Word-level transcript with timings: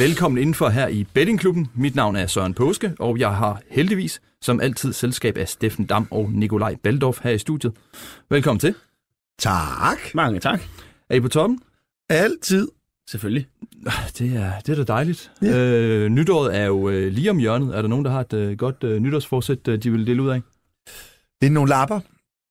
Velkommen 0.00 0.38
indenfor 0.38 0.68
her 0.68 0.88
i 0.88 1.04
Bettingklubben. 1.14 1.68
Mit 1.74 1.94
navn 1.94 2.16
er 2.16 2.26
Søren 2.26 2.54
Påske, 2.54 2.92
og 2.98 3.18
jeg 3.18 3.36
har 3.36 3.60
heldigvis 3.68 4.20
som 4.42 4.60
altid 4.60 4.92
selskab 4.92 5.36
af 5.36 5.48
Steffen 5.48 5.86
Dam 5.86 6.08
og 6.10 6.32
Nikolaj 6.32 6.76
Baldorf 6.82 7.20
her 7.22 7.30
i 7.30 7.38
studiet. 7.38 7.72
Velkommen 8.30 8.60
til. 8.60 8.74
Tak. 9.38 9.98
Mange 10.14 10.40
tak. 10.40 10.60
Er 11.10 11.14
I 11.14 11.20
på 11.20 11.28
toppen? 11.28 11.60
Altid. 12.08 12.68
Selvfølgelig. 13.10 13.46
Det 14.18 14.36
er, 14.36 14.60
det 14.66 14.72
er 14.72 14.76
da 14.76 14.92
dejligt. 14.92 15.30
Ja. 15.42 15.58
Øh, 15.58 16.08
nytåret 16.08 16.56
er 16.56 16.64
jo 16.64 16.88
øh, 16.88 17.12
lige 17.12 17.30
om 17.30 17.38
hjørnet. 17.38 17.76
Er 17.76 17.82
der 17.82 17.88
nogen, 17.88 18.04
der 18.04 18.10
har 18.10 18.20
et 18.20 18.32
øh, 18.32 18.58
godt 18.58 18.84
øh, 18.84 19.00
nytårsforsæt, 19.00 19.68
øh, 19.68 19.82
de 19.82 19.92
vil 19.92 20.06
dele 20.06 20.22
ud 20.22 20.28
af? 20.28 20.40
Det 21.40 21.46
er 21.46 21.50
nogle 21.50 21.68
lapper. 21.68 22.00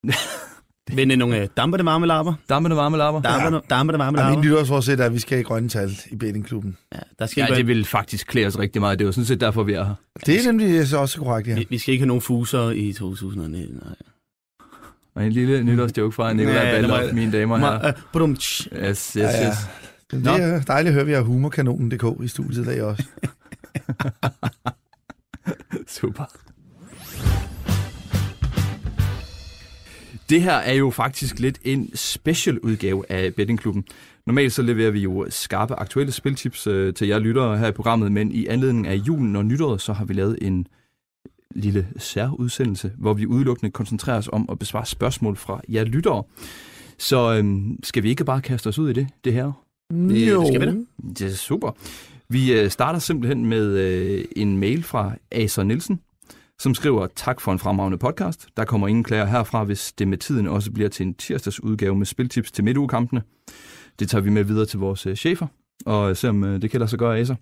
Vinde 0.95 1.15
nogle 1.15 1.37
øh, 1.41 1.47
damperne 1.57 1.83
marmelapper. 1.83 2.33
Dampende 2.49 2.75
varme 2.77 2.97
lapper? 2.97 3.21
Damperne 3.21 3.61
Ja, 3.71 3.83
marmelapper. 3.83 4.29
min 4.29 4.39
nytårsforsæt 4.49 4.99
er, 4.99 5.05
at 5.05 5.13
vi 5.13 5.19
skal 5.19 5.39
i 5.39 5.43
grønne 5.43 5.69
tal 5.69 5.91
i 6.11 6.15
bettingklubben. 6.15 6.77
Ja, 6.93 6.99
der 7.19 7.25
skal 7.25 7.45
Ja, 7.49 7.55
det 7.55 7.67
vil 7.67 7.85
faktisk 7.85 8.27
klæde 8.27 8.47
os 8.47 8.59
rigtig 8.59 8.81
meget. 8.81 8.99
Det 8.99 9.05
er 9.05 9.07
jo 9.07 9.11
sådan 9.11 9.25
set 9.25 9.41
derfor, 9.41 9.63
vi 9.63 9.73
er 9.73 9.83
her. 9.85 9.95
Det 10.25 10.39
er 10.39 10.45
nemlig 10.51 10.87
så 10.87 10.97
også 10.97 11.19
korrekt, 11.19 11.47
ja. 11.47 11.55
vi, 11.55 11.67
vi 11.69 11.77
skal 11.77 11.91
ikke 11.91 12.01
have 12.01 12.07
nogen 12.07 12.21
fuser 12.21 12.69
i 12.69 12.93
2019. 12.93 13.75
Nej. 13.85 13.95
Og 15.15 15.25
en 15.25 15.31
lille 15.31 15.63
nytårsjoke 15.63 16.15
fra 16.15 16.33
Baldorf, 16.33 16.89
var- 17.07 17.13
mine 17.13 17.31
damer 17.31 17.55
og 17.55 17.59
herrer. 17.61 17.91
Ma- 17.91 18.21
øh, 18.23 18.35
tsch. 18.37 18.67
Yes, 18.75 18.81
yes, 18.83 19.15
Ja, 19.15 19.21
ja. 19.29 19.47
yes. 19.47 19.55
Det 20.11 20.27
er 20.27 20.61
dejligt 20.61 20.87
at 20.87 20.93
høre, 20.93 21.01
at 21.01 21.07
vi 21.07 21.13
har 21.13 21.21
humorkanonen.dk 21.21 22.23
i 22.23 22.27
studiet 22.27 22.65
i 22.65 22.69
dag 22.69 22.81
også. 22.83 23.03
Super. 25.87 26.23
Det 30.29 30.41
her 30.41 30.53
er 30.53 30.73
jo 30.73 30.89
faktisk 30.89 31.39
lidt 31.39 31.59
en 31.63 31.91
special 31.95 32.59
udgave 32.59 33.11
af 33.11 33.33
Bettingklubben. 33.33 33.85
Normalt 34.25 34.53
så 34.53 34.61
leverer 34.61 34.91
vi 34.91 34.99
jo 34.99 35.25
skarpe 35.29 35.75
aktuelle 35.75 36.11
spiltips 36.11 36.67
øh, 36.67 36.93
til 36.93 37.07
jer 37.07 37.19
lyttere 37.19 37.57
her 37.57 37.67
i 37.67 37.71
programmet, 37.71 38.11
men 38.11 38.31
i 38.31 38.47
anledning 38.47 38.87
af 38.87 38.95
julen 38.95 39.35
og 39.35 39.45
nytåret, 39.45 39.81
så 39.81 39.93
har 39.93 40.05
vi 40.05 40.13
lavet 40.13 40.37
en 40.41 40.67
lille 41.55 41.87
særudsendelse, 41.97 42.91
hvor 42.97 43.13
vi 43.13 43.25
udelukkende 43.25 43.71
koncentrerer 43.71 44.17
os 44.17 44.29
om 44.31 44.49
at 44.51 44.59
besvare 44.59 44.85
spørgsmål 44.85 45.35
fra 45.35 45.61
jer 45.69 45.83
lyttere. 45.83 46.23
Så 46.97 47.33
øhm, 47.33 47.79
skal 47.83 48.03
vi 48.03 48.09
ikke 48.09 48.25
bare 48.25 48.41
kaste 48.41 48.67
os 48.67 48.79
ud 48.79 48.89
i 48.89 48.93
det, 48.93 49.07
det 49.23 49.33
her? 49.33 49.51
Jo. 49.91 50.47
skal 50.47 50.61
vi 50.61 50.65
det? 50.65 50.85
Det 51.19 51.21
er 51.21 51.35
super. 51.35 51.71
Vi 52.29 52.53
øh, 52.53 52.69
starter 52.69 52.99
simpelthen 52.99 53.45
med 53.45 53.77
øh, 53.77 54.25
en 54.35 54.57
mail 54.57 54.83
fra 54.83 55.13
Acer 55.31 55.63
Nielsen, 55.63 55.99
som 56.59 56.75
skriver, 56.75 57.07
tak 57.15 57.41
for 57.41 57.51
en 57.51 57.59
fremragende 57.59 57.97
podcast. 57.97 58.47
Der 58.57 58.65
kommer 58.65 58.87
ingen 58.87 59.03
klager 59.03 59.25
herfra, 59.25 59.63
hvis 59.63 59.91
det 59.91 60.07
med 60.07 60.17
tiden 60.17 60.47
også 60.47 60.71
bliver 60.71 60.89
til 60.89 61.05
en 61.05 61.13
tirsdags 61.13 61.63
udgave 61.63 61.95
med 61.95 62.05
spiltips 62.05 62.51
til 62.51 62.63
midtugekampene. 62.63 63.21
Det 63.99 64.09
tager 64.09 64.21
vi 64.21 64.29
med 64.29 64.43
videre 64.43 64.65
til 64.65 64.79
vores 64.79 65.05
øh, 65.05 65.15
chefer, 65.15 65.47
og 65.85 66.17
se 66.17 66.29
om 66.29 66.43
øh, 66.43 66.61
det 66.61 66.71
kan 66.71 66.79
lade 66.79 66.89
sig 66.89 66.99
gøre 66.99 67.19
Acer. 67.19 67.35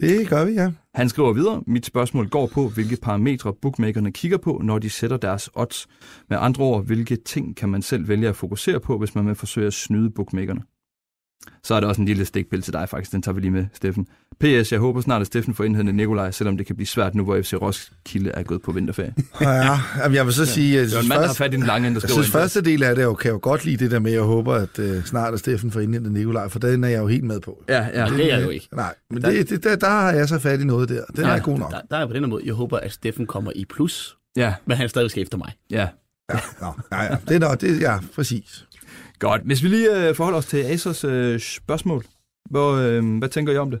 Det 0.00 0.28
gør 0.28 0.44
vi, 0.44 0.52
ja. 0.52 0.72
Han 0.94 1.08
skriver 1.08 1.32
videre, 1.32 1.62
mit 1.66 1.86
spørgsmål 1.86 2.28
går 2.28 2.46
på, 2.46 2.68
hvilke 2.68 2.96
parametre 3.02 3.54
bookmakerne 3.54 4.12
kigger 4.12 4.38
på, 4.38 4.60
når 4.64 4.78
de 4.78 4.90
sætter 4.90 5.16
deres 5.16 5.50
odds. 5.54 5.86
Med 6.30 6.38
andre 6.40 6.64
ord, 6.64 6.84
hvilke 6.84 7.16
ting 7.16 7.56
kan 7.56 7.68
man 7.68 7.82
selv 7.82 8.08
vælge 8.08 8.28
at 8.28 8.36
fokusere 8.36 8.80
på, 8.80 8.98
hvis 8.98 9.14
man 9.14 9.26
vil 9.26 9.34
forsøge 9.34 9.66
at 9.66 9.74
snyde 9.74 10.10
bookmakerne. 10.10 10.62
Så 11.64 11.74
er 11.74 11.80
der 11.80 11.86
også 11.86 12.00
en 12.00 12.06
lille 12.06 12.24
stikpil 12.24 12.62
til 12.62 12.72
dig 12.72 12.88
faktisk, 12.88 13.12
den 13.12 13.22
tager 13.22 13.34
vi 13.34 13.40
lige 13.40 13.50
med, 13.50 13.66
Steffen. 13.74 14.06
P.S. 14.40 14.72
Jeg 14.72 14.80
håber 14.80 15.00
snart, 15.00 15.20
at 15.20 15.26
Steffen 15.26 15.54
får 15.54 15.64
indhentet 15.64 15.94
Nikolaj, 15.94 16.30
selvom 16.30 16.56
det 16.56 16.66
kan 16.66 16.76
blive 16.76 16.86
svært 16.86 17.14
nu, 17.14 17.24
hvor 17.24 17.42
FC 17.42 17.54
Roskilde 17.62 18.30
er 18.30 18.42
gået 18.42 18.62
på 18.62 18.72
vinterferie. 18.72 19.14
ja. 19.40 19.78
Jeg 20.12 20.26
vil 20.26 20.34
så 20.34 20.46
sige, 20.46 20.80
at 20.80 20.84
Det 20.84 20.92
var 20.92 20.96
jeg 20.96 20.98
en 20.98 21.02
synes, 21.02 21.08
mand, 21.08 21.16
der 21.16 21.20
har 21.20 21.26
først, 21.28 21.38
fat 21.38 21.52
i 21.54 21.56
den 21.56 21.66
lange 21.66 21.88
ende, 21.88 22.00
der 22.00 22.06
jeg 22.06 22.10
synes 22.12 22.30
første 22.30 22.62
del 22.62 22.82
af 22.82 22.94
det, 22.94 23.02
jeg 23.02 23.16
kan 23.16 23.30
jo 23.30 23.38
godt 23.42 23.64
lide 23.64 23.76
det 23.76 23.90
der 23.90 23.98
med, 23.98 24.10
at 24.10 24.14
jeg 24.16 24.22
håber, 24.24 24.54
at 24.54 24.78
uh, 24.78 25.04
snart 25.04 25.34
er 25.34 25.38
Steffen 25.38 25.70
for 25.70 25.80
indhentet 25.80 26.12
Nikolaj, 26.12 26.48
for 26.48 26.58
den 26.58 26.84
er 26.84 26.88
jeg 26.88 26.98
jo 26.98 27.06
helt 27.06 27.24
med 27.24 27.40
på. 27.40 27.64
Ja, 27.68 27.86
ja. 27.94 28.10
Men 28.10 28.18
det 28.18 28.32
er 28.32 28.36
jeg 28.36 28.44
jo 28.44 28.50
ikke. 28.50 28.68
Nej, 28.72 28.94
men 29.10 29.22
det, 29.22 29.50
det, 29.50 29.64
der, 29.64 29.76
der 29.76 29.88
har 29.88 30.12
jeg 30.12 30.28
så 30.28 30.38
fat 30.38 30.60
i 30.60 30.64
noget 30.64 30.88
der. 30.88 31.04
Den 31.16 31.24
Ja, 31.24 31.30
er 31.30 31.38
god 31.40 31.58
nok. 31.58 31.70
Der, 31.70 31.80
der 31.90 31.96
er 31.96 32.06
på 32.06 32.12
den 32.12 32.28
måde, 32.28 32.42
jeg 32.46 32.54
håber, 32.54 32.76
at 32.78 32.92
Steffen 32.92 33.26
kommer 33.26 33.52
i 33.54 33.64
plus, 33.64 34.16
Ja, 34.36 34.54
men 34.66 34.76
han 34.76 34.88
stadig 34.88 35.10
skal 35.10 35.22
efter 35.22 35.38
mig. 35.38 35.52
ja. 35.70 35.88
Ja, 36.34 36.38
nå, 36.60 36.72
ja, 36.92 37.02
ja. 37.02 37.16
Det 37.28 37.34
er 37.36 37.38
nok, 37.40 37.60
det, 37.60 37.80
ja, 37.80 37.98
præcis. 38.14 38.66
Godt. 39.20 39.42
Hvis 39.42 39.62
vi 39.62 39.68
lige 39.68 40.08
øh, 40.08 40.14
forholder 40.14 40.38
os 40.38 40.46
til 40.46 40.56
Asers 40.56 41.04
øh, 41.04 41.40
spørgsmål, 41.40 42.04
hvor, 42.50 42.72
øh, 42.72 43.18
hvad 43.18 43.28
tænker 43.28 43.52
I 43.52 43.56
om 43.56 43.70
det? 43.70 43.80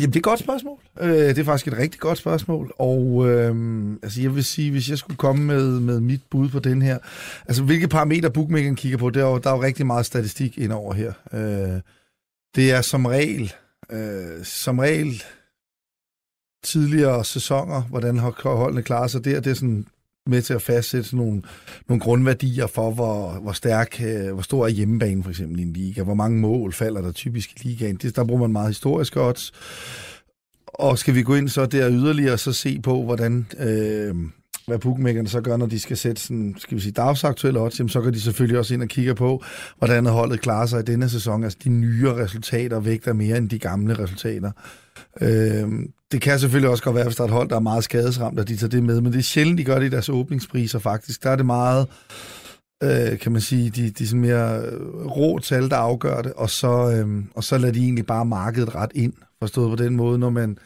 Jamen, 0.00 0.12
det 0.12 0.16
er 0.16 0.20
et 0.20 0.24
godt 0.24 0.40
spørgsmål. 0.40 0.78
Øh, 1.00 1.08
det 1.10 1.38
er 1.38 1.44
faktisk 1.44 1.68
et 1.72 1.78
rigtig 1.78 2.00
godt 2.00 2.18
spørgsmål. 2.18 2.72
Og 2.78 3.28
øh, 3.28 3.56
altså, 4.02 4.22
jeg 4.22 4.34
vil 4.34 4.44
sige, 4.44 4.70
hvis 4.70 4.90
jeg 4.90 4.98
skulle 4.98 5.16
komme 5.16 5.44
med, 5.44 5.80
med 5.80 6.00
mit 6.00 6.22
bud 6.30 6.48
på 6.48 6.58
den 6.58 6.82
her, 6.82 6.98
altså 7.46 7.62
hvilke 7.62 7.88
parametre 7.88 8.30
bookmakeren 8.30 8.76
kigger 8.76 8.98
på, 8.98 9.10
der 9.10 9.20
er 9.20 9.30
jo, 9.30 9.38
der 9.38 9.50
er 9.50 9.54
jo 9.54 9.62
rigtig 9.62 9.86
meget 9.86 10.06
statistik 10.06 10.58
ind 10.58 10.72
over 10.72 10.94
her. 10.94 11.12
Øh, 11.32 11.80
det 12.56 12.72
er 12.72 12.80
som 12.80 13.06
regel, 13.06 13.52
øh, 13.90 14.44
som 14.44 14.78
regel 14.78 15.22
tidligere 16.64 17.24
sæsoner, 17.24 17.82
hvordan 17.82 18.18
har 18.18 18.56
holdene 18.56 18.82
klaret 18.82 19.10
sig 19.10 19.24
der. 19.24 19.40
Det 19.40 19.50
er 19.50 19.54
sådan 19.54 19.86
med 20.28 20.42
til 20.42 20.54
at 20.54 20.62
fastsætte 20.62 21.08
sådan 21.08 21.24
nogle, 21.24 21.42
nogle 21.88 22.00
grundværdier 22.00 22.66
for, 22.66 22.90
hvor, 22.90 23.32
hvor 23.32 23.52
stærk, 23.52 24.00
øh, 24.04 24.32
hvor 24.32 24.42
stor 24.42 24.64
er 24.64 24.68
hjemmebanen 24.68 25.22
for 25.22 25.30
eksempel 25.30 25.58
i 25.58 25.62
en 25.62 25.72
liga, 25.72 26.02
hvor 26.02 26.14
mange 26.14 26.40
mål 26.40 26.72
falder 26.72 27.00
der 27.00 27.12
typisk 27.12 27.50
i 27.56 27.68
ligaen. 27.68 27.96
Det, 27.96 28.16
der 28.16 28.24
bruger 28.24 28.40
man 28.40 28.52
meget 28.52 28.68
historiske 28.68 29.20
odds. 29.22 29.52
Og 30.66 30.98
skal 30.98 31.14
vi 31.14 31.22
gå 31.22 31.34
ind 31.34 31.48
så 31.48 31.66
der 31.66 31.90
yderligere 31.90 32.32
og 32.32 32.40
så 32.40 32.52
se 32.52 32.80
på, 32.80 33.02
hvordan, 33.02 33.46
øh, 33.58 34.14
hvad 34.68 34.78
bookmakerne 34.78 35.28
så 35.28 35.40
gør, 35.40 35.56
når 35.56 35.66
de 35.66 35.80
skal 35.80 35.96
sætte 35.96 36.22
sådan, 36.22 36.54
skal 36.58 36.76
vi 36.76 36.82
sige, 36.82 36.92
dagsaktuelle 36.92 37.60
odds, 37.60 37.78
jamen, 37.78 37.88
så 37.88 38.00
går 38.00 38.10
de 38.10 38.20
selvfølgelig 38.20 38.58
også 38.58 38.74
ind 38.74 38.82
og 38.82 38.88
kigger 38.88 39.14
på, 39.14 39.44
hvordan 39.78 40.06
holdet 40.06 40.40
klarer 40.40 40.66
sig 40.66 40.80
i 40.80 40.82
denne 40.82 41.08
sæson. 41.08 41.44
Altså 41.44 41.58
de 41.64 41.68
nye 41.68 42.14
resultater 42.14 42.80
vægter 42.80 43.12
mere 43.12 43.36
end 43.36 43.50
de 43.50 43.58
gamle 43.58 43.98
resultater. 43.98 44.50
Øh, 45.20 45.68
det 46.12 46.20
kan 46.20 46.38
selvfølgelig 46.38 46.70
også 46.70 46.84
godt 46.84 46.96
være, 46.96 47.04
hvis 47.04 47.16
der 47.16 47.22
er 47.22 47.28
et 47.28 47.34
hold, 47.34 47.48
der 47.48 47.56
er 47.56 47.60
meget 47.60 47.84
skadesramt, 47.84 48.40
at 48.40 48.48
de 48.48 48.56
tager 48.56 48.70
det 48.70 48.82
med, 48.82 49.00
men 49.00 49.12
det 49.12 49.18
er 49.18 49.22
sjældent, 49.22 49.58
de 49.58 49.64
gør 49.64 49.78
det 49.78 49.86
i 49.86 49.90
deres 49.90 50.08
åbningspriser 50.08 50.78
faktisk. 50.78 51.22
Der 51.22 51.30
er 51.30 51.36
det 51.36 51.46
meget, 51.46 51.86
øh, 52.82 53.18
kan 53.18 53.32
man 53.32 53.40
sige, 53.40 53.70
de, 53.70 53.90
de 53.90 54.08
sådan 54.08 54.20
mere 54.20 54.60
øh, 54.60 55.06
rå 55.06 55.38
tal, 55.38 55.70
der 55.70 55.76
afgør 55.76 56.22
det, 56.22 56.32
og 56.32 56.50
så, 56.50 56.90
øh, 56.90 57.24
og 57.34 57.44
så 57.44 57.58
lader 57.58 57.72
de 57.72 57.80
egentlig 57.80 58.06
bare 58.06 58.24
markedet 58.24 58.74
ret 58.74 58.92
ind, 58.94 59.12
forstået 59.38 59.78
på 59.78 59.84
den 59.84 59.96
måde, 59.96 60.18
når 60.18 60.30
man 60.30 60.58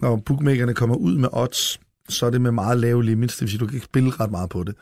når 0.00 0.16
bookmakerne 0.16 0.74
kommer 0.74 0.96
ud 0.96 1.16
med 1.16 1.28
odds, 1.32 1.80
så 2.08 2.26
er 2.26 2.30
det 2.30 2.40
med 2.40 2.52
meget 2.52 2.78
lave 2.78 3.04
limits, 3.04 3.36
det 3.36 3.40
vil 3.40 3.48
sige, 3.50 3.58
du 3.58 3.66
kan 3.66 3.74
ikke 3.74 3.84
spille 3.84 4.10
ret 4.10 4.30
meget 4.30 4.50
på 4.50 4.62
det. 4.62 4.74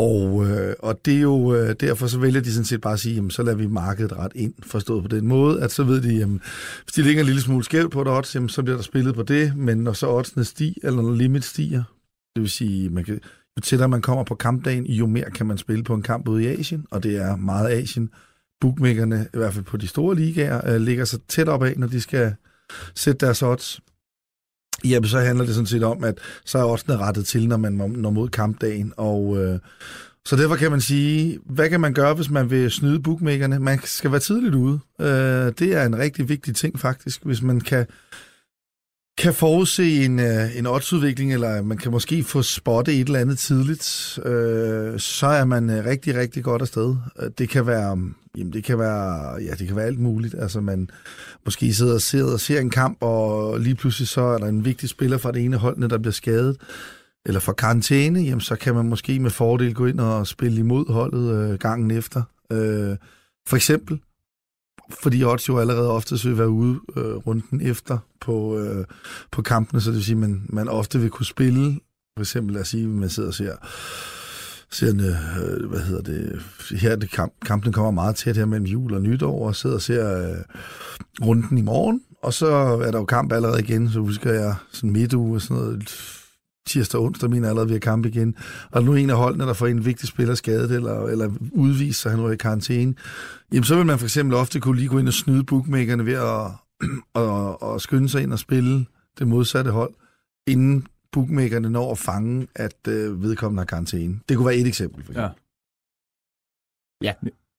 Og, 0.00 0.46
øh, 0.46 0.74
og 0.78 1.04
det 1.04 1.16
er 1.16 1.20
jo 1.20 1.54
øh, 1.54 1.74
derfor, 1.80 2.06
så 2.06 2.18
vælger 2.18 2.40
de 2.40 2.52
sådan 2.52 2.64
set 2.64 2.80
bare 2.80 2.92
at 2.92 3.00
sige, 3.00 3.14
jamen, 3.14 3.30
så 3.30 3.42
lader 3.42 3.56
vi 3.56 3.66
markedet 3.66 4.12
ret 4.12 4.32
ind, 4.34 4.54
forstået 4.62 5.02
på 5.02 5.08
den 5.08 5.26
måde, 5.26 5.62
at 5.62 5.72
så 5.72 5.84
ved 5.84 6.02
de, 6.02 6.14
jamen, 6.14 6.40
hvis 6.84 6.92
de 6.92 7.02
ligger 7.02 7.20
en 7.20 7.26
lille 7.26 7.40
smule 7.40 7.64
skævt 7.64 7.92
på 7.92 8.02
et 8.02 8.08
odds, 8.08 8.34
jamen, 8.34 8.48
så 8.48 8.62
bliver 8.62 8.76
der 8.76 8.82
spillet 8.82 9.14
på 9.14 9.22
det, 9.22 9.56
men 9.56 9.78
når 9.78 9.92
så 9.92 10.08
oddsene 10.08 10.44
stiger, 10.44 10.74
eller 10.82 11.02
når 11.02 11.14
limit 11.14 11.44
stiger, 11.44 11.82
det 12.34 12.42
vil 12.42 12.50
sige, 12.50 12.90
man 12.90 13.04
kan, 13.04 13.20
jo 13.56 13.60
tættere 13.62 13.88
man 13.88 14.02
kommer 14.02 14.24
på 14.24 14.34
kampdagen, 14.34 14.86
jo 14.86 15.06
mere 15.06 15.30
kan 15.30 15.46
man 15.46 15.58
spille 15.58 15.84
på 15.84 15.94
en 15.94 16.02
kamp 16.02 16.28
ude 16.28 16.44
i 16.44 16.46
Asien, 16.46 16.86
og 16.90 17.02
det 17.02 17.16
er 17.16 17.36
meget 17.36 17.70
Asien. 17.70 18.10
Bookmakerne, 18.60 19.26
i 19.34 19.36
hvert 19.36 19.54
fald 19.54 19.64
på 19.64 19.76
de 19.76 19.88
store 19.88 20.16
ligaer, 20.16 20.74
øh, 20.74 20.80
ligger 20.80 21.04
så 21.04 21.18
tæt 21.28 21.48
op 21.48 21.62
af, 21.62 21.74
når 21.76 21.86
de 21.86 22.00
skal 22.00 22.34
sætte 22.94 23.26
deres 23.26 23.42
odds. 23.42 23.80
Ja, 24.84 25.02
så 25.02 25.18
handler 25.18 25.44
det 25.44 25.54
sådan 25.54 25.66
set 25.66 25.84
om, 25.84 26.04
at 26.04 26.18
så 26.44 26.58
er 26.58 26.64
oddsene 26.64 26.96
rettet 26.96 27.26
til, 27.26 27.48
når 27.48 27.56
man 27.56 27.72
når 27.72 28.10
mod 28.10 28.28
kampdagen, 28.28 28.92
og 28.96 29.38
øh, 29.38 29.58
så 30.24 30.36
derfor 30.36 30.56
kan 30.56 30.70
man 30.70 30.80
sige, 30.80 31.38
hvad 31.44 31.68
kan 31.68 31.80
man 31.80 31.94
gøre, 31.94 32.14
hvis 32.14 32.30
man 32.30 32.50
vil 32.50 32.70
snyde 32.70 33.00
bookmakerne? 33.00 33.58
Man 33.58 33.80
skal 33.84 34.10
være 34.10 34.20
tidligt 34.20 34.54
ude. 34.54 34.78
Øh, 35.00 35.52
det 35.58 35.74
er 35.74 35.84
en 35.84 35.98
rigtig 35.98 36.28
vigtig 36.28 36.56
ting 36.56 36.80
faktisk, 36.80 37.24
hvis 37.24 37.42
man 37.42 37.60
kan 37.60 37.86
kan 39.18 39.34
forudse 39.34 40.04
en, 40.04 40.18
øh, 40.18 40.56
en 40.56 40.66
oddsudvikling, 40.66 41.32
eller 41.32 41.62
man 41.62 41.78
kan 41.78 41.92
måske 41.92 42.24
få 42.24 42.42
spottet 42.42 43.00
et 43.00 43.06
eller 43.06 43.18
andet 43.18 43.38
tidligt, 43.38 44.18
øh, 44.24 44.98
så 44.98 45.26
er 45.26 45.44
man 45.44 45.70
øh, 45.70 45.84
rigtig, 45.84 46.14
rigtig 46.14 46.44
godt 46.44 46.62
afsted. 46.62 46.96
Øh, 47.22 47.30
det 47.38 47.48
kan 47.48 47.66
være, 47.66 47.98
jamen 48.36 48.52
det 48.52 48.64
kan 48.64 48.78
være, 48.78 49.34
ja, 49.42 49.54
det 49.54 49.66
kan 49.66 49.76
være 49.76 49.86
alt 49.86 49.98
muligt. 49.98 50.34
Altså 50.34 50.60
man 50.60 50.90
måske 51.44 51.74
sidder 51.74 51.94
og 51.94 52.00
ser, 52.00 52.24
og 52.24 52.40
ser 52.40 52.60
en 52.60 52.70
kamp, 52.70 52.98
og 53.00 53.60
lige 53.60 53.74
pludselig 53.74 54.08
så 54.08 54.20
er 54.20 54.38
der 54.38 54.46
en 54.46 54.64
vigtig 54.64 54.88
spiller 54.88 55.18
fra 55.18 55.32
det 55.32 55.44
ene 55.44 55.56
holdene, 55.56 55.88
der 55.88 55.98
bliver 55.98 56.12
skadet, 56.12 56.56
eller 57.26 57.40
for 57.40 57.52
karantæne, 57.52 58.20
jamen 58.20 58.40
så 58.40 58.56
kan 58.56 58.74
man 58.74 58.88
måske 58.88 59.20
med 59.20 59.30
fordel 59.30 59.74
gå 59.74 59.86
ind 59.86 60.00
og 60.00 60.26
spille 60.26 60.58
imod 60.58 60.92
holdet 60.92 61.34
øh, 61.34 61.58
gangen 61.58 61.90
efter. 61.90 62.22
Øh, 62.52 62.96
for 63.48 63.56
eksempel, 63.56 64.00
fordi 65.02 65.24
odds 65.24 65.48
jo 65.48 65.58
allerede 65.58 65.90
ofte 65.90 66.16
vil 66.24 66.38
være 66.38 66.48
ude 66.48 66.80
øh, 66.96 67.14
runden 67.14 67.60
efter 67.60 67.98
på, 68.20 68.58
øh, 68.58 68.84
på 69.30 69.42
kampene, 69.42 69.80
så 69.80 69.90
det 69.90 69.96
vil 69.96 70.04
sige, 70.04 70.14
at 70.14 70.20
man, 70.20 70.42
man 70.48 70.68
ofte 70.68 71.00
vil 71.00 71.10
kunne 71.10 71.26
spille, 71.26 71.80
for 72.16 72.20
eksempel 72.20 72.52
lad 72.52 72.62
os 72.62 72.68
sige, 72.68 72.82
at 72.82 72.88
man 72.88 73.08
sidder 73.08 73.28
og 73.28 73.34
ser 73.34 73.56
ser, 74.72 74.88
øh, 74.88 75.70
hvad 75.70 75.80
hedder 75.80 76.02
det, 76.02 76.42
her 76.80 76.96
det 76.96 77.10
kamp, 77.10 77.32
kampen 77.46 77.72
kommer 77.72 77.90
meget 77.90 78.16
tæt 78.16 78.36
her 78.36 78.44
mellem 78.44 78.66
jul 78.66 78.94
og 78.94 79.02
nytår, 79.02 79.46
og 79.46 79.56
sidder 79.56 79.76
og 79.76 79.82
ser 79.82 80.30
øh, 80.30 80.36
runden 81.26 81.58
i 81.58 81.62
morgen, 81.62 82.00
og 82.22 82.34
så 82.34 82.46
er 82.84 82.90
der 82.90 82.98
jo 82.98 83.04
kamp 83.04 83.32
allerede 83.32 83.60
igen, 83.60 83.90
så 83.90 84.00
husker 84.00 84.32
jeg 84.32 84.54
sådan 84.72 84.90
midtuge 84.90 85.34
og 85.34 85.40
sådan 85.40 85.62
noget, 85.62 85.88
tirsdag 86.66 87.00
og 87.00 87.06
onsdag, 87.06 87.30
mener 87.30 87.48
allerede, 87.48 87.68
vi 87.68 87.74
har 87.74 87.80
kamp 87.80 88.06
igen. 88.06 88.34
Og 88.70 88.84
nu 88.84 88.94
en 88.94 89.10
af 89.10 89.16
holdene, 89.16 89.44
der 89.44 89.52
får 89.52 89.66
en 89.66 89.84
vigtig 89.84 90.08
spiller 90.08 90.34
skadet, 90.34 90.70
eller, 90.70 91.06
eller 91.06 91.30
udvist, 91.52 92.00
så 92.00 92.10
han 92.10 92.22
var 92.22 92.30
i 92.30 92.36
karantæne, 92.36 92.94
jamen 93.52 93.64
så 93.64 93.76
vil 93.76 93.86
man 93.86 93.98
for 93.98 94.06
eksempel 94.06 94.36
ofte 94.36 94.60
kunne 94.60 94.76
lige 94.76 94.88
gå 94.88 94.98
ind 94.98 95.08
og 95.08 95.14
snyde 95.14 95.44
bookmakerne 95.44 96.06
ved 96.06 96.14
at, 96.14 96.50
at, 97.22 97.56
at 97.74 97.80
skynde 97.80 98.08
sig 98.08 98.22
ind 98.22 98.32
og 98.32 98.38
spille 98.38 98.86
det 99.18 99.28
modsatte 99.28 99.70
hold, 99.70 99.94
inden 100.46 100.86
bookmakerne 101.12 101.70
når 101.70 101.92
at 101.92 101.98
fange, 101.98 102.46
at 102.54 102.88
øh, 102.88 103.22
vedkommende 103.22 103.60
har 103.60 103.66
karantæne. 103.66 104.20
Det 104.28 104.36
kunne 104.36 104.46
være 104.46 104.56
et 104.56 104.66
eksempel. 104.66 105.04
For 105.04 105.12
eksempel. 105.12 105.30
Ja. 107.02 107.12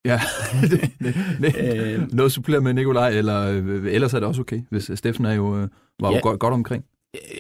Ja, 0.06 0.22
det, 0.72 0.82
det, 1.00 1.16
det. 1.42 1.94
Øh. 1.96 2.14
noget 2.14 2.32
supplerer 2.32 2.62
med 2.62 2.74
Nikolaj, 2.74 3.10
eller 3.10 3.42
øh, 3.48 3.94
ellers 3.94 4.14
er 4.14 4.20
det 4.20 4.28
også 4.28 4.42
okay, 4.42 4.62
hvis 4.70 4.92
Steffen 4.96 5.26
er 5.26 5.34
jo, 5.34 5.58
øh, 5.58 5.68
var 6.00 6.10
jo 6.10 6.16
Ja. 6.16 6.20
godt, 6.20 6.40
godt 6.40 6.54
omkring. 6.54 6.86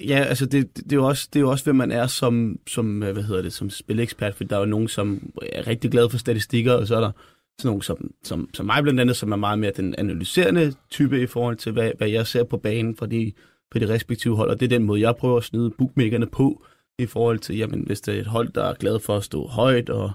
Ja, 0.07 0.15
altså 0.23 0.45
det, 0.45 0.75
det, 0.75 0.91
er 0.91 0.95
jo 0.95 1.07
også, 1.07 1.27
det 1.33 1.39
er 1.39 1.41
jo 1.41 1.49
også, 1.49 1.63
hvem 1.63 1.75
man 1.75 1.91
er 1.91 2.07
som, 2.07 2.59
som, 2.67 3.03
øh, 3.03 3.13
hvad 3.13 3.23
hedder 3.23 3.41
det, 3.41 3.53
som 3.53 3.69
spilekspert, 3.69 4.35
for 4.35 4.43
der 4.43 4.55
er 4.55 4.59
jo 4.59 4.65
nogen, 4.65 4.87
som 4.87 5.31
er 5.51 5.67
rigtig 5.67 5.91
glade 5.91 6.09
for 6.09 6.17
statistikker, 6.17 6.73
og 6.73 6.87
så 6.87 6.95
er 6.95 6.99
der 7.01 7.11
sådan 7.59 7.69
nogen 7.69 7.81
som, 7.81 8.11
som, 8.23 8.49
som 8.53 8.65
mig 8.65 8.83
blandt 8.83 8.99
andet, 8.99 9.15
som 9.15 9.31
er 9.31 9.35
meget 9.35 9.59
mere 9.59 9.71
den 9.77 9.95
analyserende 9.97 10.73
type 10.89 11.21
i 11.21 11.27
forhold 11.27 11.55
til, 11.55 11.71
hvad, 11.71 11.91
hvad 11.97 12.09
jeg 12.09 12.27
ser 12.27 12.43
på 12.43 12.57
banen 12.57 12.95
fra 12.97 13.05
de, 13.05 13.31
på 13.71 13.79
de 13.79 13.89
respektive 13.93 14.35
hold, 14.35 14.49
og 14.49 14.59
det 14.59 14.65
er 14.65 14.69
den 14.77 14.83
måde, 14.83 15.01
jeg 15.01 15.15
prøver 15.15 15.37
at 15.37 15.43
snyde 15.43 15.69
bookmakerne 15.77 16.27
på, 16.27 16.63
i 16.99 17.05
forhold 17.05 17.39
til, 17.39 17.57
jamen, 17.57 17.83
hvis 17.85 18.01
det 18.01 18.15
er 18.15 18.19
et 18.19 18.27
hold, 18.27 18.49
der 18.53 18.63
er 18.63 18.73
glad 18.73 18.99
for 18.99 19.17
at 19.17 19.23
stå 19.23 19.47
højt, 19.47 19.89
og 19.89 20.11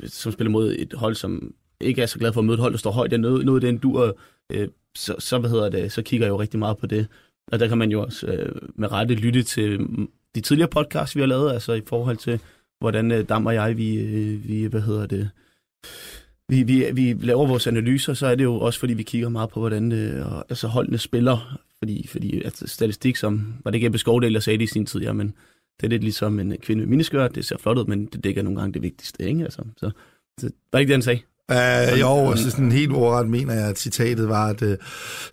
øh, 0.00 0.08
som 0.08 0.32
spiller 0.32 0.50
mod 0.50 0.74
et 0.78 0.92
hold, 0.96 1.14
som 1.14 1.54
ikke 1.80 2.02
er 2.02 2.06
så 2.06 2.18
glad 2.18 2.32
for 2.32 2.40
at 2.40 2.44
møde 2.44 2.54
et 2.54 2.60
hold, 2.60 2.72
der 2.72 2.78
står 2.78 2.90
højt, 2.90 3.10
det 3.10 3.16
er 3.16 3.20
noget, 3.20 3.46
noget 3.46 3.64
af 3.64 3.70
den 3.72 3.78
dur, 3.78 4.16
øh, 4.52 4.68
så, 4.96 5.14
så, 5.18 5.38
hvad 5.38 5.50
hedder 5.50 5.68
det, 5.68 5.92
så 5.92 6.02
kigger 6.02 6.26
jeg 6.26 6.30
jo 6.32 6.40
rigtig 6.40 6.58
meget 6.58 6.78
på 6.78 6.86
det. 6.86 7.06
Og 7.52 7.60
der 7.60 7.68
kan 7.68 7.78
man 7.78 7.90
jo 7.90 8.02
også 8.02 8.26
øh, 8.26 8.52
med 8.74 8.92
rette 8.92 9.14
lytte 9.14 9.42
til 9.42 9.80
de 10.34 10.40
tidligere 10.40 10.68
podcasts, 10.70 11.16
vi 11.16 11.20
har 11.20 11.26
lavet, 11.26 11.52
altså 11.52 11.72
i 11.72 11.82
forhold 11.86 12.16
til, 12.16 12.40
hvordan 12.80 13.10
øh, 13.10 13.28
Dam 13.28 13.46
og 13.46 13.54
jeg, 13.54 13.76
vi, 13.76 13.94
øh, 13.94 14.48
vi 14.48 14.64
hvad 14.64 14.80
hedder 14.80 15.06
det, 15.06 15.30
vi, 16.48 16.62
vi, 16.62 16.84
vi 16.92 17.26
laver 17.26 17.46
vores 17.46 17.66
analyser, 17.66 18.14
så 18.14 18.26
er 18.26 18.34
det 18.34 18.44
jo 18.44 18.54
også, 18.60 18.80
fordi 18.80 18.94
vi 18.94 19.02
kigger 19.02 19.28
meget 19.28 19.50
på, 19.50 19.60
hvordan 19.60 19.92
øh, 19.92 20.32
og- 20.32 20.44
altså 20.48 20.66
holdene 20.68 20.98
spiller. 20.98 21.58
Fordi, 21.82 22.06
fordi 22.06 22.42
altså, 22.44 22.66
statistik, 22.66 23.16
som 23.16 23.54
var 23.64 23.70
det 23.70 23.84
Ebbe 23.84 23.98
Skovdal, 23.98 24.34
der 24.34 24.40
sagde 24.40 24.58
det 24.58 24.64
i 24.64 24.66
sin 24.66 24.86
tid, 24.86 25.00
jamen, 25.00 25.34
det 25.80 25.86
er 25.86 25.88
lidt 25.88 26.02
ligesom 26.02 26.40
en 26.40 26.56
kvinde 26.62 26.80
med 26.82 26.88
miniskørt, 26.88 27.34
det 27.34 27.44
ser 27.44 27.58
flot 27.58 27.78
ud, 27.78 27.84
men 27.84 28.06
det 28.06 28.24
dækker 28.24 28.42
nogle 28.42 28.60
gange 28.60 28.74
det 28.74 28.82
vigtigste, 28.82 29.28
ikke? 29.28 29.44
Altså, 29.44 29.62
så, 29.76 29.90
så, 30.40 30.50
var 30.72 30.78
det 30.78 30.80
ikke 30.80 30.88
det, 30.88 30.94
han 30.94 31.02
sagde? 31.02 31.20
Uh, 31.52 32.00
jo, 32.00 32.08
og 32.08 32.38
så 32.38 32.50
sådan 32.50 32.72
helt 32.72 32.92
ordret 32.92 33.28
mener 33.28 33.54
jeg, 33.54 33.68
at 33.68 33.78
citatet 33.78 34.28
var, 34.28 34.48
at 34.48 34.62
uh, 34.62 34.74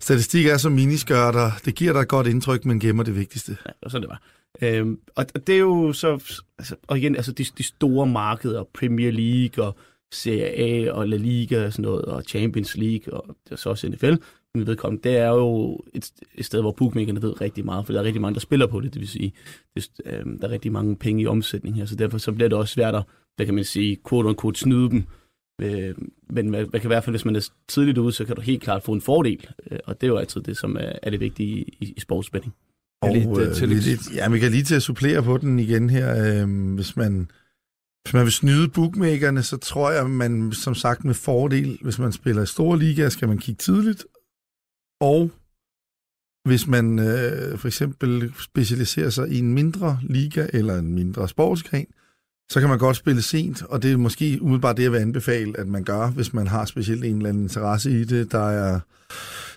statistik 0.00 0.46
er 0.46 0.56
som 0.56 0.72
miniskørter. 0.72 1.50
Det 1.64 1.74
giver 1.74 1.92
dig 1.92 2.00
et 2.00 2.08
godt 2.08 2.26
indtryk, 2.26 2.64
men 2.64 2.80
gemmer 2.80 3.02
det 3.02 3.16
vigtigste. 3.16 3.56
Ja, 3.66 3.70
og 3.82 3.90
så 3.90 3.98
det 3.98 4.08
var. 4.08 4.22
Øhm, 4.62 4.98
og 5.16 5.26
og 5.34 5.46
det 5.46 5.54
er 5.54 5.58
jo 5.58 5.92
så, 5.92 6.38
altså, 6.58 6.76
og 6.88 6.98
igen, 6.98 7.16
altså 7.16 7.32
de, 7.32 7.44
de 7.58 7.62
store 7.62 8.06
markeder, 8.06 8.64
Premier 8.74 9.10
League 9.10 9.64
og 9.64 9.76
Serie 10.12 10.86
A 10.86 10.92
og 10.92 11.08
La 11.08 11.16
Liga 11.16 11.66
og 11.66 11.72
sådan 11.72 11.82
noget, 11.82 12.04
og 12.04 12.22
Champions 12.22 12.76
League 12.76 13.14
og 13.14 13.36
er 13.50 13.56
så 13.56 13.70
også 13.70 13.88
NFL, 13.88 14.14
men 14.54 14.66
vedkommende, 14.66 15.08
det 15.08 15.16
er 15.18 15.28
jo 15.28 15.80
et, 15.94 16.10
et 16.34 16.44
sted, 16.44 16.60
hvor 16.60 16.72
bookmakerne 16.72 17.22
ved 17.22 17.40
rigtig 17.40 17.64
meget, 17.64 17.86
for 17.86 17.92
der 17.92 18.00
er 18.00 18.04
rigtig 18.04 18.22
mange, 18.22 18.34
der 18.34 18.40
spiller 18.40 18.66
på 18.66 18.80
det, 18.80 18.92
det 18.94 19.00
vil 19.00 19.08
sige, 19.08 19.32
det, 19.76 19.88
øhm, 20.06 20.38
der 20.38 20.48
er 20.48 20.52
rigtig 20.52 20.72
mange 20.72 20.96
penge 20.96 21.22
i 21.22 21.26
omsætning 21.26 21.76
her, 21.76 21.86
så 21.86 21.94
derfor 21.94 22.18
så 22.18 22.32
bliver 22.32 22.48
det 22.48 22.58
også 22.58 22.74
svært 22.74 22.94
at, 22.94 23.02
hvad 23.36 23.46
kan 23.46 23.54
man 23.54 23.64
sige, 23.64 23.98
quote 24.08 24.26
on 24.26 24.36
quote, 24.36 24.60
snyde 24.60 24.90
dem. 24.90 25.04
Øh, 25.62 25.94
men 26.30 26.48
hvad, 26.48 26.64
hvad 26.64 26.80
kan 26.80 26.86
i 26.88 26.92
hvert 26.92 27.04
fald, 27.04 27.12
hvis 27.12 27.24
man 27.24 27.36
er 27.36 27.50
tidligt 27.68 27.98
ude, 27.98 28.12
så 28.12 28.24
kan 28.24 28.36
du 28.36 28.42
helt 28.42 28.62
klart 28.62 28.82
få 28.82 28.92
en 28.92 29.00
fordel, 29.00 29.46
øh, 29.70 29.78
og 29.84 30.00
det 30.00 30.06
er 30.06 30.10
jo 30.10 30.16
altid 30.16 30.40
det, 30.40 30.56
som 30.56 30.76
er, 30.76 30.92
er 31.02 31.10
det 31.10 31.20
vigtige 31.20 31.58
i, 31.58 31.76
i, 31.80 31.92
i 31.96 32.00
sportsbetting. 32.00 32.54
Ja, 33.04 33.12
lidt, 33.12 33.26
Og, 33.26 33.40
øh, 33.40 33.48
øh, 33.48 33.54
til- 33.54 33.68
lidt, 33.68 34.14
ja, 34.14 34.28
vi 34.30 34.38
kan 34.38 34.50
lige 34.50 34.62
til 34.62 34.74
at 34.74 34.82
supplere 34.82 35.22
på 35.22 35.36
den 35.38 35.58
igen 35.58 35.90
her. 35.90 36.42
Øh, 36.42 36.74
hvis, 36.74 36.96
man, 36.96 37.30
hvis 38.04 38.14
man 38.14 38.24
vil 38.24 38.32
snyde 38.32 38.68
bookmakerne, 38.68 39.42
så 39.42 39.56
tror 39.56 39.90
jeg, 39.90 40.10
man 40.10 40.52
som 40.52 40.74
sagt 40.74 41.04
med 41.04 41.14
fordel, 41.14 41.78
hvis 41.82 41.98
man 41.98 42.12
spiller 42.12 42.42
i 42.42 42.46
store 42.46 42.78
ligaer, 42.78 43.08
skal 43.08 43.28
man 43.28 43.38
kigge 43.38 43.58
tidligt. 43.58 44.04
Og 45.00 45.30
hvis 46.44 46.66
man 46.66 46.98
øh, 46.98 47.58
for 47.58 47.68
eksempel 47.68 48.32
specialiserer 48.38 49.10
sig 49.10 49.28
i 49.28 49.38
en 49.38 49.54
mindre 49.54 49.98
liga 50.02 50.46
eller 50.52 50.78
en 50.78 50.94
mindre 50.94 51.28
sportsgren, 51.28 51.86
så 52.50 52.60
kan 52.60 52.68
man 52.68 52.78
godt 52.78 52.96
spille 52.96 53.22
sent, 53.22 53.62
og 53.62 53.82
det 53.82 53.92
er 53.92 53.96
måske 53.96 54.38
umiddelbart 54.40 54.76
det, 54.76 54.82
jeg 54.82 54.92
vil 54.92 54.98
anbefale, 54.98 55.60
at 55.60 55.66
man 55.66 55.84
gør, 55.84 56.10
hvis 56.10 56.32
man 56.32 56.46
har 56.46 56.64
specielt 56.64 57.04
en 57.04 57.16
eller 57.16 57.28
anden 57.28 57.42
interesse 57.42 58.00
i 58.00 58.04
det. 58.04 58.32
Der 58.32 58.50
er 58.50 58.80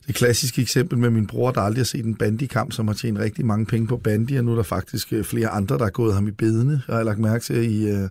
det 0.07 0.15
klassiske 0.15 0.61
eksempel 0.61 0.97
med 0.97 1.09
min 1.09 1.27
bror, 1.27 1.51
der 1.51 1.61
aldrig 1.61 1.79
har 1.79 1.85
set 1.85 2.05
en 2.05 2.15
bandykamp, 2.15 2.71
som 2.71 2.87
har 2.87 2.95
tjent 2.95 3.19
rigtig 3.19 3.45
mange 3.45 3.65
penge 3.65 3.87
på 3.87 3.97
bandy, 3.97 4.37
og 4.37 4.45
nu 4.45 4.51
er 4.51 4.55
der 4.55 4.63
faktisk 4.63 5.13
øh, 5.13 5.23
flere 5.23 5.47
andre, 5.47 5.77
der 5.77 5.85
er 5.85 5.89
gået 5.89 6.13
ham 6.13 6.27
i 6.27 6.31
bedene, 6.31 6.81
har 6.87 6.95
jeg 6.95 7.05
lagt 7.05 7.19
mærke 7.19 7.43
til 7.43 7.71
i, 7.71 7.87
øh, 7.87 8.09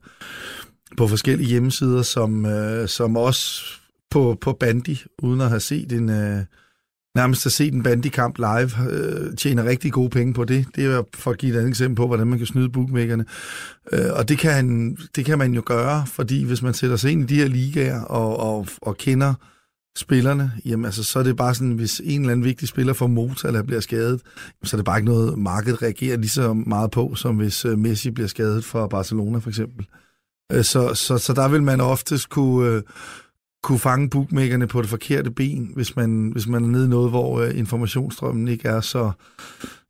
på 0.97 1.09
forskellige 1.09 1.49
hjemmesider, 1.49 2.03
som, 2.03 2.47
øh, 2.47 2.89
som 2.89 3.17
også 3.17 3.65
på, 4.11 4.39
på 4.41 4.53
bandy, 4.53 4.97
uden 5.19 5.41
at 5.41 5.49
have 5.49 5.61
set 5.61 5.93
en... 5.93 6.11
Øh, 6.11 6.45
nærmest 7.15 7.47
at 7.47 7.53
se 7.53 7.69
en 7.69 7.83
bandikamp 7.83 8.39
live, 8.39 8.91
øh, 8.91 9.37
tjener 9.37 9.65
rigtig 9.65 9.93
gode 9.93 10.11
penge 10.11 10.35
på 10.35 10.45
det. 10.45 10.67
Det 10.77 10.85
er 10.85 11.03
for 11.15 11.31
at 11.31 11.39
give 11.39 11.53
et 11.53 11.59
andet 11.59 11.69
eksempel 11.69 11.97
på, 11.97 12.07
hvordan 12.07 12.27
man 12.27 12.39
kan 12.39 12.47
snyde 12.47 12.69
bookmakerne. 12.69 13.25
Øh, 13.93 14.13
og 14.13 14.29
det 14.29 14.39
kan, 14.39 14.53
han, 14.53 14.97
det 15.17 15.25
kan 15.25 15.39
man 15.39 15.55
jo 15.55 15.63
gøre, 15.67 16.07
fordi 16.07 16.45
hvis 16.45 16.63
man 16.63 16.75
sætter 16.75 16.97
sig 16.97 17.13
ind 17.13 17.23
i 17.23 17.35
de 17.35 17.41
her 17.41 17.49
ligaer 17.49 18.03
og, 18.03 18.37
og, 18.37 18.67
og 18.83 18.97
kender 18.97 19.35
spillerne, 19.97 20.53
jamen 20.65 20.85
altså, 20.85 21.05
så 21.05 21.19
er 21.19 21.23
det 21.23 21.37
bare 21.37 21.55
sådan, 21.55 21.73
hvis 21.73 22.01
en 22.05 22.21
eller 22.21 22.33
anden 22.33 22.45
vigtig 22.45 22.69
spiller 22.69 22.93
får 22.93 23.07
motor 23.07 23.49
eller 23.49 23.63
bliver 23.63 23.81
skadet, 23.81 24.21
så 24.65 24.77
er 24.77 24.79
det 24.79 24.85
bare 24.85 24.99
ikke 24.99 25.11
noget, 25.11 25.39
markedet 25.39 25.83
reagerer 25.83 26.17
lige 26.17 26.31
så 26.31 26.53
meget 26.55 26.91
på, 26.91 27.15
som 27.15 27.37
hvis 27.37 27.65
øh, 27.65 27.79
Messi 27.79 28.11
bliver 28.11 28.29
skadet 28.29 28.65
for 28.65 28.87
Barcelona 28.87 29.39
for 29.39 29.49
eksempel. 29.49 29.87
Øh, 30.53 30.65
så, 30.65 30.95
så, 30.95 31.19
så 31.19 31.33
der 31.33 31.49
vil 31.49 31.63
man 31.63 31.81
oftest 31.81 32.29
kunne, 32.29 32.69
øh, 32.69 32.83
kunne 33.63 33.79
fange 33.79 34.11
bookmakerne 34.11 34.67
på 34.67 34.83
det 34.83 34.91
forkerte 34.91 35.31
ben, 35.31 35.71
hvis 35.75 35.97
man, 35.97 36.31
hvis 36.33 36.47
man 36.47 36.65
er 36.65 36.69
nede 36.69 36.85
i 36.85 36.89
noget, 36.89 37.11
hvor 37.11 37.41
øh, 37.41 37.59
informationsstrømmen 37.59 38.49
ikke 38.49 38.69
er 38.69 38.81
så, 38.81 39.13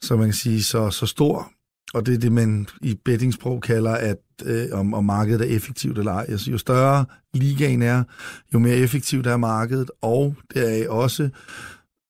så 0.02 0.16
man 0.16 0.26
kan 0.26 0.34
sige, 0.34 0.62
så, 0.62 0.90
så 0.90 1.06
stor. 1.06 1.52
Og 1.94 2.06
det 2.06 2.14
er 2.14 2.18
det, 2.18 2.32
man 2.32 2.66
i 2.82 2.94
bettingsprog 3.04 3.62
kalder, 3.62 3.92
at 3.92 4.18
øh, 4.44 4.66
om, 4.72 4.94
om 4.94 5.04
markedet 5.04 5.40
er 5.40 5.56
effektivt 5.56 5.98
eller 5.98 6.12
ej. 6.12 6.26
Altså, 6.28 6.50
jo 6.50 6.58
større 6.58 7.04
ligaen 7.34 7.82
er, 7.82 8.04
jo 8.54 8.58
mere 8.58 8.76
effektivt 8.76 9.26
er 9.26 9.36
markedet, 9.36 9.90
og 10.02 10.36
det 10.54 10.82
er 10.82 10.88
også, 10.88 11.28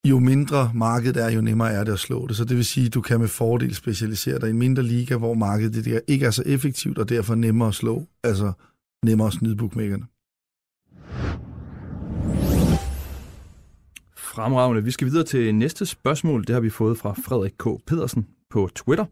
jo 0.09 0.19
mindre 0.19 0.71
markedet 0.75 1.25
er, 1.25 1.31
jo 1.31 1.40
nemmere 1.40 1.73
er 1.73 1.85
det 1.85 1.92
at 1.92 1.99
slå 1.99 2.26
det. 2.26 2.37
Så 2.37 2.45
det 2.45 2.57
vil 2.57 2.64
sige, 2.64 2.87
at 2.87 2.95
du 2.95 3.00
kan 3.00 3.21
med 3.21 3.28
fordel 3.28 3.75
specialisere 3.75 4.38
dig 4.38 4.47
i 4.47 4.50
en 4.50 4.59
mindre 4.59 4.83
liga, 4.83 5.16
hvor 5.16 5.35
markedet 5.35 5.85
det 5.85 6.00
ikke 6.09 6.26
er 6.26 6.31
så 6.31 6.42
effektivt, 6.47 6.99
og 6.99 7.09
derfor 7.09 7.35
nemmere 7.35 7.69
at 7.69 7.75
slå. 7.75 8.07
Altså 8.25 8.52
nemmere 9.04 9.26
at 9.26 9.33
snyde 9.33 9.57
bookmakerne. 9.57 10.07
Fremragende. 14.35 14.85
Vi 14.85 14.91
skal 14.91 15.07
videre 15.07 15.25
til 15.25 15.55
næste 15.55 15.87
spørgsmål. 15.87 16.45
Det 16.47 16.55
har 16.55 16.61
vi 16.61 16.71
fået 16.71 16.99
fra 16.99 17.15
Frederik 17.25 17.53
K. 17.59 17.67
Pedersen 17.87 18.27
på 18.51 18.71
Twitter. 18.75 19.05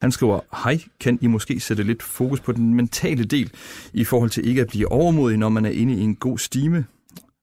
Han 0.00 0.12
skriver, 0.12 0.40
hej, 0.64 0.80
kan 1.00 1.18
I 1.20 1.26
måske 1.26 1.60
sætte 1.60 1.82
lidt 1.82 2.02
fokus 2.02 2.40
på 2.40 2.52
den 2.52 2.74
mentale 2.74 3.24
del 3.24 3.50
i 3.92 4.04
forhold 4.04 4.30
til 4.30 4.48
ikke 4.48 4.60
at 4.60 4.66
blive 4.68 4.92
overmodig, 4.92 5.38
når 5.38 5.48
man 5.48 5.64
er 5.64 5.70
inde 5.70 5.94
i 5.94 6.00
en 6.00 6.14
god 6.14 6.38
stime? 6.38 6.84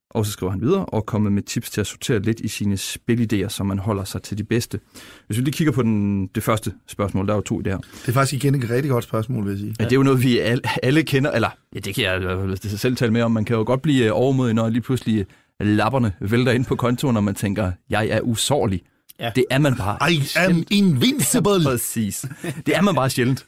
Og 0.10 0.26
så 0.26 0.32
skriver 0.32 0.52
han 0.52 0.62
videre 0.62 0.86
og 0.86 1.06
kommer 1.06 1.30
med 1.30 1.44
tips 1.44 1.70
til 1.70 1.82
at 1.82 1.88
sortere 1.88 2.20
lidt 2.20 2.40
i 2.40 2.48
sine 2.48 2.76
spilidéer, 2.76 3.48
så 3.48 3.64
man 3.64 3.80
holder 3.80 4.04
sig 4.04 4.22
til 4.22 4.38
de 4.38 4.44
bedste. 4.44 4.80
Hvis 5.28 5.38
vi 5.38 5.44
lige 5.44 5.54
kigger 5.54 5.74
på 5.74 5.82
den, 5.82 6.28
det 6.28 6.44
første 6.44 6.74
spørgsmål, 6.88 7.28
der 7.28 7.34
er 7.34 7.38
jo 7.38 7.42
to 7.42 7.60
i 7.60 7.64
det 7.64 7.72
her. 7.72 7.80
Det 7.80 8.08
er 8.08 8.12
faktisk 8.12 8.44
igen 8.44 8.56
et 8.56 8.70
rigtig 8.70 8.92
godt 8.92 9.04
spørgsmål, 9.04 9.44
vil 9.44 9.52
jeg 9.52 9.60
sige. 9.60 9.76
Ja, 9.80 9.84
det 9.84 9.92
er 9.92 9.96
jo 9.96 10.04
noget, 10.04 10.24
vi 10.24 10.40
alle, 10.40 10.62
alle 10.84 11.04
kender, 11.04 11.32
eller 11.32 11.50
ja, 11.76 11.80
det 11.80 11.96
kan 11.96 12.04
jeg 12.04 12.58
selv 12.60 12.96
tale 12.96 13.14
med 13.14 13.22
om. 13.22 13.32
Man 13.32 13.46
kan 13.46 13.56
jo 13.56 13.64
godt 13.64 13.82
blive 13.82 14.06
øh, 14.06 14.12
overmodig, 14.14 14.54
når 14.54 14.70
lige 14.70 14.82
pludselig 14.82 15.26
lapperne 15.60 16.13
vælter 16.20 16.51
ind 16.51 16.66
på 16.66 16.75
kontoen, 16.75 17.18
og 17.18 17.24
man 17.24 17.36
tænker, 17.36 17.72
jeg 17.89 18.08
er 18.08 18.22
usårlig. 18.22 18.84
Ja. 19.20 19.32
Det 19.36 19.46
er 19.50 19.58
man 19.58 19.75
bare. 19.75 20.12
I 20.13 20.22
am 20.36 20.63
invincible! 20.72 21.63
Præcis. 21.63 22.25
Det 22.66 22.75
er 22.75 22.82
man 22.82 22.96
bare 22.96 23.10
sjældent. 23.10 23.46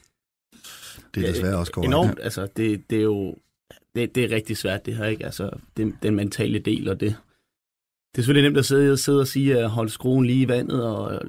Det 1.14 1.28
er 1.28 1.32
desværre 1.32 1.56
også 1.58 1.72
korrekt. 1.72 1.88
Enormt, 1.88 2.18
altså 2.22 2.48
det, 2.56 2.90
det 2.90 2.98
er 2.98 3.02
jo 3.02 3.34
det, 3.94 4.14
det 4.14 4.24
er 4.24 4.30
rigtig 4.36 4.56
svært 4.56 4.86
det 4.86 4.96
her, 4.96 5.04
ikke? 5.04 5.24
Altså 5.24 5.50
den, 5.76 5.94
den 6.02 6.14
mentale 6.14 6.58
del 6.58 6.88
og 6.88 7.00
det. 7.00 7.16
Det 8.14 8.18
er 8.18 8.22
selvfølgelig 8.22 8.48
nemt 8.50 8.58
at 8.58 8.64
sidde, 8.64 8.96
sidde 8.96 9.20
og 9.20 9.26
sige 9.26 9.58
at 9.58 9.70
holde 9.70 9.90
skruen 9.90 10.26
lige 10.26 10.42
i 10.42 10.48
vandet 10.48 10.84
og 10.84 11.22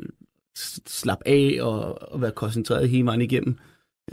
s- 0.58 0.80
slappe 0.88 1.28
af 1.28 1.58
og, 1.62 2.12
og 2.14 2.22
være 2.22 2.32
koncentreret 2.32 2.90
hele 2.90 3.06
vejen 3.06 3.22
igennem. 3.22 3.58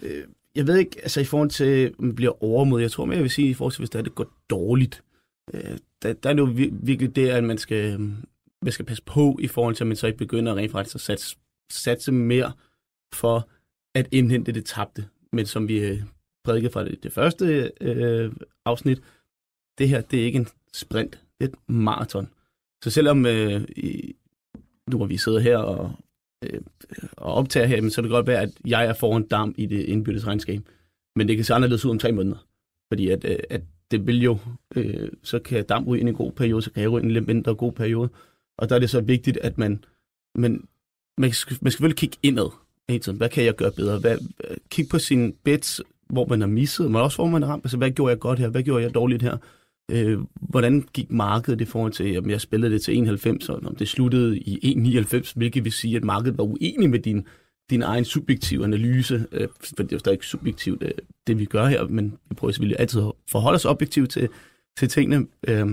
Øh, 0.02 0.22
Jeg 0.54 0.66
ved 0.66 0.76
ikke, 0.76 0.96
altså 1.02 1.20
i 1.20 1.24
forhold 1.24 1.50
til, 1.50 1.64
at 1.64 1.92
man 1.98 2.14
bliver 2.14 2.44
overmodig, 2.44 2.82
jeg 2.82 2.90
tror 2.90 3.04
mere, 3.04 3.16
jeg 3.16 3.22
vil 3.22 3.30
sige, 3.30 3.48
i 3.48 3.54
forhold 3.54 3.72
til, 3.72 3.80
hvis 3.80 3.90
det, 3.90 3.98
er, 3.98 4.02
det 4.02 4.14
går 4.14 4.26
dårligt, 4.50 5.02
øh, 5.54 5.78
der, 6.02 6.12
der 6.12 6.30
er 6.30 6.34
det 6.34 6.40
jo 6.40 6.70
virkelig 6.72 7.16
det, 7.16 7.28
at 7.28 7.44
man 7.44 7.58
skal, 7.58 7.94
øh, 7.94 8.00
man 8.62 8.72
skal 8.72 8.86
passe 8.86 9.02
på 9.02 9.38
i 9.40 9.46
forhold 9.46 9.74
til, 9.74 9.84
at 9.84 9.88
man 9.88 9.96
så 9.96 10.06
ikke 10.06 10.18
begynder 10.18 10.54
rent 10.54 10.72
faktisk 10.72 10.94
at 10.94 11.00
satse, 11.00 11.36
satse 11.70 12.12
mere 12.12 12.52
for 13.14 13.48
at 13.94 14.08
indhente 14.12 14.52
det 14.52 14.64
tabte. 14.64 15.08
Men 15.32 15.46
som 15.46 15.68
vi, 15.68 15.78
øh, 15.78 16.02
prædikede 16.44 16.72
fra 16.72 16.84
det, 16.84 17.02
det 17.02 17.12
første 17.12 17.72
øh, 17.80 18.32
afsnit, 18.64 19.02
det 19.78 19.88
her, 19.88 20.00
det 20.00 20.20
er 20.20 20.24
ikke 20.24 20.38
en 20.38 20.48
sprint, 20.72 21.20
det 21.40 21.44
er 21.44 21.48
et 21.48 21.54
maraton. 21.68 22.30
Så 22.84 22.90
selvom 22.90 23.26
øh, 23.26 23.62
i, 23.76 24.16
nu 24.90 24.96
hvor 24.96 25.06
vi 25.06 25.16
sidder 25.16 25.38
her 25.38 25.58
og, 25.58 25.92
øh, 26.44 26.60
og 27.16 27.34
optager 27.34 27.66
her, 27.66 27.88
så 27.88 27.94
kan 27.94 28.04
det 28.04 28.10
godt 28.10 28.26
være, 28.26 28.42
at 28.42 28.50
jeg 28.66 28.86
er 28.86 28.94
foran 28.94 29.28
dam 29.28 29.54
i 29.58 29.66
det 29.66 29.84
indbyttes 29.84 30.26
regnskab. 30.26 30.60
Men 31.16 31.28
det 31.28 31.36
kan 31.36 31.44
se 31.44 31.54
anderledes 31.54 31.84
ud 31.84 31.90
om 31.90 31.98
tre 31.98 32.12
måneder. 32.12 32.46
Fordi 32.92 33.08
at, 33.08 33.24
øh, 33.24 33.38
at 33.50 33.62
det 33.90 34.06
vil 34.06 34.22
jo, 34.22 34.38
øh, 34.76 35.08
så 35.22 35.38
kan 35.38 35.64
dam 35.64 35.84
ryge 35.84 36.00
ind 36.00 36.08
i 36.08 36.10
en 36.10 36.16
god 36.16 36.32
periode, 36.32 36.62
så 36.62 36.70
kan 36.70 36.82
jeg 36.82 36.92
ryge 36.92 37.02
ind 37.02 37.10
i 37.10 37.10
en 37.10 37.14
lidt 37.14 37.26
mindre 37.26 37.54
god 37.54 37.72
periode. 37.72 38.08
Og 38.58 38.68
der 38.68 38.74
er 38.74 38.78
det 38.78 38.90
så 38.90 39.00
vigtigt, 39.00 39.36
at 39.36 39.58
man, 39.58 39.84
man, 40.34 40.64
man, 41.18 41.32
skal, 41.32 41.56
man 41.60 41.72
skal 41.72 41.84
vel 41.84 41.94
kigge 41.94 42.16
indad. 42.22 42.50
Hele 42.88 43.12
Hvad 43.12 43.28
kan 43.28 43.44
jeg 43.44 43.56
gøre 43.56 43.72
bedre? 43.72 43.98
Hvad, 43.98 44.18
kig 44.70 44.88
på 44.90 44.98
sine 44.98 45.32
bets, 45.44 45.82
hvor 46.08 46.26
man 46.26 46.40
har 46.40 46.48
misset, 46.48 46.90
men 46.90 47.00
også 47.00 47.16
hvor 47.16 47.26
man 47.26 47.42
har 47.42 47.50
ramt. 47.50 47.64
Altså, 47.64 47.76
hvad 47.76 47.90
gjorde 47.90 48.10
jeg 48.10 48.18
godt 48.18 48.38
her? 48.38 48.48
Hvad 48.48 48.62
gjorde 48.62 48.84
jeg 48.84 48.94
dårligt 48.94 49.22
her? 49.22 49.36
Øh, 49.90 50.18
hvordan 50.40 50.88
gik 50.92 51.10
markedet 51.10 51.60
i 51.60 51.64
forhold 51.64 51.92
til, 51.92 52.18
om 52.18 52.30
jeg 52.30 52.40
spillede 52.40 52.72
det 52.72 52.82
til 52.82 52.96
91, 52.96 53.48
og 53.48 53.60
om 53.64 53.76
det 53.76 53.88
sluttede 53.88 54.38
i 54.38 54.76
1,99, 54.76 55.32
hvilket 55.36 55.64
vil 55.64 55.72
sige, 55.72 55.96
at 55.96 56.04
markedet 56.04 56.38
var 56.38 56.44
uenig 56.44 56.90
med 56.90 56.98
din, 56.98 57.26
din 57.70 57.82
egen 57.82 58.04
subjektive 58.04 58.64
analyse, 58.64 59.26
øh, 59.32 59.48
for 59.60 59.74
det 59.76 59.92
er 59.92 59.96
jo 59.96 59.98
stadig 59.98 60.24
subjektivt, 60.24 60.82
øh, 60.82 60.90
det 61.26 61.38
vi 61.38 61.44
gør 61.44 61.66
her, 61.66 61.86
men 61.86 62.18
vi 62.28 62.34
prøver 62.34 62.52
selvfølgelig 62.52 62.80
altid 62.80 63.00
at 63.00 63.12
forholde 63.28 63.56
os 63.56 63.64
objektivt 63.64 64.10
til, 64.10 64.28
til 64.78 64.88
tingene. 64.88 65.26
Øh, 65.48 65.66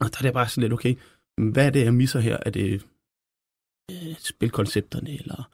og 0.00 0.10
der 0.10 0.18
er 0.18 0.22
det 0.22 0.32
bare 0.32 0.48
sådan 0.48 0.62
lidt, 0.62 0.72
okay, 0.72 0.94
hvad 1.36 1.66
er 1.66 1.70
det, 1.70 1.84
jeg 1.84 1.94
misser 1.94 2.20
her? 2.20 2.38
Er 2.46 2.50
det 2.50 2.82
øh, 3.90 4.14
spilkoncepterne, 4.18 5.10
eller 5.10 5.50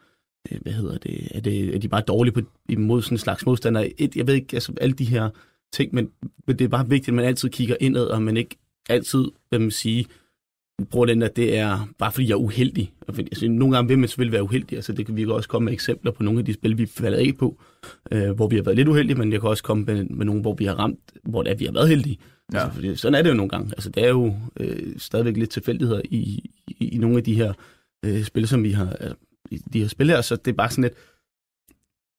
øh, 0.52 0.58
hvad 0.62 0.72
hedder 0.72 0.98
det, 0.98 1.28
er, 1.36 1.40
det, 1.40 1.74
er 1.74 1.78
de 1.78 1.88
bare 1.88 2.00
dårlige 2.00 2.34
på, 2.34 2.40
imod 2.68 3.02
sådan 3.02 3.14
en 3.14 3.18
slags 3.18 3.46
modstander? 3.46 3.88
Et, 3.98 4.16
jeg 4.16 4.26
ved 4.26 4.34
ikke, 4.34 4.56
altså 4.56 4.72
alle 4.80 4.94
de 4.94 5.04
her 5.04 5.30
ting, 5.72 5.94
men, 5.94 6.10
men 6.46 6.58
det 6.58 6.64
er 6.64 6.68
bare 6.68 6.88
vigtigt, 6.88 7.08
at 7.08 7.14
man 7.14 7.24
altid 7.24 7.48
kigger 7.48 7.76
indad, 7.80 8.06
og 8.06 8.22
man 8.22 8.36
ikke 8.36 8.56
altid, 8.88 9.24
hvad 9.48 9.58
man 9.58 9.70
siger, 9.70 10.04
bruger 10.84 11.06
den, 11.06 11.22
at 11.22 11.36
det 11.36 11.58
er 11.58 11.88
bare 11.98 12.12
fordi 12.12 12.28
jeg 12.28 12.34
er 12.34 12.38
uheldig. 12.38 12.92
Altså, 13.08 13.48
nogle 13.48 13.76
gange 13.76 13.88
vil 13.88 13.98
man 13.98 14.08
selvfølgelig 14.08 14.32
være 14.32 14.42
uheldig, 14.42 14.76
altså 14.76 14.92
det 14.92 15.06
kan 15.06 15.16
vi 15.16 15.26
også 15.26 15.48
komme 15.48 15.64
med 15.64 15.72
eksempler 15.72 16.12
på 16.12 16.22
nogle 16.22 16.38
af 16.38 16.44
de 16.44 16.52
spil, 16.52 16.78
vi 16.78 16.86
falder 16.86 17.18
ikke 17.18 17.38
på, 17.38 17.60
øh, 18.10 18.30
hvor 18.30 18.48
vi 18.48 18.56
har 18.56 18.62
været 18.62 18.76
lidt 18.76 18.88
uheldige, 18.88 19.18
men 19.18 19.32
jeg 19.32 19.40
kan 19.40 19.50
også 19.50 19.62
komme 19.62 19.84
med, 19.84 20.04
med 20.04 20.26
nogle, 20.26 20.40
hvor 20.40 20.54
vi 20.54 20.64
har 20.64 20.74
ramt, 20.74 21.12
hvor 21.24 21.42
det 21.42 21.52
er, 21.52 21.56
vi 21.56 21.64
har 21.64 21.72
været 21.72 21.88
heldige. 21.88 22.18
Ja. 22.52 22.58
Altså, 22.58 22.74
fordi, 22.74 22.96
sådan 22.96 23.14
er 23.14 23.22
det 23.22 23.30
jo 23.30 23.34
nogle 23.34 23.48
gange. 23.48 23.70
Altså 23.70 23.90
det 23.90 24.04
er 24.04 24.08
jo 24.08 24.34
øh, 24.60 24.98
stadigvæk 24.98 25.36
lidt 25.36 25.50
tilfældigheder 25.50 26.02
i, 26.04 26.50
i, 26.66 26.88
i 26.88 26.98
nogle 26.98 27.16
af 27.16 27.24
de 27.24 27.34
her 27.34 27.52
øh, 28.04 28.24
spil, 28.24 28.48
som 28.48 28.62
vi 28.62 28.70
har, 28.70 28.96
øh, 29.00 29.10
de 29.72 29.80
her 29.80 29.88
spil 29.88 30.10
her, 30.10 30.20
så 30.20 30.36
det 30.36 30.50
er 30.50 30.56
bare 30.56 30.70
sådan 30.70 30.82
lidt, 30.82 30.94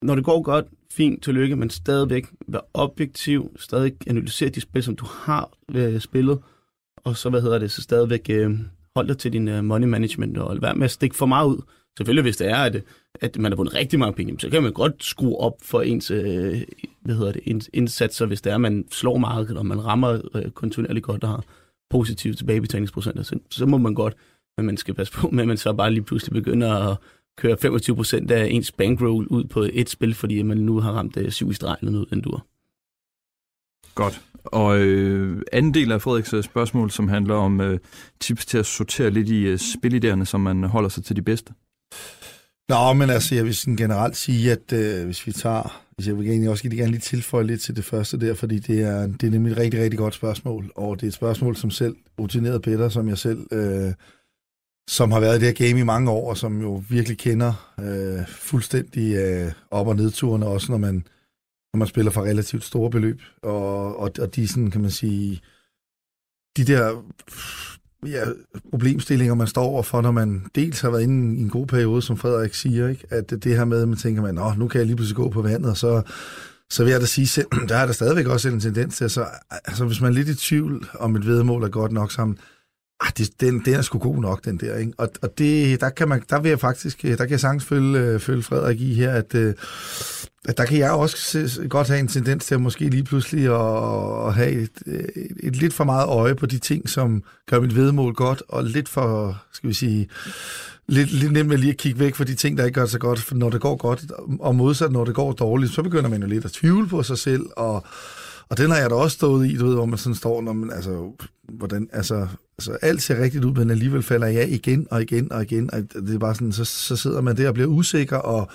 når 0.01 0.15
det 0.15 0.23
går 0.23 0.41
godt, 0.41 0.65
fint, 0.91 1.23
tillykke, 1.23 1.55
men 1.55 1.69
stadigvæk 1.69 2.25
være 2.47 2.61
objektiv, 2.73 3.51
stadig 3.59 3.93
analysere 4.07 4.49
de 4.49 4.61
spil, 4.61 4.83
som 4.83 4.95
du 4.95 5.05
har 5.05 5.51
øh, 5.75 5.99
spillet, 5.99 6.39
og 7.03 7.17
så, 7.17 7.29
hvad 7.29 7.41
hedder 7.41 7.59
det, 7.59 7.71
så 7.71 7.81
stadigvæk 7.81 8.25
øh, 8.29 8.59
hold 8.95 9.07
dig 9.07 9.17
til 9.17 9.33
din 9.33 9.47
øh, 9.47 9.63
money 9.63 9.87
management, 9.87 10.37
og 10.37 10.61
være 10.61 10.75
med 10.75 10.85
at 10.85 10.91
stikke 10.91 11.15
for 11.15 11.25
meget 11.25 11.47
ud. 11.47 11.61
Selvfølgelig, 11.97 12.21
hvis 12.21 12.37
det 12.37 12.49
er, 12.49 12.57
at, 12.57 12.83
at 13.21 13.37
man 13.37 13.51
har 13.51 13.57
vundet 13.57 13.75
rigtig 13.75 13.99
mange 13.99 14.13
penge, 14.13 14.39
så 14.39 14.49
kan 14.49 14.63
man 14.63 14.73
godt 14.73 15.03
skrue 15.03 15.37
op 15.37 15.53
for 15.61 15.81
ens 15.81 16.11
øh, 16.11 16.61
hvad 17.01 17.15
hedder 17.15 17.31
det, 17.31 17.69
indsatser, 17.73 18.25
hvis 18.25 18.41
det 18.41 18.49
er, 18.49 18.55
at 18.55 18.61
man 18.61 18.85
slår 18.91 19.17
markedet, 19.17 19.57
og 19.57 19.65
man 19.65 19.85
rammer 19.85 20.21
øh, 20.35 20.51
kontinuerligt 20.51 21.05
godt 21.05 21.23
og 21.23 21.29
har 21.29 21.43
positive 21.89 22.33
tilbagebetalingsprocenter, 22.33 23.23
så, 23.23 23.39
så 23.49 23.65
må 23.65 23.77
man 23.77 23.93
godt, 23.93 24.15
men 24.57 24.65
man 24.65 24.77
skal 24.77 24.93
passe 24.93 25.13
på 25.13 25.29
med, 25.29 25.41
at 25.41 25.47
man 25.47 25.57
så 25.57 25.73
bare 25.73 25.91
lige 25.91 26.03
pludselig 26.03 26.43
begynder 26.43 26.91
at 26.91 26.97
køre 27.37 27.57
25% 28.25 28.31
af 28.31 28.47
ens 28.51 28.71
bankroll 28.71 29.27
ud 29.27 29.43
på 29.43 29.67
et 29.73 29.89
spil, 29.89 30.13
fordi 30.13 30.41
man 30.41 30.57
nu 30.57 30.79
har 30.79 30.91
ramt 30.91 31.17
øh, 31.17 31.31
syv 31.31 31.51
i 31.51 31.53
streg 31.53 31.77
eller 31.81 31.91
noget, 31.91 32.09
den 32.09 32.21
dur. 32.21 32.45
Godt. 33.99 34.21
Og 34.45 34.79
øh, 34.79 35.41
anden 35.51 35.73
del 35.73 35.91
af 35.91 36.01
Frederiks 36.01 36.33
øh, 36.33 36.43
spørgsmål, 36.43 36.91
som 36.91 37.07
handler 37.07 37.35
om 37.35 37.61
øh, 37.61 37.79
tips 38.19 38.45
til 38.45 38.57
at 38.57 38.65
sortere 38.65 39.09
lidt 39.09 39.29
i 39.29 39.41
øh, 39.41 39.59
spilidéerne, 39.61 40.25
så 40.25 40.37
man 40.37 40.63
holder 40.63 40.89
sig 40.89 41.03
til 41.03 41.15
de 41.15 41.21
bedste. 41.21 41.53
Nå, 42.69 42.93
men 42.93 43.09
altså, 43.09 43.35
jeg 43.35 43.45
vil 43.45 43.55
sådan 43.55 43.75
generelt 43.75 44.15
sige, 44.15 44.51
at 44.51 44.73
øh, 44.73 45.05
hvis 45.05 45.27
vi 45.27 45.31
tager... 45.31 45.81
Hvis 45.95 46.07
jeg 46.07 46.17
vil 46.17 46.27
egentlig 46.27 46.49
også 46.49 46.69
gerne 46.69 46.91
lige 46.91 46.99
tilføje 46.99 47.43
lidt 47.43 47.61
til 47.61 47.75
det 47.75 47.85
første 47.85 48.19
der, 48.19 48.33
fordi 48.33 48.59
det 48.59 48.81
er, 48.81 49.07
det 49.07 49.23
er 49.23 49.31
nemlig 49.31 49.51
et 49.51 49.57
rigtig, 49.57 49.81
rigtig 49.81 49.97
godt 49.97 50.13
spørgsmål, 50.13 50.71
og 50.75 50.95
det 50.95 51.03
er 51.03 51.07
et 51.07 51.13
spørgsmål, 51.13 51.55
som 51.55 51.71
selv 51.71 51.95
rutineret 52.19 52.61
Peter, 52.61 52.89
som 52.89 53.09
jeg 53.09 53.17
selv... 53.17 53.47
Øh, 53.51 53.93
som 54.89 55.11
har 55.11 55.19
været 55.19 55.35
i 55.35 55.45
det 55.45 55.59
her 55.59 55.67
game 55.67 55.79
i 55.79 55.83
mange 55.83 56.11
år, 56.11 56.29
og 56.29 56.37
som 56.37 56.61
jo 56.61 56.83
virkelig 56.89 57.17
kender 57.17 57.73
øh, 57.79 58.27
fuldstændig 58.27 59.15
øh, 59.15 59.51
op- 59.71 59.87
og 59.87 59.95
nedturene, 59.95 60.45
også 60.45 60.71
når 60.71 60.77
man, 60.77 61.03
når 61.73 61.77
man 61.77 61.87
spiller 61.87 62.11
for 62.11 62.21
relativt 62.21 62.63
store 62.63 62.89
beløb. 62.89 63.21
Og, 63.43 63.99
og, 63.99 64.11
og 64.19 64.35
de 64.35 64.47
sådan, 64.47 64.71
kan 64.71 64.81
man 64.81 64.91
sige, 64.91 65.41
de 66.57 66.63
der 66.63 67.03
ja, 68.05 68.23
problemstillinger, 68.69 69.35
man 69.35 69.47
står 69.47 69.63
overfor, 69.63 70.01
når 70.01 70.11
man 70.11 70.45
dels 70.55 70.81
har 70.81 70.89
været 70.89 71.03
inde 71.03 71.37
i 71.37 71.41
en 71.41 71.49
god 71.49 71.67
periode, 71.67 72.01
som 72.01 72.17
Frederik 72.17 72.53
siger, 72.53 72.87
ikke? 72.87 73.05
at 73.09 73.29
det, 73.29 73.43
det 73.43 73.57
her 73.57 73.65
med, 73.65 73.81
at 73.81 73.87
man 73.87 73.97
tænker, 73.97 74.21
man, 74.21 74.35
Nå, 74.35 74.53
nu 74.57 74.67
kan 74.67 74.79
jeg 74.79 74.85
lige 74.85 74.95
pludselig 74.95 75.15
gå 75.15 75.29
på 75.29 75.41
vandet, 75.41 75.69
og 75.69 75.77
så, 75.77 76.01
så 76.69 76.83
vil 76.83 76.91
jeg 76.91 77.01
da 77.01 77.05
sige, 77.05 77.45
der 77.69 77.75
er 77.75 77.85
der 77.85 77.93
stadigvæk 77.93 78.27
også 78.27 78.49
en 78.49 78.59
tendens 78.59 78.97
til, 78.97 79.09
så 79.09 79.25
altså, 79.65 79.85
hvis 79.85 80.01
man 80.01 80.11
er 80.11 80.15
lidt 80.15 80.29
i 80.29 80.35
tvivl 80.35 80.89
om 80.99 81.15
et 81.15 81.25
vedmål 81.25 81.63
er 81.63 81.69
godt 81.69 81.91
nok 81.91 82.11
sammen, 82.11 82.37
Ah, 83.01 83.11
det, 83.17 83.41
den, 83.41 83.61
den 83.65 83.73
er 83.73 83.81
sgu 83.81 83.99
god 83.99 84.21
nok, 84.21 84.45
den 84.45 84.57
der. 84.57 84.77
Ikke? 84.77 84.93
Og, 84.97 85.09
og 85.21 85.37
det, 85.37 85.81
der, 85.81 85.89
kan 85.89 86.09
man, 86.09 86.23
der 86.29 86.39
vil 86.39 86.49
jeg 86.49 86.59
faktisk, 86.59 87.05
øh, 87.05 87.11
der 87.11 87.17
kan 87.17 87.31
jeg 87.31 87.39
sagtens 87.39 87.65
følge, 87.65 87.99
øh, 87.99 88.19
følge 88.19 88.43
Frederik 88.43 88.81
i 88.81 88.93
her, 88.93 89.11
at, 89.11 89.35
øh, 89.35 89.53
at 90.47 90.57
der 90.57 90.65
kan 90.65 90.77
jeg 90.77 90.91
også 90.91 91.17
se, 91.17 91.67
godt 91.67 91.87
have 91.87 91.99
en 91.99 92.07
tendens 92.07 92.45
til 92.45 92.55
at 92.55 92.61
måske 92.61 92.89
lige 92.89 93.03
pludselig 93.03 93.45
at, 93.45 94.27
at 94.27 94.33
have 94.33 94.51
et, 94.51 94.69
et, 94.85 95.11
et 95.43 95.55
lidt 95.55 95.73
for 95.73 95.83
meget 95.83 96.07
øje 96.07 96.35
på 96.35 96.45
de 96.45 96.57
ting, 96.57 96.89
som 96.89 97.23
gør 97.49 97.59
mit 97.59 97.75
vedmål 97.75 98.13
godt, 98.13 98.43
og 98.47 98.63
lidt 98.63 98.89
for, 98.89 99.37
skal 99.53 99.69
vi 99.69 99.73
sige, 99.73 100.09
lidt, 100.87 101.11
lidt 101.11 101.31
nemt 101.31 101.49
med 101.49 101.57
lige 101.57 101.71
at 101.71 101.77
kigge 101.77 101.99
væk 101.99 102.15
fra 102.15 102.23
de 102.23 102.35
ting, 102.35 102.57
der 102.57 102.65
ikke 102.65 102.75
gør 102.75 102.81
det 102.81 102.91
så 102.91 102.99
godt, 102.99 103.19
for 103.19 103.35
når 103.35 103.49
det 103.49 103.61
går 103.61 103.75
godt, 103.75 104.05
og 104.39 104.55
modsat 104.55 104.91
når 104.91 105.05
det 105.05 105.15
går 105.15 105.31
dårligt, 105.31 105.73
så 105.73 105.83
begynder 105.83 106.09
man 106.09 106.21
jo 106.21 106.27
lidt 106.27 106.45
at 106.45 106.51
tvivle 106.51 106.87
på 106.87 107.03
sig 107.03 107.17
selv, 107.17 107.45
og 107.57 107.85
og 108.49 108.57
den 108.57 108.71
har 108.71 108.77
jeg 108.77 108.89
da 108.89 108.95
også 108.95 109.15
stået 109.15 109.47
i, 109.47 109.57
du 109.57 109.65
ved, 109.65 109.75
hvor 109.75 109.85
man 109.85 109.97
sådan 109.97 110.15
står, 110.15 110.41
når 110.41 110.53
man, 110.53 110.71
altså, 110.71 111.11
hvordan, 111.49 111.89
altså, 111.93 112.27
altså, 112.57 112.77
alt 112.81 113.01
ser 113.01 113.23
rigtigt 113.23 113.45
ud, 113.45 113.53
men 113.53 113.69
alligevel 113.69 114.03
falder 114.03 114.27
jeg 114.27 114.49
igen 114.49 114.87
og 114.91 115.01
igen 115.01 115.31
og 115.31 115.41
igen, 115.41 115.73
og 115.73 115.79
det 115.93 116.15
er 116.15 116.19
bare 116.19 116.35
sådan, 116.35 116.51
så, 116.51 116.65
så 116.65 116.95
sidder 116.95 117.21
man 117.21 117.37
der 117.37 117.47
og 117.47 117.53
bliver 117.53 117.69
usikker, 117.69 118.17
og, 118.17 118.51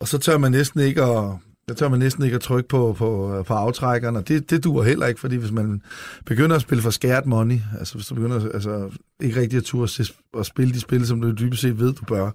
og 0.00 0.08
så 0.08 0.18
tør 0.18 0.38
man 0.38 0.52
næsten 0.52 0.80
ikke 0.80 1.02
at, 1.02 1.32
der 1.68 1.74
tør 1.74 1.88
man 1.88 1.98
næsten 1.98 2.24
ikke 2.24 2.34
at 2.34 2.40
trykke 2.40 2.68
på, 2.68 2.94
på, 2.98 3.42
på 3.46 3.54
aftrækkerne, 3.54 4.18
og 4.18 4.28
det, 4.28 4.50
det 4.50 4.64
duer 4.64 4.82
heller 4.82 5.06
ikke, 5.06 5.20
fordi 5.20 5.36
hvis 5.36 5.52
man 5.52 5.82
begynder 6.26 6.56
at 6.56 6.62
spille 6.62 6.82
for 6.82 6.90
scared 6.90 7.24
money, 7.26 7.58
altså 7.78 7.94
hvis 7.94 8.06
du 8.06 8.14
begynder 8.14 8.50
altså, 8.54 8.90
ikke 9.20 9.40
rigtig 9.40 9.56
at 9.56 9.64
turde 9.64 10.04
at 10.38 10.46
spille 10.46 10.74
de 10.74 10.80
spil, 10.80 11.06
som 11.06 11.20
du 11.20 11.30
dybest 11.30 11.62
set 11.62 11.78
ved, 11.78 11.92
du 11.92 12.04
bør, 12.04 12.30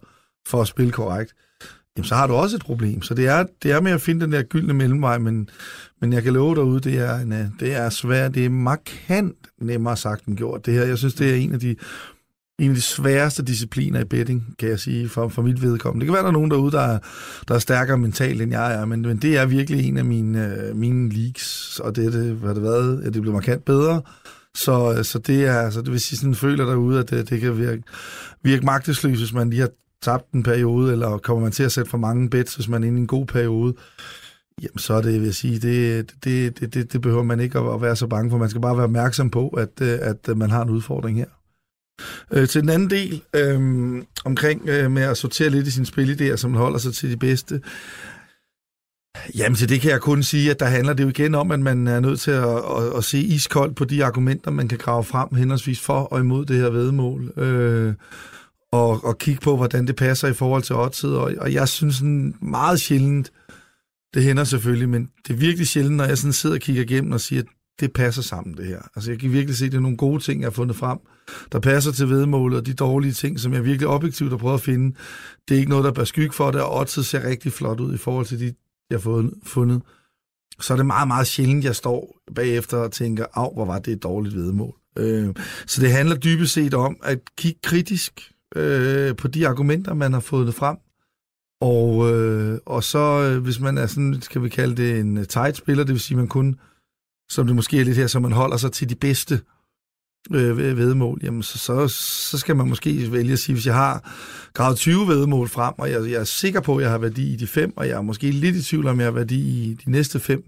for 0.47 0.61
at 0.61 0.67
spille 0.67 0.91
korrekt, 0.91 1.33
jamen, 1.97 2.05
så 2.05 2.15
har 2.15 2.27
du 2.27 2.33
også 2.33 2.55
et 2.55 2.61
problem. 2.61 3.01
Så 3.01 3.13
det 3.13 3.27
er, 3.27 3.45
det 3.63 3.71
er 3.71 3.81
med 3.81 3.91
at 3.91 4.01
finde 4.01 4.21
den 4.21 4.31
der 4.31 4.43
gyldne 4.43 4.73
mellemvej, 4.73 5.17
men, 5.17 5.49
men 6.01 6.13
jeg 6.13 6.23
kan 6.23 6.33
love 6.33 6.55
derude, 6.55 6.79
det 6.79 6.97
er, 6.97 7.15
en, 7.15 7.33
øh, 7.33 7.45
det 7.59 7.75
er 7.75 7.89
svært, 7.89 8.35
det 8.35 8.45
er 8.45 8.49
markant 8.49 9.35
nemmere 9.61 9.97
sagt 9.97 10.25
end 10.25 10.37
gjort. 10.37 10.65
Det 10.65 10.73
her, 10.73 10.83
jeg 10.83 10.97
synes, 10.97 11.13
det 11.13 11.31
er 11.31 11.35
en 11.35 11.53
af 11.53 11.59
de 11.59 11.75
en 12.59 12.69
af 12.69 12.75
de 12.75 12.81
sværeste 12.81 13.43
discipliner 13.43 13.99
i 13.99 14.03
betting, 14.03 14.55
kan 14.59 14.69
jeg 14.69 14.79
sige, 14.79 15.09
for, 15.09 15.27
for 15.27 15.41
mit 15.41 15.61
vedkommende. 15.61 16.05
Det 16.05 16.07
kan 16.07 16.13
være, 16.13 16.23
der 16.23 16.29
er 16.29 16.33
nogen 16.33 16.51
derude, 16.51 16.71
der 16.71 16.81
er, 16.81 16.99
der 17.47 17.55
er 17.55 17.59
stærkere 17.59 17.97
mentalt, 17.97 18.41
end 18.41 18.51
jeg 18.51 18.75
er, 18.75 18.85
men, 18.85 19.01
men 19.01 19.17
det 19.17 19.37
er 19.37 19.45
virkelig 19.45 19.85
en 19.85 19.97
af 19.97 20.05
mine, 20.05 20.55
øh, 20.55 20.75
mine 20.75 21.09
leaks, 21.09 21.79
og 21.79 21.95
det, 21.95 22.05
er 22.05 22.11
det, 22.11 22.35
hvad 22.35 22.55
det 22.55 22.63
været, 22.63 23.03
at 23.03 23.13
det 23.13 23.21
bliver 23.21 23.33
markant 23.35 23.65
bedre. 23.65 24.01
Så, 24.55 24.95
øh, 24.97 25.03
så 25.03 25.19
det 25.19 25.45
er, 25.45 25.69
så 25.69 25.81
det 25.81 25.91
vil 25.91 25.99
sige, 25.99 26.19
sådan 26.19 26.35
føler 26.35 26.65
derude, 26.65 26.99
at 26.99 27.09
det, 27.09 27.29
det 27.29 27.41
kan 27.41 27.57
virke, 27.57 27.83
virke 28.43 28.65
magtesløs, 28.65 29.19
hvis 29.19 29.33
man 29.33 29.49
lige 29.49 29.61
har 29.61 29.69
tabt 30.01 30.31
en 30.31 30.43
periode, 30.43 30.91
eller 30.91 31.17
kommer 31.17 31.43
man 31.43 31.51
til 31.51 31.63
at 31.63 31.71
sætte 31.71 31.89
for 31.89 31.97
mange 31.97 32.29
bets, 32.29 32.55
hvis 32.55 32.67
man 32.67 32.83
er 32.83 32.87
inde 32.87 32.97
i 32.97 33.01
en 33.01 33.07
god 33.07 33.25
periode, 33.25 33.73
jamen 34.61 34.77
så 34.77 34.93
er 34.93 35.01
det, 35.01 35.13
vil 35.13 35.23
jeg 35.23 35.35
sige, 35.35 35.59
det, 35.59 36.11
det, 36.23 36.59
det, 36.59 36.73
det, 36.73 36.93
det 36.93 37.01
behøver 37.01 37.23
man 37.23 37.39
ikke 37.39 37.59
at 37.59 37.81
være 37.81 37.95
så 37.95 38.07
bange 38.07 38.29
for. 38.29 38.37
Man 38.37 38.49
skal 38.49 38.61
bare 38.61 38.77
være 38.77 38.83
opmærksom 38.83 39.29
på, 39.29 39.47
at, 39.47 39.81
øh, 39.81 39.99
at 40.01 40.29
øh, 40.29 40.37
man 40.37 40.49
har 40.49 40.61
en 40.61 40.69
udfordring 40.69 41.17
her. 41.17 41.25
Øh, 42.31 42.47
til 42.47 42.61
den 42.61 42.69
anden 42.69 42.89
del, 42.89 43.21
øh, 43.35 44.03
omkring 44.25 44.69
øh, 44.69 44.91
med 44.91 45.03
at 45.03 45.17
sortere 45.17 45.49
lidt 45.49 45.67
i 45.67 45.71
sine 45.71 45.85
spilidéer, 45.85 46.35
som 46.35 46.53
holder 46.53 46.79
sig 46.79 46.93
til 46.93 47.11
de 47.11 47.17
bedste, 47.17 47.61
Jamen 49.35 49.55
til 49.55 49.69
det 49.69 49.81
kan 49.81 49.91
jeg 49.91 50.01
kun 50.01 50.23
sige, 50.23 50.51
at 50.51 50.59
der 50.59 50.65
handler 50.65 50.93
det 50.93 51.03
jo 51.03 51.09
igen 51.09 51.35
om, 51.35 51.51
at 51.51 51.59
man 51.59 51.87
er 51.87 51.99
nødt 51.99 52.19
til 52.19 52.31
at, 52.31 52.55
at, 52.55 52.97
at 52.97 53.03
se 53.03 53.19
iskoldt 53.19 53.75
på 53.75 53.85
de 53.85 54.05
argumenter, 54.05 54.51
man 54.51 54.67
kan 54.67 54.77
grave 54.77 55.03
frem 55.03 55.35
henholdsvis 55.35 55.79
for 55.79 55.99
og 55.99 56.19
imod 56.19 56.45
det 56.45 56.55
her 56.55 56.69
vedmål. 56.69 57.39
Øh, 57.39 57.93
og, 58.71 59.03
og 59.05 59.17
kigge 59.17 59.41
på, 59.41 59.55
hvordan 59.55 59.87
det 59.87 59.95
passer 59.95 60.27
i 60.27 60.33
forhold 60.33 60.63
til 60.63 60.75
oddset. 60.75 61.17
Og, 61.17 61.33
og 61.37 61.53
jeg 61.53 61.67
synes 61.67 61.95
sådan 61.95 62.35
meget 62.41 62.81
sjældent, 62.81 63.31
det 64.13 64.23
hænder 64.23 64.43
selvfølgelig, 64.43 64.89
men 64.89 65.09
det 65.27 65.33
er 65.33 65.37
virkelig 65.37 65.67
sjældent, 65.67 65.95
når 65.95 66.03
jeg 66.03 66.17
sådan 66.17 66.33
sidder 66.33 66.55
og 66.55 66.61
kigger 66.61 66.81
igennem 66.81 67.11
og 67.11 67.21
siger, 67.21 67.41
at 67.41 67.47
det 67.79 67.93
passer 67.93 68.21
sammen, 68.21 68.57
det 68.57 68.65
her. 68.65 68.81
Altså, 68.95 69.11
jeg 69.11 69.19
kan 69.19 69.31
virkelig 69.31 69.57
se, 69.57 69.65
at 69.65 69.71
det 69.71 69.77
er 69.77 69.81
nogle 69.81 69.97
gode 69.97 70.23
ting, 70.23 70.41
jeg 70.41 70.45
har 70.45 70.51
fundet 70.51 70.75
frem, 70.75 70.99
der 71.51 71.59
passer 71.59 71.91
til 71.91 72.09
vedmålet, 72.09 72.59
og 72.59 72.65
de 72.65 72.73
dårlige 72.73 73.13
ting, 73.13 73.39
som 73.39 73.53
jeg 73.53 73.65
virkelig 73.65 73.87
objektivt 73.87 74.29
har 74.29 74.37
prøvet 74.37 74.53
at 74.53 74.61
finde, 74.61 74.95
det 75.47 75.55
er 75.55 75.59
ikke 75.59 75.69
noget, 75.69 75.85
der 75.85 75.91
bør 75.91 76.03
skygge 76.03 76.33
for 76.33 76.51
det, 76.51 76.61
og 76.61 76.79
oddset 76.79 77.05
ser 77.05 77.27
rigtig 77.27 77.53
flot 77.53 77.79
ud 77.79 77.93
i 77.93 77.97
forhold 77.97 78.25
til 78.25 78.39
de, 78.39 78.53
jeg 78.89 78.97
har 78.97 78.99
fået, 78.99 79.33
fundet. 79.43 79.81
så 80.59 80.73
er 80.73 80.77
det 80.77 80.85
meget, 80.85 81.07
meget 81.07 81.27
sjældent, 81.27 81.65
jeg 81.65 81.75
står 81.75 82.17
bagefter 82.35 82.77
og 82.77 82.91
tænker, 82.91 83.25
af, 83.33 83.53
hvor 83.53 83.65
var 83.65 83.79
det 83.79 83.93
et 83.93 84.03
dårligt 84.03 84.35
vedmål. 84.35 84.75
Øh, 84.97 85.35
så 85.67 85.81
det 85.81 85.91
handler 85.91 86.15
dybest 86.15 86.53
set 86.53 86.73
om 86.73 86.97
at 87.03 87.19
kigge 87.37 87.59
kritisk 87.63 88.31
øh, 88.55 89.15
på 89.15 89.27
de 89.27 89.47
argumenter, 89.47 89.93
man 89.93 90.13
har 90.13 90.19
fået 90.19 90.55
frem, 90.55 90.77
og, 91.61 92.13
øh, 92.13 92.59
og 92.65 92.83
så, 92.83 92.99
øh, 92.99 93.43
hvis 93.43 93.59
man 93.59 93.77
er 93.77 93.87
sådan, 93.87 94.21
skal 94.21 94.43
vi 94.43 94.49
kalde 94.49 94.75
det 94.75 94.99
en 94.99 95.17
øh, 95.17 95.25
tight 95.25 95.57
spiller, 95.57 95.83
det 95.83 95.93
vil 95.93 95.99
sige, 95.99 96.17
man 96.17 96.27
kun, 96.27 96.59
som 97.29 97.47
det 97.47 97.55
måske 97.55 97.79
er 97.79 97.85
lidt 97.85 97.97
her, 97.97 98.07
så 98.07 98.19
man 98.19 98.31
holder 98.31 98.57
sig 98.57 98.71
til 98.71 98.89
de 98.89 98.95
bedste 98.95 99.41
øh, 100.33 100.57
vedmål, 100.57 101.19
jamen 101.23 101.43
så, 101.43 101.57
så, 101.57 101.87
så 102.29 102.37
skal 102.37 102.55
man 102.55 102.67
måske 102.67 103.11
vælge 103.11 103.33
at 103.33 103.39
sige, 103.39 103.53
hvis 103.53 103.65
jeg 103.65 103.75
har 103.75 104.11
gravet 104.53 104.77
20 104.77 105.07
vedmål 105.07 105.49
frem, 105.49 105.73
og 105.77 105.91
jeg, 105.91 106.01
jeg 106.01 106.19
er 106.19 106.23
sikker 106.23 106.61
på, 106.61 106.77
at 106.77 106.83
jeg 106.83 106.91
har 106.91 106.97
værdi 106.97 107.33
i 107.33 107.35
de 107.35 107.47
fem, 107.47 107.73
og 107.77 107.87
jeg 107.87 107.97
er 107.97 108.01
måske 108.01 108.31
lidt 108.31 108.55
i 108.55 108.63
tvivl 108.63 108.87
om, 108.87 108.99
jeg 108.99 109.07
har 109.07 109.11
værdi 109.11 109.39
i 109.39 109.73
de 109.73 109.91
næste 109.91 110.19
fem, 110.19 110.43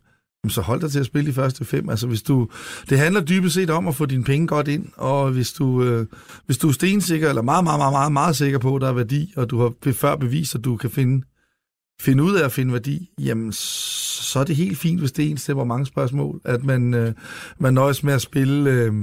så 0.50 0.62
hold 0.62 0.82
dig 0.82 0.92
til 0.92 1.00
at 1.00 1.06
spille 1.06 1.30
de 1.30 1.34
første 1.34 1.66
fem. 1.66 1.90
Altså, 1.90 2.08
hvis 2.08 2.22
du, 2.22 2.48
det 2.90 3.00
handler 3.00 3.22
dybest 3.22 3.56
set 3.56 3.70
om 3.70 3.88
at 3.88 3.96
få 3.96 4.06
dine 4.06 4.24
penge 4.24 4.48
godt 4.48 4.68
ind, 4.68 4.88
og 4.98 5.32
hvis 5.32 5.54
du, 5.54 5.84
øh, 5.84 6.08
hvis 6.46 6.58
du 6.58 6.68
er 6.68 6.72
stensikker, 6.72 7.30
eller 7.30 7.42
meget, 7.42 7.64
meget, 7.64 7.80
meget, 7.80 7.94
meget, 7.94 8.12
meget 8.12 8.36
sikker 8.36 8.60
på, 8.60 8.76
at 8.76 8.82
der 8.82 8.88
er 8.88 8.94
værdi, 8.94 9.34
og 9.38 9.50
du 9.50 9.60
har 9.60 9.92
før 9.92 10.16
bevist, 10.16 10.56
at 10.56 10.64
du 10.64 10.78
kan 10.78 10.90
finde, 10.90 11.26
finde 12.02 12.24
ud 12.24 12.36
af 12.36 12.46
at 12.46 12.52
finde 12.52 12.74
værdi, 12.74 13.10
jamen, 13.20 13.52
så 13.52 14.40
er 14.40 14.44
det 14.44 14.56
helt 14.56 14.78
fint, 14.78 15.00
hvis 15.00 15.12
det 15.12 15.26
er 15.26 15.30
en 15.30 15.38
stemmer 15.38 15.64
mange 15.64 15.86
spørgsmål, 15.86 16.42
at 16.46 16.64
man, 16.64 16.94
øh, 16.94 17.14
man 17.60 17.74
nøjes 17.74 18.04
med 18.04 18.14
at 18.14 18.22
spille... 18.22 18.72
Øh, 18.72 18.94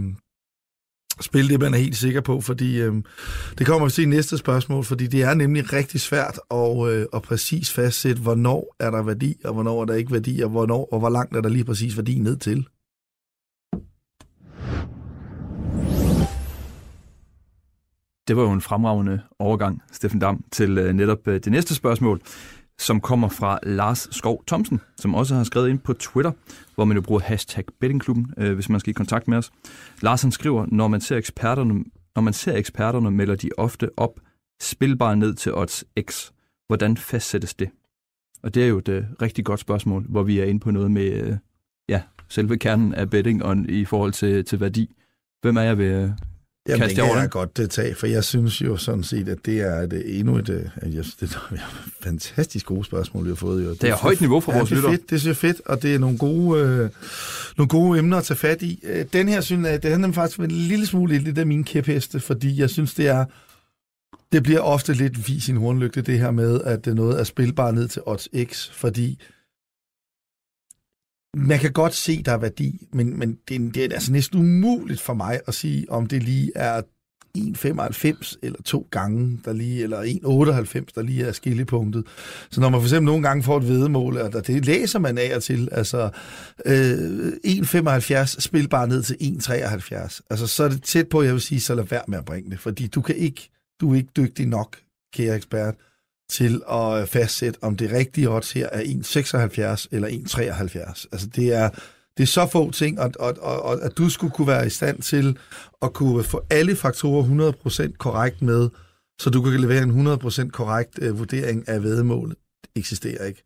spille 1.20 1.50
det, 1.50 1.60
man 1.60 1.75
er 1.75 1.78
helt 1.78 1.96
sikker 1.96 2.20
på, 2.20 2.40
fordi 2.40 2.80
øh, 2.80 2.94
det 3.58 3.66
kommer 3.66 3.87
vi 3.87 3.90
til 3.90 4.04
i 4.04 4.06
næste 4.06 4.38
spørgsmål, 4.38 4.84
fordi 4.84 5.06
det 5.06 5.22
er 5.22 5.34
nemlig 5.34 5.72
rigtig 5.72 6.00
svært 6.00 6.40
at, 6.50 6.88
øh, 6.88 7.06
at 7.14 7.22
præcis 7.22 7.72
fastsætte, 7.72 8.22
hvornår 8.22 8.76
er 8.80 8.90
der 8.90 9.02
værdi, 9.02 9.37
og 9.44 9.54
hvornår 9.54 9.80
er 9.80 9.84
der 9.84 9.94
ikke 9.94 10.12
værdi, 10.12 10.40
og 10.40 10.50
hvornår 10.50 10.88
og 10.92 10.98
hvor 10.98 11.10
langt 11.10 11.37
er 11.37 11.40
der 11.40 11.48
lige 11.48 11.64
præcis 11.64 11.96
værdi 11.96 12.18
ned 12.18 12.37
til. 12.37 12.66
Det 18.28 18.37
var 18.37 18.42
jo 18.42 18.52
en 18.52 18.60
fremragende 18.60 19.20
overgang, 19.38 19.82
Steffen 19.92 20.20
Dam, 20.20 20.44
til 20.52 20.78
øh, 20.78 20.92
netop 20.92 21.28
øh, 21.28 21.40
det 21.44 21.52
næste 21.52 21.75
spørgsmål 21.75 22.20
som 22.78 23.00
kommer 23.00 23.28
fra 23.28 23.58
Lars 23.62 24.08
Skov 24.11 24.44
Thomsen, 24.47 24.80
som 24.97 25.14
også 25.14 25.35
har 25.35 25.44
skrevet 25.44 25.68
ind 25.68 25.78
på 25.78 25.92
Twitter, 25.92 26.32
hvor 26.75 26.85
man 26.85 26.97
jo 26.97 27.00
bruger 27.00 27.20
hashtag 27.20 27.64
bettingklubben, 27.80 28.35
øh, 28.38 28.54
hvis 28.54 28.68
man 28.68 28.80
skal 28.80 28.90
i 28.90 28.92
kontakt 28.92 29.28
med 29.28 29.38
os. 29.38 29.50
Lars 30.02 30.23
han 30.23 30.32
skriver, 30.32 30.66
når 30.68 30.88
man 30.88 31.00
ser 31.00 31.16
eksperterne, 31.16 31.85
når 32.14 32.23
man 32.23 32.32
ser 32.32 32.56
eksperterne, 32.56 33.11
melder 33.11 33.37
de 33.37 33.50
ofte 33.58 33.90
op 33.97 34.20
spilbar 34.61 35.14
ned 35.14 35.35
til 35.35 35.54
odds 35.54 35.85
X. 36.11 36.30
Hvordan 36.66 36.97
fastsættes 36.97 37.54
det? 37.54 37.70
Og 38.42 38.54
det 38.54 38.64
er 38.64 38.68
jo 38.68 38.78
et 38.78 38.88
øh, 38.88 39.04
rigtig 39.23 39.44
godt 39.44 39.61
spørgsmål, 39.61 40.04
hvor 40.08 40.23
vi 40.23 40.38
er 40.38 40.44
inde 40.44 40.61
på 40.61 40.70
noget 40.70 40.90
med 40.90 41.12
øh, 41.12 41.37
ja, 41.88 42.02
selve 42.28 42.58
kernen 42.58 42.94
af 42.94 43.11
betting 43.11 43.44
og 43.44 43.56
i 43.68 43.85
forhold 43.85 44.12
til, 44.12 44.44
til 44.44 44.61
værdi. 44.61 44.94
Hvem 45.42 45.56
er 45.56 45.62
jeg 45.62 45.78
ved, 45.78 46.02
øh, 46.02 46.11
Jamen, 46.68 46.88
det 46.88 46.96
kan 46.96 47.04
jeg 47.04 47.30
godt 47.30 47.56
det 47.56 47.70
tage, 47.70 47.94
for 47.94 48.06
jeg 48.06 48.25
synes 48.25 48.62
jo 48.62 48.76
sådan 48.76 49.02
set, 49.02 49.28
at 49.28 49.38
det 49.46 49.60
er 49.60 49.75
et, 49.75 50.18
endnu 50.18 50.37
et, 50.37 50.48
øh, 50.48 50.94
jeg 50.94 51.04
synes, 51.04 51.14
det 51.14 51.38
er 51.50 51.58
fantastisk 52.04 52.66
gode 52.66 52.84
spørgsmål, 52.84 53.25
vi 53.25 53.28
har 53.28 53.37
fået. 53.37 53.64
Jo. 53.64 53.70
Det, 53.70 53.82
det 53.82 53.90
er 53.90 53.96
højt 53.96 54.20
niveau 54.20 54.40
for 54.40 54.52
ja, 54.52 54.58
vores 54.58 54.70
lytter. 54.70 54.90
Fedt, 54.90 55.10
det 55.10 55.26
er 55.26 55.34
fedt, 55.34 55.60
og 55.66 55.82
det 55.82 55.94
er 55.94 55.98
nogle 55.98 56.18
gode, 56.18 56.60
øh, 56.60 56.90
nogle 57.56 57.68
gode 57.68 57.98
emner 57.98 58.16
at 58.16 58.25
tage 58.25 58.38
fat 58.38 58.62
i. 58.62 58.80
Øh, 58.82 59.04
den 59.12 59.28
her, 59.28 59.40
synes 59.40 59.68
jeg, 59.68 59.82
det 59.82 59.90
handler 59.90 60.12
faktisk 60.12 60.38
en 60.38 60.50
lille 60.50 60.87
smule 60.87 61.18
lidt 61.18 61.38
af 61.38 61.46
min 61.46 61.64
kæpheste, 61.64 62.20
fordi 62.20 62.60
jeg 62.60 62.70
synes, 62.70 62.94
det 62.94 63.08
er, 63.08 63.25
det 64.32 64.42
bliver 64.42 64.60
ofte 64.60 64.92
lidt 64.92 65.28
vis 65.28 65.48
i 65.48 65.50
en 65.50 65.56
hornlygte, 65.56 66.02
det 66.02 66.18
her 66.18 66.30
med, 66.30 66.60
at 66.64 66.84
det 66.84 66.96
noget 66.96 67.20
er 67.20 67.25
spilbart 67.25 67.75
ned 67.75 67.88
til 67.88 68.02
odds 68.06 68.28
X, 68.52 68.70
fordi 68.70 69.18
man 71.47 71.59
kan 71.59 71.73
godt 71.73 71.95
se, 71.95 72.23
der 72.23 72.33
er 72.33 72.38
værdi, 72.38 72.87
men, 72.92 73.18
men 73.18 73.38
det, 73.49 73.57
er, 73.57 73.71
det 73.75 73.85
er 73.85 73.95
altså 73.95 74.12
næsten 74.12 74.38
umuligt 74.40 75.00
for 75.00 75.14
mig 75.14 75.40
at 75.47 75.54
sige, 75.54 75.91
om 75.91 76.06
det 76.06 76.23
lige 76.23 76.52
er 76.54 76.82
1,95 77.39 78.39
eller 78.43 78.62
to 78.65 78.89
gange, 78.91 79.41
der 79.45 79.52
lige, 79.52 79.82
eller 79.82 80.02
1,98, 80.02 80.93
der 80.95 81.02
lige 81.02 81.25
er 81.25 81.32
skillepunktet. 81.32 82.04
Så 82.50 82.60
når 82.60 82.69
man 82.69 82.80
for 82.80 82.86
eksempel 82.86 83.06
nogle 83.06 83.28
gange 83.28 83.43
får 83.43 83.58
et 83.58 83.69
vedemål, 83.69 84.17
og 84.17 84.47
det 84.47 84.67
læser 84.67 84.99
man 84.99 85.19
af 85.19 85.36
og 85.36 85.43
til, 85.43 85.69
altså 85.73 86.10
øh, 86.67 87.32
1,75 87.47 88.41
spil 88.41 88.69
bare 88.69 88.89
ned 88.89 89.02
til 89.02 89.15
1,73. 89.15 90.21
Altså 90.30 90.47
så 90.47 90.65
er 90.65 90.69
det 90.69 90.82
tæt 90.82 91.08
på, 91.08 91.23
jeg 91.23 91.32
vil 91.32 91.41
sige, 91.41 91.60
så 91.60 91.75
lad 91.75 91.84
være 91.84 92.02
med 92.08 92.19
at 92.19 92.25
bringe 92.25 92.50
det, 92.50 92.60
fordi 92.60 92.86
du 92.86 93.00
kan 93.00 93.17
ikke, 93.17 93.50
du 93.80 93.93
er 93.93 93.97
ikke 93.97 94.10
dygtig 94.17 94.47
nok, 94.47 94.76
kære 95.15 95.36
ekspert, 95.36 95.75
til 96.30 96.62
at 96.71 97.08
fastsætte, 97.08 97.58
om 97.62 97.76
det 97.76 97.93
rigtige 97.93 98.30
odds 98.30 98.52
her 98.52 98.69
er 98.73 98.80
1,76 98.80 99.86
eller 99.91 100.08
1,73. 100.08 101.04
Altså 101.12 101.26
det 101.36 101.54
er, 101.54 101.71
det 102.17 102.23
er 102.23 102.26
så 102.26 102.47
få 102.47 102.71
ting, 102.71 103.00
og, 103.00 103.12
og, 103.21 103.36
og, 103.41 103.62
og 103.62 103.84
at 103.84 103.99
du 103.99 104.08
skulle 104.08 104.32
kunne 104.32 104.47
være 104.47 104.67
i 104.67 104.71
stand 104.71 105.02
til 105.02 105.38
at 105.82 105.93
kunne 105.93 106.25
få 106.25 106.43
alle 106.50 106.76
faktorer 106.76 107.52
100% 107.88 107.97
korrekt 107.97 108.43
med, 108.43 108.69
så 109.21 109.30
du 109.30 109.43
kan 109.43 109.60
levere 109.60 109.82
en 109.82 110.08
100% 110.08 110.50
korrekt 110.50 110.99
uh, 110.99 111.19
vurdering 111.19 111.69
af 111.69 111.82
vedmålet, 111.82 112.36
eksisterer 112.76 113.25
ikke. 113.25 113.43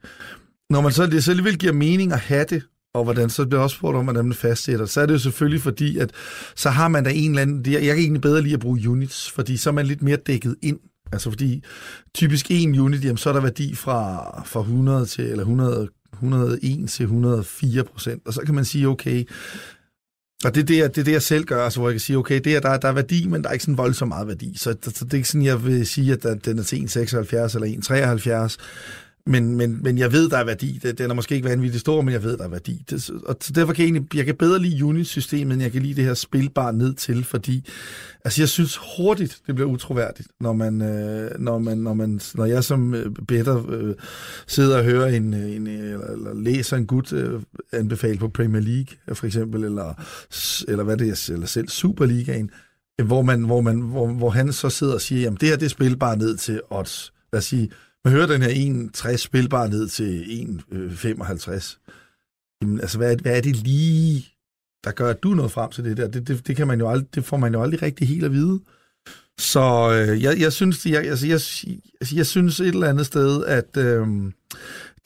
Når 0.70 0.80
man 0.80 0.92
så, 0.92 1.06
det 1.06 1.24
så 1.24 1.30
alligevel 1.30 1.58
giver 1.58 1.72
mening 1.72 2.12
at 2.12 2.20
have 2.20 2.44
det, 2.44 2.62
og 2.94 3.04
hvordan 3.04 3.30
så 3.30 3.46
bliver 3.46 3.62
også 3.62 3.76
spurgt 3.76 3.96
om, 3.96 4.04
hvordan 4.04 4.24
man 4.24 4.34
fastsætter, 4.34 4.86
så 4.86 5.00
er 5.00 5.06
det 5.06 5.14
jo 5.14 5.18
selvfølgelig 5.18 5.62
fordi, 5.62 5.98
at 5.98 6.10
så 6.56 6.70
har 6.70 6.88
man 6.88 7.04
da 7.04 7.10
en 7.10 7.30
eller 7.30 7.42
anden, 7.42 7.72
jeg 7.72 7.80
kan 7.80 7.98
egentlig 7.98 8.20
bedre 8.20 8.42
lide 8.42 8.54
at 8.54 8.60
bruge 8.60 8.88
units, 8.88 9.30
fordi 9.30 9.56
så 9.56 9.70
er 9.70 9.74
man 9.74 9.86
lidt 9.86 10.02
mere 10.02 10.16
dækket 10.16 10.56
ind 10.62 10.78
Altså 11.12 11.30
fordi 11.30 11.62
typisk 12.14 12.46
en 12.50 12.78
unit, 12.78 13.04
jamen, 13.04 13.16
så 13.16 13.28
er 13.28 13.32
der 13.32 13.40
værdi 13.40 13.74
fra, 13.74 14.42
fra 14.46 14.60
100 14.60 15.06
til, 15.06 15.24
eller 15.24 15.42
100, 15.42 15.88
101 16.12 16.90
til 16.90 17.02
104 17.02 17.84
procent. 17.84 18.26
Og 18.26 18.34
så 18.34 18.40
kan 18.40 18.54
man 18.54 18.64
sige, 18.64 18.88
okay, 18.88 19.24
og 20.44 20.54
det 20.54 20.60
er 20.60 20.64
det, 20.64 20.78
jeg, 20.78 20.94
det 20.94 21.00
er 21.00 21.04
det, 21.04 21.12
jeg 21.12 21.22
selv 21.22 21.44
gør, 21.44 21.64
altså, 21.64 21.80
hvor 21.80 21.88
jeg 21.88 21.94
kan 21.94 22.00
sige, 22.00 22.18
okay, 22.18 22.40
det 22.44 22.56
er, 22.56 22.60
der, 22.60 22.76
der 22.76 22.88
er 22.88 22.92
værdi, 22.92 23.26
men 23.26 23.42
der 23.42 23.48
er 23.48 23.52
ikke 23.52 23.64
sådan 23.64 23.78
voldsomt 23.78 24.08
meget 24.08 24.28
værdi. 24.28 24.52
Så, 24.56 24.76
så 24.82 25.04
det 25.04 25.12
er 25.12 25.16
ikke 25.16 25.28
sådan, 25.28 25.44
jeg 25.44 25.64
vil 25.64 25.86
sige, 25.86 26.12
at 26.12 26.44
den 26.44 26.58
er 26.58 26.62
til 26.62 26.76
1,76 26.76 26.96
eller 27.56 28.48
1,73. 28.48 28.56
Men, 29.26 29.56
men, 29.56 29.82
men 29.82 29.98
jeg 29.98 30.12
ved, 30.12 30.30
der 30.30 30.38
er 30.38 30.44
værdi. 30.44 30.80
Den 30.98 31.10
er 31.10 31.14
måske 31.14 31.34
ikke 31.34 31.48
vanvittigt 31.48 31.80
stor, 31.80 32.02
men 32.02 32.12
jeg 32.12 32.22
ved, 32.22 32.36
der 32.36 32.44
er 32.44 32.48
værdi. 32.48 32.84
Det, 32.90 33.10
og 33.26 33.36
så 33.40 33.52
derfor 33.52 33.72
kan 33.72 33.82
jeg, 33.82 33.86
egentlig, 33.86 34.14
jeg 34.14 34.26
kan 34.26 34.34
bedre 34.36 34.58
lide 34.58 34.84
Unity-systemet, 34.84 35.54
end 35.54 35.62
jeg 35.62 35.72
kan 35.72 35.82
lide 35.82 35.94
det 35.94 36.04
her 36.04 36.14
spilbar 36.14 36.70
ned 36.70 36.94
til, 36.94 37.24
fordi 37.24 37.68
altså, 38.24 38.42
jeg 38.42 38.48
synes 38.48 38.80
hurtigt, 38.96 39.40
det 39.46 39.54
bliver 39.54 39.70
utroværdigt, 39.70 40.28
når 40.40 40.52
man, 40.52 40.82
øh, 40.82 41.30
når 41.38 41.58
man, 41.58 41.78
når 41.78 41.94
man, 41.94 42.20
når 42.34 42.44
jeg 42.44 42.64
som 42.64 42.94
øh, 42.94 43.10
bedre 43.28 43.64
øh, 43.68 43.94
sidder 44.46 44.78
og 44.78 44.84
hører 44.84 45.06
en, 45.06 45.34
øh, 45.34 45.56
en 45.56 45.66
øh, 45.66 45.92
eller, 45.92 46.06
eller 46.06 46.34
læser 46.34 46.76
en 46.76 46.86
gut 46.86 47.12
øh, 47.12 47.40
anbefale 47.72 48.18
på 48.18 48.28
Premier 48.28 48.62
League, 48.62 49.14
for 49.14 49.26
eksempel, 49.26 49.64
eller, 49.64 49.94
eller 50.68 50.84
hvad 50.84 50.96
det 50.96 51.08
er, 51.08 51.32
eller 51.32 51.46
selv 51.46 51.68
Superligaen, 51.68 52.50
hvor, 53.02 53.22
man, 53.22 53.42
hvor, 53.42 53.60
man, 53.60 53.80
hvor, 53.80 54.06
hvor 54.06 54.30
han 54.30 54.52
så 54.52 54.70
sidder 54.70 54.94
og 54.94 55.00
siger, 55.00 55.20
jamen 55.20 55.38
det 55.40 55.48
her, 55.48 55.56
det 55.56 55.64
er 55.64 55.70
spilbar 55.70 56.14
ned 56.14 56.36
til 56.36 56.60
odds. 56.70 57.12
Lad 57.32 57.38
os 57.38 57.44
sige, 57.44 57.70
man 58.04 58.14
hører 58.14 58.26
den 58.26 58.42
her 58.42 58.88
1,60 58.96 59.16
spilbar 59.16 59.66
ned 59.66 59.88
til 59.88 60.22
1,55. 60.72 61.78
Jamen, 62.62 62.80
altså, 62.80 62.98
hvad 62.98 63.16
hvad 63.16 63.36
er 63.36 63.40
det 63.40 63.56
lige, 63.56 64.26
der 64.84 64.92
gør, 64.92 65.10
at 65.10 65.22
du 65.22 65.42
er 65.42 65.48
frem 65.48 65.70
til 65.70 65.84
det 65.84 65.96
der? 65.96 66.08
Det, 66.08 66.28
det, 66.28 66.46
det, 66.46 66.56
kan 66.56 66.66
man 66.66 66.80
jo 66.80 66.88
aldrig, 66.90 67.14
det 67.14 67.24
får 67.24 67.36
man 67.36 67.54
jo 67.54 67.62
aldrig 67.62 67.82
rigtig 67.82 68.08
helt 68.08 68.24
at 68.24 68.32
vide. 68.32 68.60
Så 69.38 69.90
øh, 69.92 70.22
jeg, 70.22 70.40
jeg, 70.40 70.52
synes, 70.52 70.86
jeg, 70.86 71.04
altså, 71.04 71.26
jeg, 71.26 71.40
jeg, 72.00 72.16
jeg 72.16 72.26
synes 72.26 72.60
et 72.60 72.66
eller 72.66 72.88
andet 72.88 73.06
sted, 73.06 73.44
at 73.44 73.76
øh, 73.76 74.06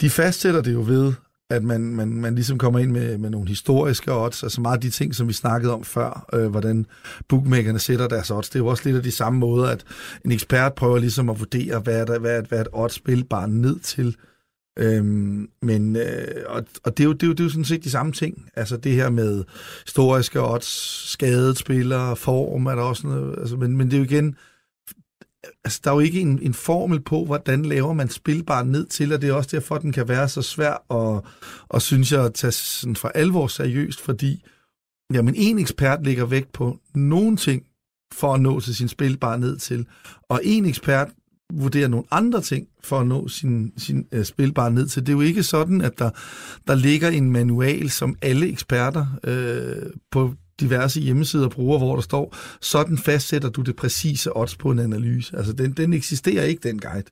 de 0.01 0.11
fastsætter 0.11 0.63
det 0.63 0.73
jo 0.73 0.85
ved, 0.87 1.13
at 1.51 1.65
man, 1.65 1.81
man, 1.81 2.09
man 2.09 2.35
ligesom 2.35 2.59
kommer 2.59 2.79
ind 2.79 2.91
med, 2.91 3.19
med 3.19 3.31
nogle 3.31 3.49
historiske 3.49 4.13
odds, 4.13 4.43
altså 4.43 4.61
meget 4.61 4.77
af 4.77 4.81
de 4.81 4.91
ting, 4.91 5.15
som 5.15 5.29
vi 5.29 5.33
snakkede 5.33 5.73
om 5.73 5.85
før, 5.85 6.29
øh, 6.33 6.47
hvordan 6.47 6.87
bookmakerne 7.29 7.79
sætter 7.79 8.09
deres 8.09 8.31
odds. 8.31 8.49
Det 8.49 8.55
er 8.55 8.65
jo 8.65 8.67
også 8.67 8.83
lidt 8.85 8.97
af 8.97 9.03
de 9.03 9.11
samme 9.11 9.39
måder, 9.39 9.69
at 9.69 9.85
en 10.25 10.33
ekspert 10.33 10.75
prøver 10.75 10.99
ligesom 10.99 11.31
at 11.31 11.39
vurdere, 11.39 11.79
hvad 11.79 12.01
er, 12.01 12.05
der, 12.05 12.19
hvad 12.19 12.37
er, 12.37 12.43
hvad 12.43 12.59
er 12.59 12.63
et 12.63 12.69
odds-spil 12.73 13.25
bare 13.25 13.49
ned 13.49 13.79
til. 13.79 14.17
Øhm, 14.79 15.49
men, 15.63 15.97
øh, 15.97 16.27
og, 16.47 16.65
og 16.85 16.97
det, 16.97 17.05
er 17.05 17.09
jo, 17.09 17.13
det, 17.13 17.23
er 17.23 17.27
jo, 17.27 17.33
det 17.33 17.41
er 17.41 17.45
jo 17.45 17.51
sådan 17.51 17.65
set 17.65 17.85
de 17.85 17.91
samme 17.91 18.13
ting. 18.13 18.49
Altså 18.57 18.77
det 18.77 18.93
her 18.93 19.11
med 19.11 19.45
historiske 19.85 20.43
odds, 20.43 20.67
skadet 21.11 21.59
spillere, 21.59 22.17
form 22.17 22.67
er 22.67 22.75
der 22.75 22.83
også 22.83 23.07
noget, 23.07 23.39
altså, 23.39 23.57
men, 23.57 23.77
men 23.77 23.87
det 23.87 23.95
er 23.95 23.99
jo 23.99 24.05
igen, 24.05 24.37
altså, 25.65 25.81
der 25.85 25.91
er 25.91 25.95
jo 25.95 26.01
ikke 26.01 26.21
en, 26.21 26.39
en 26.43 26.55
formel 26.55 27.01
på, 27.01 27.25
hvordan 27.25 27.65
laver 27.65 27.93
man 27.93 28.09
spilbar 28.09 28.63
ned 28.63 28.87
til, 28.87 29.13
og 29.13 29.23
det 29.23 29.29
er 29.29 29.35
også 29.35 29.51
derfor, 29.53 29.75
at 29.75 29.83
den 29.83 29.93
kan 29.93 30.09
være 30.09 30.29
så 30.29 30.43
svær 30.43 30.93
at, 30.93 31.23
og 31.69 31.83
synes 31.83 32.13
jeg 32.13 32.25
at 32.25 32.35
tage 32.35 32.53
sådan 32.53 32.97
for 32.97 33.09
alvor 33.09 33.47
seriøst, 33.47 34.01
fordi 34.01 34.45
jamen, 35.13 35.35
en 35.35 35.59
ekspert 35.59 36.05
ligger 36.05 36.27
vægt 36.27 36.53
på 36.53 36.79
nogle 36.95 37.37
ting 37.37 37.63
for 38.13 38.35
at 38.35 38.41
nå 38.41 38.61
til 38.61 38.77
sin 38.77 38.89
spilbar 38.89 39.37
ned 39.37 39.57
til, 39.57 39.87
og 40.29 40.41
en 40.45 40.65
ekspert 40.65 41.09
vurderer 41.53 41.89
nogle 41.89 42.07
andre 42.11 42.41
ting 42.41 42.69
for 42.85 43.01
at 43.01 43.07
nå 43.07 43.29
sin, 43.29 43.73
sin 43.77 44.07
uh, 44.17 44.23
spilbar 44.23 44.69
ned 44.69 44.87
til. 44.87 45.03
Det 45.03 45.09
er 45.09 45.17
jo 45.17 45.21
ikke 45.21 45.43
sådan, 45.43 45.81
at 45.81 45.99
der, 45.99 46.11
der 46.67 46.75
ligger 46.75 47.09
en 47.09 47.31
manual, 47.31 47.91
som 47.91 48.17
alle 48.23 48.49
eksperter 48.49 49.07
øh, 49.25 49.91
på 50.11 50.35
diverse 50.61 51.01
hjemmesider 51.01 51.49
bruger, 51.49 51.79
hvor 51.79 51.95
der 51.95 52.03
står, 52.03 52.37
sådan 52.61 52.99
fastsætter 52.99 53.49
du 53.49 53.63
det 53.63 53.77
præcise 53.77 54.37
odds 54.37 54.57
på 54.57 54.71
en 54.71 54.79
analyse. 54.79 55.37
Altså, 55.37 55.53
den, 55.53 55.73
den 55.73 55.93
eksisterer 55.93 56.45
ikke, 56.45 56.69
den 56.69 56.79
guide. 56.79 57.07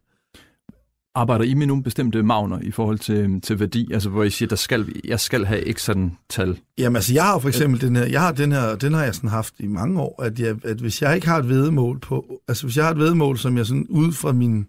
Arbejder 1.16 1.44
I 1.44 1.54
med 1.54 1.66
nogle 1.66 1.82
bestemte 1.82 2.22
magner 2.22 2.58
i 2.62 2.70
forhold 2.70 2.98
til, 2.98 3.40
til 3.40 3.60
værdi? 3.60 3.92
Altså 3.92 4.08
hvor 4.08 4.24
I 4.24 4.30
siger, 4.30 4.48
der 4.48 4.56
skal, 4.56 4.92
jeg 5.04 5.20
skal 5.20 5.44
have 5.44 5.62
ikke 5.62 5.82
sådan 5.82 6.16
tal? 6.30 6.58
Jamen 6.78 6.96
altså, 6.96 7.14
jeg 7.14 7.24
har 7.24 7.38
for 7.38 7.48
eksempel 7.48 7.80
den 7.80 7.96
her, 7.96 8.04
jeg 8.04 8.20
har 8.20 8.32
den 8.32 8.52
her, 8.52 8.76
den 8.76 8.92
har 8.92 9.04
jeg 9.04 9.14
sådan 9.14 9.30
haft 9.30 9.54
i 9.58 9.66
mange 9.66 10.00
år, 10.00 10.22
at, 10.22 10.38
jeg, 10.38 10.56
at 10.64 10.76
hvis 10.76 11.02
jeg 11.02 11.14
ikke 11.14 11.28
har 11.28 11.38
et 11.38 11.48
vedemål 11.48 12.00
på, 12.00 12.40
altså 12.48 12.66
hvis 12.66 12.76
jeg 12.76 12.84
har 12.84 12.92
et 12.92 12.98
vedemål, 12.98 13.38
som 13.38 13.56
jeg 13.56 13.66
sådan 13.66 13.86
ud 13.88 14.12
fra 14.12 14.32
min, 14.32 14.66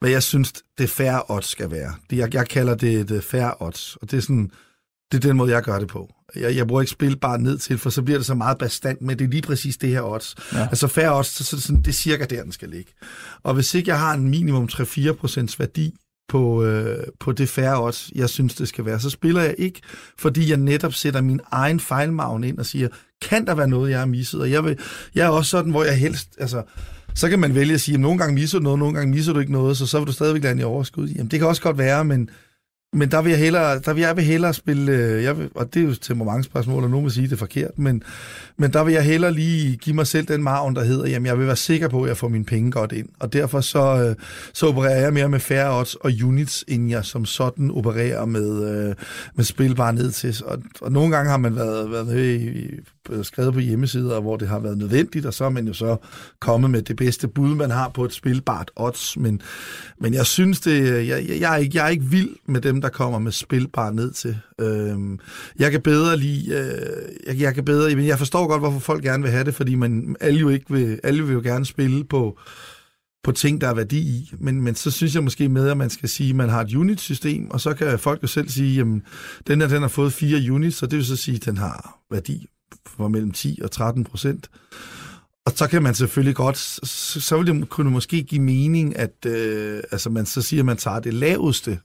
hvad 0.00 0.10
jeg 0.10 0.22
synes, 0.22 0.52
det 0.78 0.90
fair 0.90 1.30
odds 1.30 1.46
skal 1.46 1.70
være. 1.70 1.94
Det, 2.10 2.16
jeg, 2.16 2.34
jeg 2.34 2.48
kalder 2.48 2.74
det 2.74 3.10
et 3.10 3.24
fair 3.24 3.62
odds, 3.62 3.96
og 3.96 4.10
det 4.10 4.16
er 4.16 4.20
sådan, 4.20 4.50
det 5.12 5.24
er 5.24 5.28
den 5.28 5.36
måde, 5.36 5.52
jeg 5.52 5.62
gør 5.62 5.78
det 5.78 5.88
på. 5.88 6.15
Jeg, 6.36 6.56
jeg 6.56 6.66
bruger 6.66 6.82
ikke 6.82 6.90
spil 6.90 7.16
bare 7.16 7.38
ned 7.38 7.58
til, 7.58 7.78
for 7.78 7.90
så 7.90 8.02
bliver 8.02 8.18
det 8.18 8.26
så 8.26 8.34
meget 8.34 8.58
bestand 8.58 8.98
med, 9.00 9.16
det 9.16 9.24
er 9.24 9.28
lige 9.28 9.42
præcis 9.42 9.76
det 9.76 9.88
her 9.88 10.02
odds. 10.02 10.34
Ja. 10.52 10.60
Altså 10.60 10.86
fair 10.86 11.10
odds, 11.10 11.26
så, 11.26 11.44
så, 11.44 11.60
så, 11.60 11.72
det 11.72 11.88
er 11.88 11.92
cirka 11.92 12.24
der, 12.24 12.42
den 12.42 12.52
skal 12.52 12.68
ligge. 12.68 12.92
Og 13.42 13.54
hvis 13.54 13.74
ikke 13.74 13.90
jeg 13.90 13.98
har 13.98 14.14
en 14.14 14.28
minimum 14.28 14.68
3-4% 14.72 15.56
værdi 15.58 15.94
på, 16.28 16.64
øh, 16.64 17.06
på 17.20 17.32
det 17.32 17.48
fair 17.48 17.80
odds, 17.80 18.10
jeg 18.14 18.28
synes, 18.28 18.54
det 18.54 18.68
skal 18.68 18.84
være, 18.84 19.00
så 19.00 19.10
spiller 19.10 19.42
jeg 19.42 19.54
ikke, 19.58 19.80
fordi 20.18 20.50
jeg 20.50 20.56
netop 20.56 20.94
sætter 20.94 21.20
min 21.20 21.40
egen 21.50 21.80
fejlmagen 21.80 22.44
ind 22.44 22.58
og 22.58 22.66
siger, 22.66 22.88
kan 23.22 23.46
der 23.46 23.54
være 23.54 23.68
noget, 23.68 23.90
jeg 23.90 23.98
har 23.98 24.06
misset? 24.06 24.40
Og 24.40 24.50
jeg, 24.50 24.64
vil, 24.64 24.78
jeg 25.14 25.26
er 25.26 25.30
også 25.30 25.50
sådan, 25.50 25.70
hvor 25.70 25.84
jeg 25.84 25.98
helst, 25.98 26.28
altså, 26.38 26.62
så 27.14 27.28
kan 27.28 27.38
man 27.38 27.54
vælge 27.54 27.74
at 27.74 27.80
sige, 27.80 27.94
at 27.94 28.00
nogle 28.00 28.18
gange 28.18 28.34
misser 28.34 28.58
du 28.58 28.62
noget, 28.62 28.78
nogle 28.78 28.94
gange 28.94 29.14
misser 29.14 29.32
du 29.32 29.40
ikke 29.40 29.52
noget, 29.52 29.76
så 29.76 29.86
så 29.86 29.98
vil 29.98 30.06
du 30.06 30.12
stadigvæk 30.12 30.42
lande 30.42 30.60
i 30.60 30.64
overskud. 30.64 31.08
Jamen, 31.08 31.30
det 31.30 31.38
kan 31.38 31.48
også 31.48 31.62
godt 31.62 31.78
være, 31.78 32.04
men 32.04 32.30
men 32.96 33.10
der 33.10 33.22
vil 33.22 33.30
jeg 33.30 33.38
hellere, 33.38 33.78
der 33.78 33.92
vil 33.92 34.00
jeg 34.00 34.16
vil 34.16 34.24
hellere 34.24 34.54
spille, 34.54 34.92
øh, 34.92 35.22
jeg 35.22 35.38
vil, 35.38 35.50
og 35.54 35.74
det 35.74 35.82
er 35.82 35.86
jo 35.86 35.94
temperamentsspørgsmål, 35.94 36.84
og 36.84 36.90
nogen 36.90 37.04
vil 37.04 37.12
sige, 37.12 37.26
det 37.26 37.32
er 37.32 37.36
forkert, 37.36 37.78
men, 37.78 38.02
men 38.56 38.72
der 38.72 38.84
vil 38.84 38.94
jeg 38.94 39.02
hellere 39.02 39.32
lige 39.32 39.76
give 39.76 39.96
mig 39.96 40.06
selv 40.06 40.26
den 40.26 40.42
maven, 40.42 40.76
der 40.76 40.84
hedder, 40.84 41.06
jamen 41.08 41.26
jeg 41.26 41.38
vil 41.38 41.46
være 41.46 41.56
sikker 41.56 41.88
på, 41.88 42.02
at 42.02 42.08
jeg 42.08 42.16
får 42.16 42.28
mine 42.28 42.44
penge 42.44 42.70
godt 42.70 42.92
ind. 42.92 43.08
Og 43.20 43.32
derfor 43.32 43.60
så, 43.60 44.04
øh, 44.04 44.16
så 44.52 44.66
opererer 44.66 45.00
jeg 45.00 45.12
mere 45.12 45.28
med 45.28 45.40
fair 45.40 45.70
odds 45.70 45.94
og 45.94 46.10
units, 46.24 46.64
end 46.68 46.90
jeg 46.90 47.04
som 47.04 47.24
sådan 47.24 47.70
opererer 47.70 48.24
med, 48.24 48.70
øh, 48.70 48.94
med 49.34 49.44
spil 49.44 49.74
bare 49.74 49.92
ned 49.92 50.10
til. 50.10 50.36
Og, 50.44 50.58
og 50.80 50.92
nogle 50.92 51.16
gange 51.16 51.30
har 51.30 51.38
man 51.38 51.56
været, 51.56 51.90
været 51.90 52.24
i, 52.24 52.68
Øh, 53.10 53.24
skrevet 53.24 53.54
på 53.54 53.60
hjemmesider, 53.60 54.20
hvor 54.20 54.36
det 54.36 54.48
har 54.48 54.58
været 54.58 54.78
nødvendigt, 54.78 55.26
og 55.26 55.34
så 55.34 55.44
er 55.44 55.48
man 55.48 55.66
jo 55.66 55.72
så 55.72 55.96
kommet 56.40 56.70
med 56.70 56.82
det 56.82 56.96
bedste 56.96 57.28
bud, 57.28 57.54
man 57.54 57.70
har 57.70 57.88
på 57.88 58.04
et 58.04 58.12
spilbart 58.12 58.70
odds. 58.76 59.16
Men, 59.16 59.40
men 60.00 60.14
jeg 60.14 60.26
synes, 60.26 60.60
det, 60.60 60.80
øh, 60.80 61.08
jeg, 61.08 61.26
jeg, 61.40 61.52
er 61.52 61.56
ikke, 61.56 61.76
jeg 61.78 61.84
er 61.84 61.90
ikke 61.90 62.04
vild 62.04 62.36
med 62.48 62.60
dem, 62.60 62.80
der 62.80 62.88
kommer 62.88 63.18
med 63.18 63.32
spilbart 63.32 63.94
ned 63.94 64.12
til. 64.12 64.38
Øhm, 64.60 65.18
jeg 65.58 65.70
kan 65.70 65.80
bedre 65.80 66.16
lige, 66.16 66.58
øh, 66.58 66.76
jeg, 67.26 67.40
jeg 67.40 67.54
kan 67.54 67.64
bedre, 67.64 67.96
men 67.96 68.06
jeg 68.06 68.18
forstår 68.18 68.46
godt, 68.46 68.60
hvorfor 68.60 68.78
folk 68.78 69.02
gerne 69.02 69.22
vil 69.22 69.32
have 69.32 69.44
det, 69.44 69.54
fordi 69.54 69.74
man 69.74 70.16
alle 70.20 70.40
jo 70.40 70.48
ikke 70.48 70.66
vil, 70.68 71.00
alle 71.02 71.22
vil 71.22 71.32
jo 71.32 71.40
gerne 71.40 71.66
spille 71.66 72.04
på, 72.04 72.38
på 73.24 73.32
ting, 73.32 73.60
der 73.60 73.68
er 73.68 73.74
værdi 73.74 73.98
i. 73.98 74.32
Men, 74.40 74.60
men 74.60 74.74
så 74.74 74.90
synes 74.90 75.14
jeg 75.14 75.24
måske 75.24 75.48
med, 75.48 75.68
at 75.68 75.76
man 75.76 75.90
skal 75.90 76.08
sige, 76.08 76.30
at 76.30 76.36
man 76.36 76.48
har 76.48 76.60
et 76.60 76.74
unit-system, 76.74 77.50
og 77.50 77.60
så 77.60 77.74
kan 77.74 77.98
folk 77.98 78.22
jo 78.22 78.28
selv 78.28 78.48
sige, 78.48 78.80
at 78.80 78.86
den 79.46 79.60
her 79.60 79.68
den 79.68 79.82
har 79.82 79.88
fået 79.88 80.12
fire 80.12 80.52
units, 80.52 80.76
så 80.76 80.86
det 80.86 80.96
vil 80.96 81.06
så 81.06 81.16
sige, 81.16 81.36
at 81.36 81.44
den 81.44 81.56
har 81.56 82.00
værdi 82.10 82.46
var 82.98 83.08
mellem 83.08 83.30
10 83.30 83.58
og 83.62 83.70
13 83.70 84.04
procent. 84.04 84.50
Og 85.46 85.52
så 85.54 85.66
kan 85.66 85.82
man 85.82 85.94
selvfølgelig 85.94 86.36
godt, 86.36 86.58
så, 86.58 87.20
så 87.20 87.36
vil 87.38 87.46
det 87.46 87.68
kunne 87.68 87.90
måske 87.90 88.22
give 88.22 88.42
mening, 88.42 88.96
at 88.96 89.26
øh, 89.26 89.82
altså 89.92 90.10
man 90.10 90.26
så 90.26 90.42
siger, 90.42 90.60
at 90.60 90.66
man 90.66 90.76
tager 90.76 91.00
det 91.00 91.14
laveste, 91.14 91.78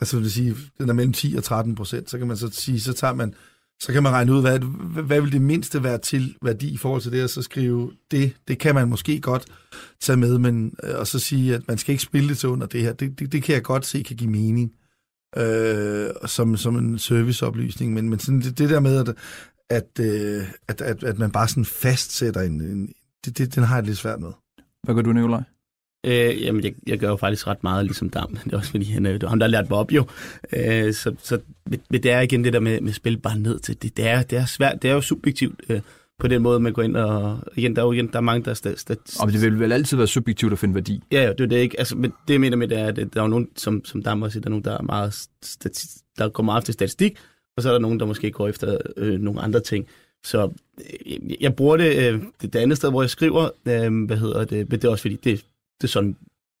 altså 0.00 0.18
vil 0.18 0.32
sige, 0.32 0.56
den 0.78 0.88
er 0.88 0.92
mellem 0.92 1.12
10 1.12 1.34
og 1.38 1.44
13 1.44 1.74
procent, 1.74 2.10
så 2.10 2.18
kan 2.18 2.26
man 2.26 2.36
så 2.36 2.50
sige, 2.52 2.80
så 2.80 2.92
tager 2.92 3.14
man, 3.14 3.34
så 3.80 3.92
kan 3.92 4.02
man 4.02 4.12
regne 4.12 4.32
ud, 4.32 4.40
hvad, 4.40 4.58
hvad 5.02 5.20
vil 5.20 5.32
det 5.32 5.42
mindste 5.42 5.82
være 5.82 5.98
til 5.98 6.36
værdi 6.42 6.74
i 6.74 6.76
forhold 6.76 7.02
til 7.02 7.12
det, 7.12 7.24
og 7.24 7.30
så 7.30 7.42
skrive 7.42 7.92
det, 8.10 8.32
det 8.48 8.58
kan 8.58 8.74
man 8.74 8.88
måske 8.88 9.20
godt 9.20 9.44
tage 10.00 10.16
med, 10.16 10.38
men, 10.38 10.74
øh, 10.82 10.98
og 10.98 11.06
så 11.06 11.18
sige, 11.18 11.54
at 11.54 11.68
man 11.68 11.78
skal 11.78 11.92
ikke 11.92 12.04
spille 12.04 12.28
det 12.28 12.38
til 12.38 12.48
under 12.48 12.66
det 12.66 12.82
her, 12.82 12.92
det, 12.92 13.18
det, 13.18 13.32
det 13.32 13.42
kan 13.42 13.54
jeg 13.54 13.62
godt 13.62 13.86
se 13.86 14.02
kan 14.02 14.16
give 14.16 14.30
mening 14.30 14.72
øh, 15.36 16.10
som, 16.26 16.56
som 16.56 16.76
en 16.76 16.98
serviceoplysning, 16.98 17.92
men, 17.94 18.10
men 18.10 18.18
sådan 18.18 18.40
det, 18.40 18.58
det 18.58 18.70
der 18.70 18.80
med, 18.80 19.08
at, 19.08 19.14
at, 19.72 20.00
øh, 20.00 20.44
at, 20.68 20.80
at, 20.80 21.04
at 21.04 21.18
man 21.18 21.30
bare 21.30 21.48
sådan 21.48 21.64
fastsætter 21.64 22.40
en... 22.40 22.60
en 22.60 22.92
det, 23.24 23.38
det, 23.38 23.54
den 23.54 23.62
har 23.62 23.76
jeg 23.76 23.84
lidt 23.84 23.98
svært 23.98 24.20
med. 24.20 24.32
Hvad 24.82 24.94
gør 24.94 25.02
du, 25.02 25.12
Nikolaj? 25.12 25.42
Øh, 26.06 26.42
jamen, 26.42 26.64
jeg, 26.64 26.74
jeg 26.86 26.98
gør 26.98 27.08
jo 27.08 27.16
faktisk 27.16 27.46
ret 27.46 27.62
meget 27.62 27.84
ligesom 27.84 28.10
Dam. 28.10 28.36
Det 28.44 28.52
er 28.52 28.56
også 28.56 28.70
fordi, 28.70 28.84
han, 28.84 29.04
det 29.04 29.22
var 29.22 29.28
ham, 29.28 29.38
der 29.38 29.46
har 29.46 29.50
lært 29.50 29.70
mig 29.70 29.78
op 29.78 29.92
jo. 29.92 30.06
Øh, 30.52 30.94
så, 30.94 31.14
så 31.22 31.38
det 31.90 32.06
er 32.06 32.20
igen 32.20 32.44
det 32.44 32.52
der 32.52 32.60
med, 32.60 32.80
med 32.80 32.92
spil 32.92 33.18
bare 33.18 33.38
ned 33.38 33.58
til. 33.58 33.82
Det, 33.82 33.96
det, 33.96 34.08
er, 34.08 34.22
det 34.22 34.38
er 34.38 34.46
svært. 34.46 34.82
Det 34.82 34.90
er 34.90 34.94
jo 34.94 35.00
subjektivt 35.00 35.60
øh, 35.68 35.80
på 36.18 36.28
den 36.28 36.42
måde, 36.42 36.60
man 36.60 36.72
går 36.72 36.82
ind 36.82 36.96
og... 36.96 37.38
Igen, 37.56 37.76
der 37.76 37.82
er 37.82 37.86
jo 37.86 37.92
igen, 37.92 38.06
der 38.06 38.16
er 38.16 38.20
mange, 38.20 38.44
der 38.44 38.50
er 38.50 38.54
stat, 38.54 38.78
stat, 38.80 38.98
Og 39.20 39.32
det 39.32 39.42
vil 39.42 39.60
vel 39.60 39.72
altid 39.72 39.96
være 39.96 40.06
subjektivt 40.06 40.52
at 40.52 40.58
finde 40.58 40.74
værdi? 40.74 41.02
Ja, 41.12 41.22
ja 41.22 41.28
det 41.28 41.40
er 41.40 41.46
det 41.46 41.56
ikke. 41.56 41.78
Altså, 41.78 41.96
men 41.96 42.12
det 42.28 42.34
jeg 42.34 42.40
mener 42.40 42.56
med, 42.56 42.68
det 42.68 42.78
er, 42.78 42.86
at 42.86 42.96
der 42.96 43.02
er 43.16 43.22
jo 43.22 43.26
nogen, 43.26 43.48
som, 43.56 43.84
som 43.84 44.02
Dam 44.02 44.22
også 44.22 44.32
siger, 44.32 44.40
der 44.40 44.48
er 44.48 44.50
nogen, 44.50 44.64
der 44.64 44.78
er 44.78 44.82
meget 44.82 45.14
stati, 45.42 45.86
der 46.18 46.28
går 46.28 46.42
meget 46.42 46.60
efter 46.60 46.72
statistik, 46.72 47.18
og 47.56 47.62
så 47.62 47.68
er 47.68 47.72
der 47.72 47.80
nogen, 47.80 48.00
der 48.00 48.06
måske 48.06 48.30
går 48.30 48.48
efter 48.48 48.78
øh, 48.96 49.20
nogle 49.20 49.40
andre 49.40 49.60
ting. 49.60 49.86
Så 50.24 50.50
øh, 51.06 51.42
jeg 51.42 51.56
bruger 51.56 51.76
det, 51.76 51.96
øh, 51.96 52.22
det, 52.42 52.52
det 52.52 52.58
andet 52.58 52.76
sted, 52.76 52.90
hvor 52.90 53.02
jeg 53.02 53.10
skriver, 53.10 53.50
øh, 53.66 54.04
hvad 54.04 54.16
hedder 54.16 54.44
det, 54.44 54.70
men 54.70 54.80
det 54.80 54.84
er 54.84 54.90
også 54.90 55.02
fordi, 55.02 55.16
det, 55.16 55.44
det 55.80 55.84
er 55.84 55.88
sådan, 55.88 56.16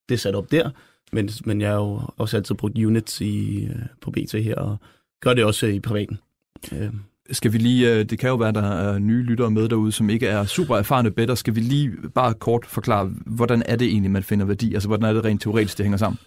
det 0.08 0.14
er 0.14 0.18
sat 0.18 0.34
op 0.34 0.50
der, 0.50 0.70
men, 1.12 1.30
men 1.44 1.60
jeg 1.60 1.70
har 1.70 1.76
jo 1.76 2.00
også 2.16 2.36
altid 2.36 2.54
brugt 2.54 2.78
units 2.78 3.20
i, 3.20 3.64
øh, 3.64 3.76
på 4.00 4.10
BT 4.10 4.32
her, 4.32 4.54
og 4.54 4.76
gør 5.20 5.34
det 5.34 5.44
også 5.44 5.66
øh, 5.66 5.74
i 5.74 5.80
privaten. 5.80 6.18
Øh. 6.72 6.90
Skal 7.30 7.52
vi 7.52 7.58
lige, 7.58 7.94
øh, 7.94 8.04
det 8.04 8.18
kan 8.18 8.28
jo 8.28 8.36
være, 8.36 8.52
der 8.52 8.62
er 8.62 8.98
nye 8.98 9.22
lyttere 9.22 9.50
med 9.50 9.68
derude, 9.68 9.92
som 9.92 10.10
ikke 10.10 10.26
er 10.26 10.44
super 10.44 10.76
erfarne 10.76 11.10
bedre. 11.10 11.36
Skal 11.36 11.54
vi 11.54 11.60
lige 11.60 11.92
bare 12.14 12.34
kort 12.34 12.66
forklare, 12.66 13.10
hvordan 13.26 13.62
er 13.66 13.76
det 13.76 13.88
egentlig, 13.88 14.10
man 14.10 14.22
finder 14.22 14.46
værdi? 14.46 14.74
Altså, 14.74 14.88
hvordan 14.88 15.08
er 15.08 15.12
det 15.12 15.24
rent 15.24 15.42
teoretisk, 15.42 15.78
det 15.78 15.84
hænger 15.84 15.98
sammen? 15.98 16.18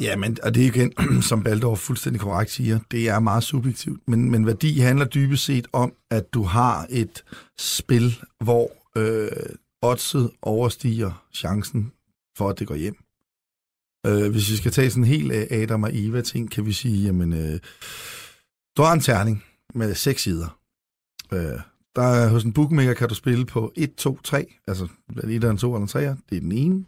Ja, 0.00 0.16
men, 0.16 0.36
og 0.42 0.54
det 0.54 0.62
er 0.62 0.66
igen, 0.66 0.92
som 1.28 1.42
Baldor 1.42 1.74
fuldstændig 1.74 2.20
korrekt 2.20 2.50
siger, 2.50 2.78
det 2.90 3.08
er 3.08 3.18
meget 3.18 3.42
subjektivt. 3.42 4.08
Men, 4.08 4.30
men 4.30 4.46
værdi 4.46 4.78
handler 4.78 5.04
dybest 5.04 5.44
set 5.44 5.68
om, 5.72 5.92
at 6.10 6.34
du 6.34 6.42
har 6.42 6.86
et 6.90 7.24
spil, 7.58 8.18
hvor 8.44 8.70
øh, 8.96 9.28
oddset 9.82 10.30
overstiger 10.42 11.26
chancen 11.34 11.92
for, 12.38 12.48
at 12.48 12.58
det 12.58 12.66
går 12.66 12.74
hjem. 12.74 12.96
Øh, 14.06 14.30
hvis 14.30 14.50
vi 14.50 14.56
skal 14.56 14.72
tage 14.72 14.90
sådan 14.90 15.02
en 15.02 15.08
helt 15.08 15.32
øh, 15.32 15.46
Adam 15.50 15.82
og 15.82 15.90
Eva-ting, 15.92 16.50
kan 16.50 16.66
vi 16.66 16.72
sige, 16.72 17.04
jamen, 17.04 17.32
øh, 17.32 17.60
du 18.76 18.82
har 18.82 18.92
en 18.92 19.00
terning 19.00 19.44
med 19.74 19.94
seks 19.94 20.22
sider. 20.22 20.58
Øh, 21.32 21.60
der 21.96 22.28
hos 22.28 22.44
en 22.44 22.52
bookmaker 22.52 22.94
kan 22.94 23.08
du 23.08 23.14
spille 23.14 23.46
på 23.46 23.72
1, 23.76 23.94
2, 23.94 24.18
3, 24.24 24.46
altså 24.66 24.88
1 25.24 25.58
2 25.58 25.74
eller 25.74 25.86
3, 25.86 26.00
det 26.00 26.36
er 26.36 26.40
den 26.40 26.52
ene. 26.52 26.84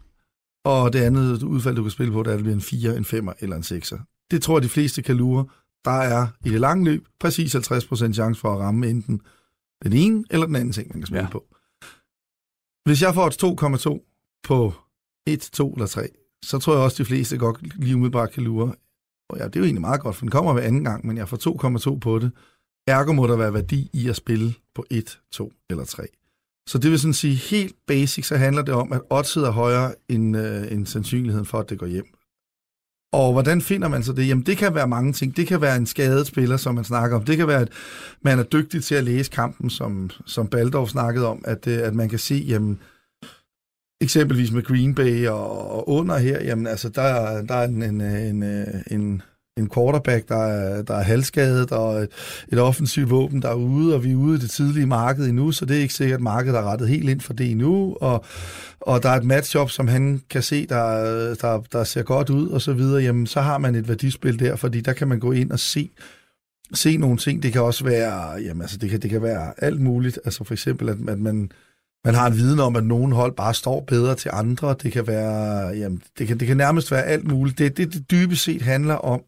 Og 0.65 0.93
det 0.93 0.99
andet 0.99 1.43
udfald, 1.43 1.75
du 1.75 1.81
kan 1.81 1.91
spille 1.91 2.13
på, 2.13 2.23
det 2.23 2.27
er, 2.27 2.31
at 2.31 2.37
det 2.37 2.43
bliver 2.43 2.55
en 2.55 2.61
4, 2.61 2.97
en 2.97 3.05
5 3.05 3.29
eller 3.39 3.55
en 3.55 3.63
6. 3.63 3.93
Det 4.31 4.41
tror 4.41 4.57
jeg, 4.57 4.63
de 4.63 4.69
fleste 4.69 5.01
kan 5.01 5.15
lure. 5.15 5.45
Der 5.85 5.91
er 5.91 6.27
i 6.45 6.49
det 6.49 6.59
lange 6.59 6.85
løb 6.85 7.07
præcis 7.19 7.55
50% 7.55 8.13
chance 8.13 8.41
for 8.41 8.53
at 8.53 8.59
ramme 8.59 8.89
enten 8.89 9.21
den 9.83 9.93
ene 9.93 10.23
eller 10.29 10.45
den 10.45 10.55
anden 10.55 10.71
ting, 10.71 10.87
man 10.87 11.01
kan 11.01 11.07
spille 11.07 11.23
ja. 11.23 11.29
på. 11.29 11.45
Hvis 12.85 13.01
jeg 13.01 13.13
får 13.13 13.27
et 13.27 13.43
2,2 13.43 14.39
på 14.43 14.73
1, 15.27 15.39
2 15.39 15.73
eller 15.73 15.87
3, 15.87 16.07
så 16.45 16.59
tror 16.59 16.73
jeg 16.73 16.83
også, 16.83 17.03
de 17.03 17.07
fleste 17.07 17.37
godt 17.37 17.79
lige 17.79 17.95
umiddelbart 17.95 18.31
kan 18.31 18.43
lure. 18.43 18.73
Og 19.29 19.37
ja, 19.37 19.45
det 19.45 19.55
er 19.55 19.59
jo 19.59 19.65
egentlig 19.65 19.81
meget 19.81 20.01
godt, 20.01 20.15
for 20.15 20.21
den 20.21 20.31
kommer 20.31 20.53
hver 20.53 20.61
anden 20.61 20.83
gang, 20.83 21.07
men 21.07 21.17
jeg 21.17 21.29
får 21.29 21.93
2,2 21.93 21.99
på 21.99 22.19
det. 22.19 22.31
Ergo 22.87 23.13
må 23.13 23.27
der 23.27 23.35
være 23.35 23.53
værdi 23.53 23.89
i 23.93 24.09
at 24.09 24.15
spille 24.15 24.53
på 24.75 24.85
1, 24.91 25.19
2 25.31 25.53
eller 25.69 25.85
3. 25.85 26.07
Så 26.69 26.77
det 26.77 26.91
vil 26.91 26.99
sådan 26.99 27.13
sige, 27.13 27.35
helt 27.35 27.75
basic, 27.87 28.27
så 28.27 28.37
handler 28.37 28.61
det 28.61 28.73
om, 28.73 28.93
at 28.93 29.01
oddset 29.09 29.43
er 29.43 29.51
højere 29.51 29.93
end, 30.09 30.37
øh, 30.37 30.71
end 30.71 30.85
sandsynligheden 30.85 31.45
for, 31.45 31.59
at 31.59 31.69
det 31.69 31.79
går 31.79 31.87
hjem. 31.87 32.05
Og 33.13 33.31
hvordan 33.31 33.61
finder 33.61 33.87
man 33.87 34.03
så 34.03 34.13
det? 34.13 34.27
Jamen, 34.27 34.45
det 34.45 34.57
kan 34.57 34.75
være 34.75 34.87
mange 34.87 35.13
ting. 35.13 35.37
Det 35.37 35.47
kan 35.47 35.61
være 35.61 35.77
en 35.77 35.85
skadet 35.85 36.27
spiller, 36.27 36.57
som 36.57 36.75
man 36.75 36.83
snakker 36.83 37.17
om. 37.17 37.25
Det 37.25 37.37
kan 37.37 37.47
være, 37.47 37.61
at 37.61 37.71
man 38.21 38.39
er 38.39 38.43
dygtig 38.43 38.83
til 38.83 38.95
at 38.95 39.03
læse 39.03 39.31
kampen, 39.31 39.69
som, 39.69 40.09
som 40.25 40.47
Baldorf 40.47 40.89
snakkede 40.89 41.27
om, 41.27 41.41
at, 41.45 41.67
øh, 41.67 41.79
at 41.79 41.95
man 41.95 42.09
kan 42.09 42.19
se, 42.19 42.35
jamen, 42.47 42.79
eksempelvis 44.01 44.51
med 44.51 44.63
Green 44.63 44.95
Bay 44.95 45.27
og, 45.27 45.71
og 45.71 45.89
under 45.89 46.17
her, 46.17 46.43
jamen, 46.43 46.67
altså, 46.67 46.89
der, 46.89 47.41
der 47.41 47.55
er 47.55 47.67
en, 47.67 47.83
en, 47.83 48.01
øh, 48.01 48.29
en, 48.29 48.43
øh, 48.43 48.81
en 48.91 49.21
en 49.57 49.69
quarterback, 49.69 50.29
der 50.29 50.37
er, 50.37 50.81
der 50.81 50.93
er 50.93 51.03
halvskadet, 51.03 51.71
og 51.71 52.03
et, 52.03 52.09
et 52.51 52.59
offensivt 52.59 53.09
våben, 53.09 53.41
der 53.41 53.49
er 53.49 53.53
ude, 53.53 53.95
og 53.95 54.03
vi 54.03 54.11
er 54.11 54.15
ude 54.15 54.37
i 54.37 54.41
det 54.41 54.51
tidlige 54.51 54.85
marked 54.85 55.25
endnu, 55.25 55.51
så 55.51 55.65
det 55.65 55.77
er 55.77 55.81
ikke 55.81 55.93
sikkert, 55.93 56.17
at 56.17 56.23
markedet 56.23 56.57
er 56.57 56.63
rettet 56.63 56.87
helt 56.87 57.09
ind 57.09 57.21
for 57.21 57.33
det 57.33 57.51
endnu, 57.51 57.97
og, 58.01 58.25
og 58.79 59.03
der 59.03 59.09
er 59.09 59.17
et 59.17 59.23
matchup, 59.23 59.69
som 59.69 59.87
han 59.87 60.21
kan 60.29 60.41
se, 60.41 60.65
der, 60.67 61.35
der, 61.35 61.61
der 61.71 61.83
ser 61.83 62.03
godt 62.03 62.29
ud, 62.29 62.49
og 62.49 62.61
så 62.61 62.73
videre, 62.73 63.03
jamen 63.03 63.27
så 63.27 63.41
har 63.41 63.57
man 63.57 63.75
et 63.75 63.87
værdispil 63.87 64.39
der, 64.39 64.55
fordi 64.55 64.81
der 64.81 64.93
kan 64.93 65.07
man 65.07 65.19
gå 65.19 65.31
ind 65.31 65.51
og 65.51 65.59
se, 65.59 65.89
se 66.73 66.97
nogle 66.97 67.17
ting. 67.17 67.43
Det 67.43 67.53
kan 67.53 67.61
også 67.61 67.83
være, 67.83 68.31
jamen 68.31 68.61
altså 68.61 68.77
det 68.77 68.89
kan, 68.89 68.99
det 68.99 69.09
kan 69.09 69.21
være 69.21 69.53
alt 69.57 69.81
muligt, 69.81 70.19
altså 70.25 70.43
for 70.43 70.53
eksempel, 70.53 70.89
at, 70.89 70.97
at 71.07 71.19
man, 71.19 71.51
man 72.05 72.15
har 72.15 72.27
en 72.27 72.35
viden 72.35 72.59
om, 72.59 72.75
at 72.75 72.85
nogle 72.85 73.15
hold 73.15 73.35
bare 73.35 73.53
står 73.53 73.83
bedre 73.87 74.15
til 74.15 74.31
andre. 74.33 74.75
Det 74.83 74.91
kan 74.91 75.07
være, 75.07 75.67
jamen, 75.67 76.01
det 76.19 76.27
kan, 76.27 76.39
det 76.39 76.47
kan 76.47 76.57
nærmest 76.57 76.91
være 76.91 77.03
alt 77.03 77.27
muligt. 77.27 77.57
Det, 77.57 77.77
det, 77.77 77.93
det 77.93 78.11
dybest 78.11 78.43
set 78.43 78.61
handler 78.61 78.95
om, 78.95 79.21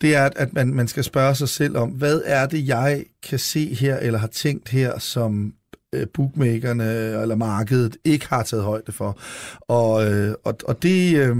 det 0.00 0.14
er, 0.14 0.28
at 0.36 0.52
man, 0.52 0.74
man 0.74 0.88
skal 0.88 1.04
spørge 1.04 1.34
sig 1.34 1.48
selv 1.48 1.76
om, 1.76 1.90
hvad 1.90 2.22
er 2.24 2.46
det, 2.46 2.68
jeg 2.68 3.04
kan 3.22 3.38
se 3.38 3.74
her, 3.74 3.96
eller 3.96 4.18
har 4.18 4.26
tænkt 4.26 4.68
her, 4.68 4.98
som 4.98 5.54
øh, 5.94 6.06
bookmakerne 6.14 6.84
eller 7.22 7.34
markedet 7.34 7.96
ikke 8.04 8.28
har 8.28 8.42
taget 8.42 8.64
højde 8.64 8.92
for. 8.92 9.18
Og, 9.60 10.12
øh, 10.12 10.34
og, 10.44 10.56
og 10.64 10.82
det, 10.82 11.16
øh, 11.16 11.36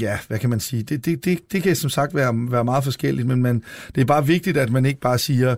ja, 0.00 0.18
hvad 0.28 0.38
kan 0.38 0.50
man 0.50 0.60
sige? 0.60 0.82
Det, 0.82 1.04
det, 1.04 1.24
det, 1.24 1.52
det 1.52 1.62
kan 1.62 1.76
som 1.76 1.90
sagt 1.90 2.14
være, 2.14 2.50
være 2.50 2.64
meget 2.64 2.84
forskelligt, 2.84 3.28
men 3.28 3.42
man, 3.42 3.62
det 3.94 4.00
er 4.00 4.04
bare 4.04 4.26
vigtigt, 4.26 4.56
at 4.56 4.70
man 4.72 4.86
ikke 4.86 5.00
bare 5.00 5.18
siger, 5.18 5.54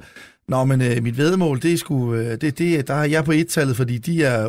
Nå, 0.48 0.64
men 0.64 0.82
øh, 0.82 1.02
mit 1.02 1.16
vedmål, 1.16 1.62
det 1.62 1.72
er 1.72 1.76
sgu, 1.76 2.14
øh, 2.14 2.40
det, 2.40 2.58
det, 2.58 2.88
der 2.88 2.94
er 2.94 3.04
jeg 3.04 3.24
på 3.24 3.32
et-tallet, 3.32 3.76
fordi 3.76 3.98
de 3.98 4.24
er 4.24 4.48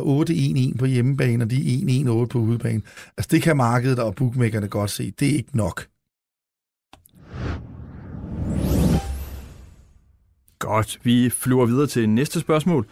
8-1-1 0.74 0.78
på 0.78 0.84
hjemmebane, 0.84 1.44
og 1.44 1.50
de 1.50 1.56
er 1.56 2.24
1-1-8 2.24 2.26
på 2.26 2.38
udebane. 2.38 2.82
Altså, 3.16 3.28
det 3.30 3.42
kan 3.42 3.56
markedet 3.56 3.98
og 3.98 4.14
bookmakerne 4.14 4.68
godt 4.68 4.90
se. 4.90 5.12
Det 5.20 5.28
er 5.28 5.32
ikke 5.32 5.56
nok. 5.56 5.86
Godt, 10.58 10.98
vi 11.02 11.30
flyver 11.30 11.66
videre 11.66 11.86
til 11.86 12.08
næste 12.08 12.40
spørgsmål, 12.40 12.86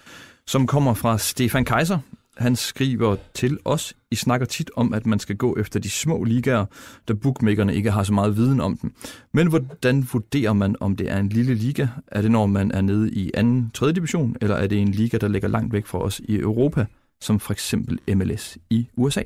som 0.47 0.67
kommer 0.67 0.95
fra 0.95 1.19
Stefan 1.19 1.65
Kaiser. 1.65 1.99
Han 2.37 2.57
skriver 2.57 3.17
til 3.35 3.59
os, 3.65 3.95
I 4.11 4.15
snakker 4.15 4.47
tit 4.47 4.71
om, 4.77 4.95
at 4.95 5.07
man 5.07 5.19
skal 5.19 5.37
gå 5.37 5.57
efter 5.57 5.81
de 5.81 5.91
små 5.91 6.25
ligaer, 6.25 6.67
da 7.09 7.13
bookmakerne 7.13 7.75
ikke 7.75 7.91
har 7.91 8.03
så 8.03 8.13
meget 8.13 8.37
viden 8.37 8.61
om 8.61 8.77
dem. 8.77 8.93
Men 9.33 9.49
hvordan 9.49 10.09
vurderer 10.13 10.53
man, 10.53 10.77
om 10.81 10.97
det 10.97 11.11
er 11.11 11.19
en 11.19 11.29
lille 11.29 11.55
liga? 11.55 11.87
Er 12.07 12.23
det, 12.23 12.31
når 12.31 12.47
man 12.47 12.71
er 12.71 12.81
nede 12.81 13.11
i 13.13 13.31
anden, 13.35 13.71
tredje 13.75 13.95
division, 13.95 14.37
eller 14.41 14.57
er 14.57 14.67
det 14.67 14.79
en 14.79 14.89
liga, 14.89 15.17
der 15.17 15.29
ligger 15.29 15.49
langt 15.49 15.73
væk 15.73 15.87
fra 15.87 15.99
os 15.99 16.21
i 16.25 16.39
Europa, 16.39 16.87
som 17.21 17.41
for 17.41 17.53
eksempel 17.53 17.99
MLS 18.17 18.59
i 18.71 18.89
USA? 18.97 19.23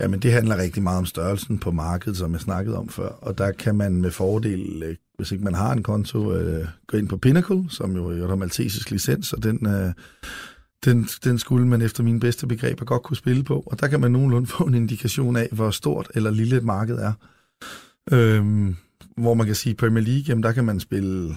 Jamen, 0.00 0.20
det 0.20 0.32
handler 0.32 0.56
rigtig 0.56 0.82
meget 0.82 0.98
om 0.98 1.06
størrelsen 1.06 1.58
på 1.58 1.70
markedet, 1.70 2.16
som 2.16 2.32
jeg 2.32 2.40
snakkede 2.40 2.78
om 2.78 2.88
før. 2.88 3.08
Og 3.08 3.38
der 3.38 3.52
kan 3.52 3.74
man 3.74 4.00
med 4.00 4.10
fordel, 4.10 4.82
øh, 4.82 4.96
hvis 5.16 5.32
ikke 5.32 5.44
man 5.44 5.54
har 5.54 5.72
en 5.72 5.82
konto, 5.82 6.32
øh, 6.32 6.68
gå 6.86 6.96
ind 6.96 7.08
på 7.08 7.16
Pinnacle, 7.16 7.64
som 7.68 7.96
jo 7.96 8.08
er 8.08 8.34
maltesisk 8.34 8.90
licens, 8.90 9.32
og 9.32 9.42
den, 9.42 9.66
øh, 9.66 9.92
den, 10.84 11.08
den 11.24 11.38
skulle 11.38 11.66
man 11.66 11.82
efter 11.82 12.02
mine 12.02 12.20
bedste 12.20 12.46
begreber 12.46 12.84
godt 12.84 13.02
kunne 13.02 13.16
spille 13.16 13.44
på. 13.44 13.62
Og 13.66 13.80
der 13.80 13.88
kan 13.88 14.00
man 14.00 14.12
nogenlunde 14.12 14.46
få 14.56 14.64
en 14.64 14.74
indikation 14.74 15.36
af, 15.36 15.48
hvor 15.52 15.70
stort 15.70 16.10
eller 16.14 16.30
lille 16.30 16.56
et 16.56 16.64
marked 16.64 16.96
er. 16.96 17.12
Øhm, 18.12 18.76
hvor 19.16 19.34
man 19.34 19.46
kan 19.46 19.54
sige, 19.54 19.74
Premier 19.74 20.04
League, 20.04 20.24
jamen 20.28 20.42
der 20.42 20.52
kan 20.52 20.64
man 20.64 20.80
spille 20.80 21.36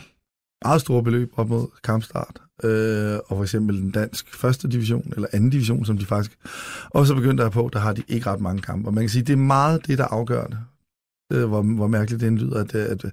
meget 0.65 0.81
store 0.81 1.03
beløb 1.03 1.31
op 1.35 1.49
mod 1.49 1.67
kampstart. 1.83 2.41
Øh, 2.63 3.17
og 3.27 3.37
for 3.37 3.41
eksempel 3.41 3.81
den 3.81 3.91
dansk 3.91 4.35
første 4.35 4.67
division, 4.67 5.13
eller 5.15 5.27
anden 5.33 5.49
division, 5.49 5.85
som 5.85 5.97
de 5.97 6.05
faktisk 6.05 6.37
også 6.89 7.15
begyndt 7.15 7.41
at 7.41 7.51
på, 7.51 7.69
der 7.73 7.79
har 7.79 7.93
de 7.93 8.03
ikke 8.07 8.29
ret 8.29 8.41
mange 8.41 8.61
kampe. 8.61 8.89
Og 8.89 8.93
man 8.93 9.03
kan 9.03 9.09
sige, 9.09 9.23
det 9.23 9.33
er 9.33 9.37
meget 9.37 9.87
det, 9.87 9.97
der 9.97 10.05
afgør 10.05 10.47
det. 10.47 10.57
Øh, 11.33 11.45
hvor, 11.45 11.61
hvor 11.61 11.87
mærkeligt 11.87 12.21
det 12.21 12.31
lyder, 12.31 12.59
at, 12.59 12.75
at, 12.75 13.05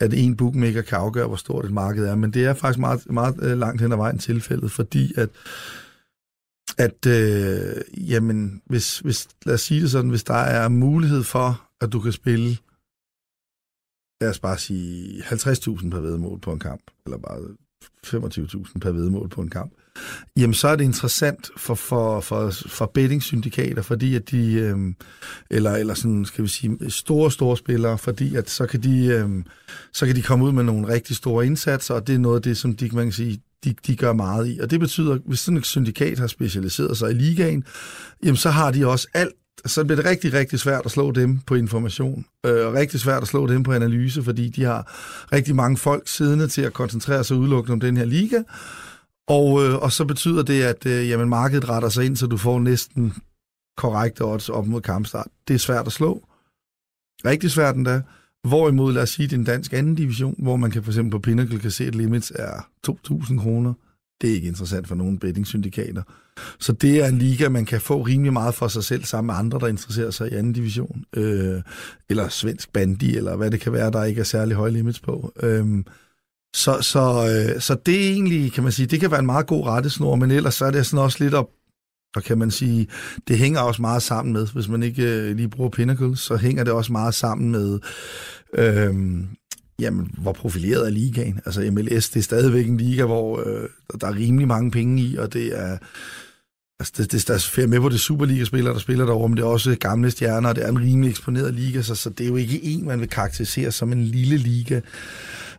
at 0.00 0.14
en 0.14 0.36
bookmaker 0.36 0.82
kan 0.82 0.98
afgøre, 0.98 1.26
hvor 1.26 1.36
stort 1.36 1.64
et 1.64 1.72
marked 1.72 2.04
er. 2.04 2.14
Men 2.14 2.30
det 2.30 2.44
er 2.44 2.54
faktisk 2.54 2.78
meget, 2.78 3.10
meget 3.10 3.34
øh, 3.42 3.58
langt 3.58 3.82
hen 3.82 3.92
ad 3.92 3.96
vejen 3.96 4.18
tilfældet, 4.18 4.70
fordi 4.70 5.12
at, 5.16 5.28
at 6.78 7.06
øh, 7.06 7.82
jamen, 8.10 8.62
hvis, 8.66 8.98
hvis, 8.98 9.28
lad 9.46 9.54
os 9.54 9.60
sige 9.60 9.80
det 9.80 9.90
sådan, 9.90 10.10
hvis 10.10 10.24
der 10.24 10.34
er 10.34 10.68
mulighed 10.68 11.22
for, 11.22 11.62
at 11.80 11.92
du 11.92 12.00
kan 12.00 12.12
spille 12.12 12.56
lad 14.24 14.30
os 14.30 14.38
bare 14.38 14.58
sige 14.58 15.22
50.000 15.22 15.90
per 15.90 16.00
vedmål 16.00 16.40
på 16.40 16.52
en 16.52 16.58
kamp, 16.58 16.82
eller 17.06 17.18
bare 17.18 17.38
25.000 18.06 18.78
per 18.80 18.92
vedmål 18.92 19.28
på 19.28 19.40
en 19.40 19.50
kamp, 19.50 19.72
jamen 20.36 20.54
så 20.54 20.68
er 20.68 20.76
det 20.76 20.84
interessant 20.84 21.50
for, 21.56 21.74
for, 21.74 22.20
for, 22.20 22.50
for 22.50 22.86
betting-syndikater, 22.94 23.82
fordi 23.82 24.14
at 24.14 24.30
de, 24.30 24.52
øhm, 24.52 24.96
eller, 25.50 25.70
eller 25.70 25.94
sådan, 25.94 26.24
skal 26.24 26.44
vi 26.44 26.48
sige, 26.48 26.90
store, 26.90 27.30
store 27.30 27.56
spillere, 27.56 27.98
fordi 27.98 28.36
at 28.36 28.50
så 28.50 28.66
kan 28.66 28.82
de, 28.82 29.06
øhm, 29.06 29.44
så 29.92 30.06
kan 30.06 30.16
de 30.16 30.22
komme 30.22 30.44
ud 30.44 30.52
med 30.52 30.64
nogle 30.64 30.88
rigtig 30.88 31.16
store 31.16 31.46
indsatser, 31.46 31.94
og 31.94 32.06
det 32.06 32.14
er 32.14 32.18
noget 32.18 32.36
af 32.36 32.42
det, 32.42 32.56
som 32.56 32.76
de, 32.76 32.88
man 32.92 33.04
kan 33.04 33.12
sige, 33.12 33.40
de, 33.64 33.74
de 33.86 33.96
gør 33.96 34.12
meget 34.12 34.48
i. 34.48 34.58
Og 34.58 34.70
det 34.70 34.80
betyder, 34.80 35.14
at 35.14 35.20
hvis 35.26 35.40
sådan 35.40 35.58
et 35.58 35.66
syndikat 35.66 36.18
har 36.18 36.26
specialiseret 36.26 36.96
sig 36.96 37.10
i 37.10 37.14
ligaen, 37.14 37.64
jamen 38.22 38.36
så 38.36 38.50
har 38.50 38.70
de 38.70 38.86
også 38.86 39.08
alt 39.14 39.34
så 39.66 39.84
bliver 39.84 39.96
det 39.96 40.04
rigtig, 40.04 40.32
rigtig 40.32 40.58
svært 40.58 40.84
at 40.84 40.90
slå 40.90 41.10
dem 41.10 41.38
på 41.46 41.54
information, 41.54 42.24
øh, 42.46 42.66
og 42.66 42.74
rigtig 42.74 43.00
svært 43.00 43.22
at 43.22 43.28
slå 43.28 43.46
dem 43.46 43.62
på 43.62 43.72
analyse, 43.72 44.22
fordi 44.22 44.48
de 44.48 44.64
har 44.64 44.92
rigtig 45.32 45.56
mange 45.56 45.76
folk 45.76 46.08
siddende 46.08 46.48
til 46.48 46.62
at 46.62 46.72
koncentrere 46.72 47.24
sig 47.24 47.36
udelukkende 47.36 47.72
om 47.72 47.80
den 47.80 47.96
her 47.96 48.04
liga, 48.04 48.42
og, 49.28 49.64
øh, 49.64 49.74
og 49.74 49.92
så 49.92 50.04
betyder 50.04 50.42
det, 50.42 50.62
at 50.62 50.86
øh, 50.86 51.08
jamen, 51.08 51.28
markedet 51.28 51.68
retter 51.68 51.88
sig 51.88 52.04
ind, 52.04 52.16
så 52.16 52.26
du 52.26 52.36
får 52.36 52.60
næsten 52.60 53.12
korrekte 53.76 54.24
odds 54.24 54.48
op 54.48 54.66
mod 54.66 54.80
kampstart. 54.80 55.26
Det 55.48 55.54
er 55.54 55.58
svært 55.58 55.86
at 55.86 55.92
slå. 55.92 56.24
Rigtig 57.24 57.50
svært 57.50 57.76
endda. 57.76 58.02
Hvorimod, 58.48 58.92
lad 58.92 59.02
os 59.02 59.10
sige, 59.10 59.26
det 59.26 59.32
er 59.32 59.38
en 59.38 59.44
dansk 59.44 59.72
anden 59.72 59.94
division, 59.94 60.34
hvor 60.38 60.56
man 60.56 60.70
kan 60.70 60.82
for 60.82 60.90
eksempel 60.90 61.10
på 61.10 61.18
Pinnacle 61.18 61.58
kan 61.58 61.70
se, 61.70 61.84
at 61.86 61.94
limits 61.94 62.32
er 62.34 62.68
2.000 62.86 63.40
kroner. 63.40 63.74
Det 64.20 64.30
er 64.30 64.34
ikke 64.34 64.48
interessant 64.48 64.88
for 64.88 64.94
nogen 64.94 65.18
betting-syndikater. 65.18 66.02
Så 66.60 66.72
det 66.72 67.04
er 67.04 67.08
en 67.08 67.18
liga, 67.18 67.48
man 67.48 67.64
kan 67.64 67.80
få 67.80 68.02
rimelig 68.02 68.32
meget 68.32 68.54
for 68.54 68.68
sig 68.68 68.84
selv 68.84 69.04
sammen 69.04 69.26
med 69.26 69.34
andre, 69.34 69.60
der 69.60 69.66
interesserer 69.66 70.10
sig 70.10 70.32
i 70.32 70.34
anden 70.34 70.52
division. 70.52 71.04
Øh, 71.16 71.62
eller 72.08 72.28
svensk 72.28 72.72
bandy, 72.72 73.16
eller 73.16 73.36
hvad 73.36 73.50
det 73.50 73.60
kan 73.60 73.72
være, 73.72 73.90
der 73.90 74.04
ikke 74.04 74.20
er 74.20 74.24
særlig 74.24 74.56
høje 74.56 74.70
limits 74.70 75.00
på. 75.00 75.32
Øh, 75.42 75.84
så, 76.54 76.82
så, 76.82 77.00
øh, 77.00 77.60
så 77.60 77.76
det 77.86 78.06
er 78.06 78.10
egentlig, 78.12 78.52
kan 78.52 78.62
man 78.62 78.72
sige, 78.72 78.86
det 78.86 79.00
kan 79.00 79.10
være 79.10 79.20
en 79.20 79.26
meget 79.26 79.46
god 79.46 79.66
rettesnor, 79.66 80.16
men 80.16 80.30
ellers 80.30 80.54
så 80.54 80.64
er 80.64 80.70
det 80.70 80.86
sådan 80.86 81.04
også 81.04 81.24
lidt 81.24 81.34
op, 81.34 81.48
og 82.16 82.22
kan 82.22 82.38
man 82.38 82.50
sige, 82.50 82.86
det 83.28 83.38
hænger 83.38 83.60
også 83.60 83.82
meget 83.82 84.02
sammen 84.02 84.32
med, 84.32 84.46
hvis 84.46 84.68
man 84.68 84.82
ikke 84.82 85.02
øh, 85.02 85.36
lige 85.36 85.48
bruger 85.48 85.70
Pinnacle, 85.70 86.16
så 86.16 86.36
hænger 86.36 86.64
det 86.64 86.72
også 86.72 86.92
meget 86.92 87.14
sammen 87.14 87.50
med, 87.50 87.78
øh, 88.54 88.94
jamen, 89.78 90.14
hvor 90.18 90.32
profileret 90.32 90.86
er 90.86 90.90
ligaen. 90.90 91.40
Altså 91.46 91.70
MLS, 91.72 92.10
det 92.10 92.16
er 92.16 92.22
stadigvæk 92.22 92.66
en 92.66 92.76
liga, 92.76 93.04
hvor 93.04 93.48
øh, 93.48 93.68
der 94.00 94.06
er 94.06 94.16
rimelig 94.16 94.48
mange 94.48 94.70
penge 94.70 95.02
i, 95.02 95.16
og 95.16 95.32
det 95.32 95.58
er... 95.60 95.78
Altså, 96.84 97.02
det, 97.02 97.12
det, 97.12 97.28
der 97.28 97.62
er 97.62 97.66
med 97.66 97.80
på 97.80 97.88
det 97.88 98.00
Superliga-spillere, 98.00 98.74
der 98.74 98.80
spiller 98.80 99.04
derovre, 99.04 99.28
men 99.28 99.36
det 99.36 99.42
er 99.42 99.46
også 99.46 99.76
gamle 99.80 100.10
stjerner, 100.10 100.48
og 100.48 100.56
det 100.56 100.64
er 100.64 100.68
en 100.68 100.80
rimelig 100.80 101.10
eksponeret 101.10 101.54
liga, 101.54 101.82
så, 101.82 101.94
så 101.94 102.10
det 102.10 102.24
er 102.24 102.28
jo 102.28 102.36
ikke 102.36 102.64
en, 102.64 102.84
man 102.84 103.00
vil 103.00 103.08
karakterisere 103.08 103.72
som 103.72 103.92
en 103.92 104.04
lille 104.04 104.36
liga, 104.36 104.80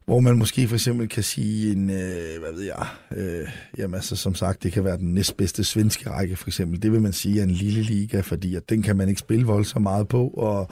hvor 0.05 0.19
man 0.19 0.37
måske 0.37 0.67
for 0.67 0.75
eksempel 0.75 1.09
kan 1.09 1.23
sige 1.23 1.71
en, 1.71 1.89
øh, 1.89 2.39
hvad 2.39 2.53
ved 2.53 2.63
jeg, 2.63 2.87
øh, 3.17 3.47
jamen 3.77 3.95
altså 3.95 4.15
som 4.15 4.35
sagt, 4.35 4.63
det 4.63 4.71
kan 4.71 4.83
være 4.83 4.97
den 4.97 5.13
næstbedste 5.13 5.63
svenske 5.63 6.09
række 6.09 6.35
for 6.35 6.47
eksempel. 6.47 6.81
Det 6.81 6.91
vil 6.91 7.01
man 7.01 7.13
sige 7.13 7.39
er 7.39 7.43
en 7.43 7.51
lille 7.51 7.81
liga, 7.81 8.19
fordi 8.19 8.55
at 8.55 8.69
den 8.69 8.81
kan 8.81 8.97
man 8.97 9.09
ikke 9.09 9.19
spille 9.19 9.45
voldsomt 9.45 9.83
meget 9.83 10.07
på, 10.07 10.27
og 10.27 10.69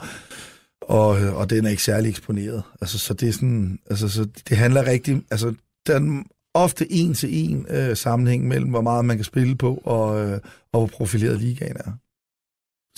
og, 0.80 1.08
og 1.08 1.50
den 1.50 1.66
er 1.66 1.70
ikke 1.70 1.82
særlig 1.82 2.08
eksponeret. 2.08 2.62
Altså, 2.80 2.98
så 2.98 3.14
det 3.14 3.28
er 3.28 3.32
sådan, 3.32 3.78
altså, 3.90 4.08
så 4.08 4.26
det 4.48 4.56
handler 4.56 4.86
rigtig, 4.86 5.22
altså, 5.30 5.54
den, 5.86 6.24
ofte 6.54 6.92
en 6.92 7.14
til 7.14 7.28
en 7.32 7.66
øh, 7.70 7.96
sammenhæng 7.96 8.48
mellem, 8.48 8.70
hvor 8.70 8.80
meget 8.80 9.04
man 9.04 9.16
kan 9.16 9.24
spille 9.24 9.56
på, 9.56 9.82
og, 9.84 10.26
øh, 10.26 10.40
og 10.72 10.80
hvor 10.80 10.86
profileret 10.86 11.40
ligaen 11.40 11.76
er. 11.76 11.92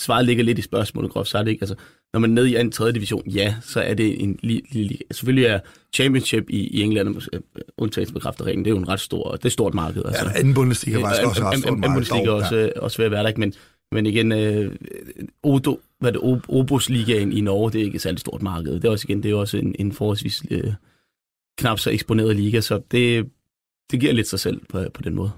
Svaret 0.00 0.26
ligger 0.26 0.44
lidt 0.44 0.58
i 0.58 0.62
spørgsmålet, 0.62 1.10
groft 1.10 1.28
sagt, 1.28 1.48
ikke? 1.48 1.62
Altså, 1.62 1.74
når 2.12 2.20
man 2.20 2.30
er 2.30 2.34
nede 2.34 2.50
i 2.50 2.56
en 2.56 2.72
tredje 2.72 2.92
division, 2.92 3.22
ja, 3.26 3.54
så 3.60 3.80
er 3.80 3.94
det 3.94 4.22
en 4.22 4.38
lille 4.42 4.62
liga. 4.70 5.04
Selvfølgelig 5.10 5.44
er 5.44 5.60
Championship 5.94 6.50
i, 6.50 6.68
i 6.68 6.82
England, 6.82 7.16
øh, 7.32 7.40
undtagelsen 7.78 8.14
med 8.14 8.20
kraft 8.20 8.38
det 8.38 8.66
er 8.66 8.70
jo 8.70 8.78
en 8.78 8.88
ret 8.88 9.00
stor, 9.00 9.32
det 9.32 9.44
er 9.44 9.48
stort 9.48 9.74
marked. 9.74 10.02
Altså. 10.04 10.24
Ja, 10.24 10.38
anden 10.38 10.54
Bundesliga 10.54 11.00
var 11.00 11.08
også 11.08 11.44
ret 11.44 11.58
stort 11.58 11.78
marked. 11.78 11.94
Bundesliga 11.94 12.30
også, 12.30 12.72
også 12.76 12.98
ved 12.98 13.06
at 13.06 13.10
være 13.10 13.22
der, 13.22 13.28
ikke? 13.28 13.40
Men, 13.40 13.52
men 13.92 14.06
igen, 14.06 14.32
øh, 14.32 14.74
Odo, 15.42 15.80
hvad 16.00 16.12
det, 16.12 16.20
Obos-ligaen 16.48 17.32
i 17.32 17.40
Norge, 17.40 17.72
det 17.72 17.80
er 17.80 17.84
ikke 17.84 17.96
et 17.96 18.02
særligt 18.02 18.20
stort 18.20 18.42
marked. 18.42 18.74
Det 18.74 18.84
er 18.84 18.90
også, 18.90 19.06
igen, 19.08 19.22
det 19.22 19.30
er 19.30 19.34
også 19.34 19.56
en, 19.56 19.74
en 19.78 19.92
forholdsvis 19.92 20.42
øh, 20.50 20.72
knap 21.58 21.78
så 21.78 21.90
eksponeret 21.90 22.36
liga, 22.36 22.60
så 22.60 22.80
det, 22.90 23.30
det 23.90 24.00
giver 24.00 24.12
lidt 24.12 24.28
sig 24.28 24.40
selv 24.40 24.60
på, 24.68 24.84
på 24.94 25.02
den 25.02 25.14
måde. 25.14 25.30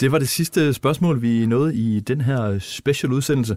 Det 0.00 0.12
var 0.12 0.18
det 0.18 0.28
sidste 0.28 0.72
spørgsmål, 0.72 1.22
vi 1.22 1.46
nåede 1.46 1.74
i 1.74 2.00
den 2.00 2.20
her 2.20 2.58
special 2.58 3.12
udsendelse. 3.12 3.56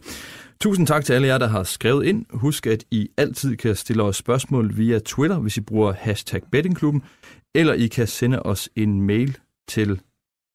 Tusind 0.61 0.87
tak 0.87 1.05
til 1.05 1.13
alle 1.13 1.27
jer, 1.27 1.37
der 1.37 1.47
har 1.47 1.63
skrevet 1.63 2.05
ind. 2.05 2.25
Husk, 2.29 2.67
at 2.67 2.85
I 2.91 3.07
altid 3.17 3.57
kan 3.57 3.75
stille 3.75 4.03
os 4.03 4.15
spørgsmål 4.15 4.77
via 4.77 4.99
Twitter, 4.99 5.39
hvis 5.39 5.57
I 5.57 5.61
bruger 5.61 5.93
hashtag 5.93 6.41
bettingklubben, 6.51 7.03
eller 7.55 7.73
I 7.73 7.87
kan 7.87 8.07
sende 8.07 8.43
os 8.43 8.69
en 8.75 9.01
mail 9.01 9.37
til, 9.67 9.89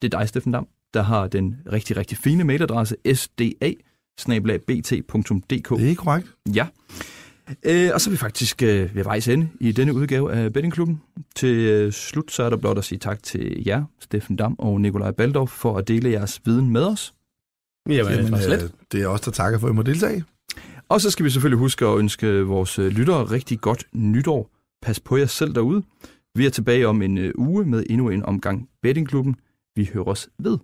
det 0.02 0.14
er 0.14 0.18
dig, 0.18 0.28
Steffen 0.28 0.52
Dam, 0.52 0.68
der 0.94 1.02
har 1.02 1.28
den 1.28 1.56
rigtig, 1.72 1.96
rigtig 1.96 2.18
fine 2.18 2.44
mailadresse 2.44 2.96
sda 3.14 3.72
bt.dk. 4.66 5.70
Det 5.78 5.90
er 5.90 5.94
korrekt. 5.94 6.34
Ja. 6.54 6.66
Øh, 7.64 7.90
og 7.94 8.00
så 8.00 8.10
er 8.10 8.12
vi 8.12 8.16
faktisk 8.16 8.62
øh, 8.62 8.94
ved 8.96 9.04
vejs 9.04 9.28
ende 9.28 9.48
i 9.60 9.72
denne 9.72 9.94
udgave 9.94 10.32
af 10.32 10.52
Bettingklubben. 10.52 11.00
Til 11.36 11.56
øh, 11.56 11.92
slut 11.92 12.32
så 12.32 12.42
er 12.42 12.50
der 12.50 12.56
blot 12.56 12.78
at 12.78 12.84
sige 12.84 12.98
tak 12.98 13.22
til 13.22 13.62
jer, 13.66 13.84
Steffen 14.00 14.36
Dam 14.36 14.56
og 14.58 14.80
Nikolaj 14.80 15.10
Baldorf, 15.10 15.50
for 15.50 15.78
at 15.78 15.88
dele 15.88 16.10
jeres 16.10 16.40
viden 16.44 16.70
med 16.70 16.84
os. 16.84 17.14
Jamen, 17.88 18.12
Jamen 18.12 18.34
øh, 18.34 18.70
det 18.92 19.02
er 19.02 19.06
også 19.06 19.24
der 19.24 19.30
takker 19.30 19.58
for, 19.58 19.66
at 19.66 19.72
I 19.72 19.74
må 19.74 19.82
deltage. 19.82 20.24
Og 20.88 21.00
så 21.00 21.10
skal 21.10 21.24
vi 21.24 21.30
selvfølgelig 21.30 21.58
huske 21.58 21.86
at 21.86 21.98
ønske 21.98 22.42
vores 22.42 22.78
øh, 22.78 22.86
lyttere 22.86 23.24
rigtig 23.24 23.60
godt 23.60 23.84
nytår. 23.92 24.50
Pas 24.82 25.00
på 25.00 25.16
jer 25.16 25.26
selv 25.26 25.54
derude. 25.54 25.82
Vi 26.34 26.46
er 26.46 26.50
tilbage 26.50 26.88
om 26.88 27.02
en 27.02 27.18
øh, 27.18 27.32
uge 27.34 27.64
med 27.64 27.84
endnu 27.90 28.08
en 28.08 28.22
omgang 28.22 28.68
Bettingklubben. 28.82 29.36
Vi 29.76 29.90
hører 29.92 30.04
os 30.04 30.28
ved. 30.38 30.58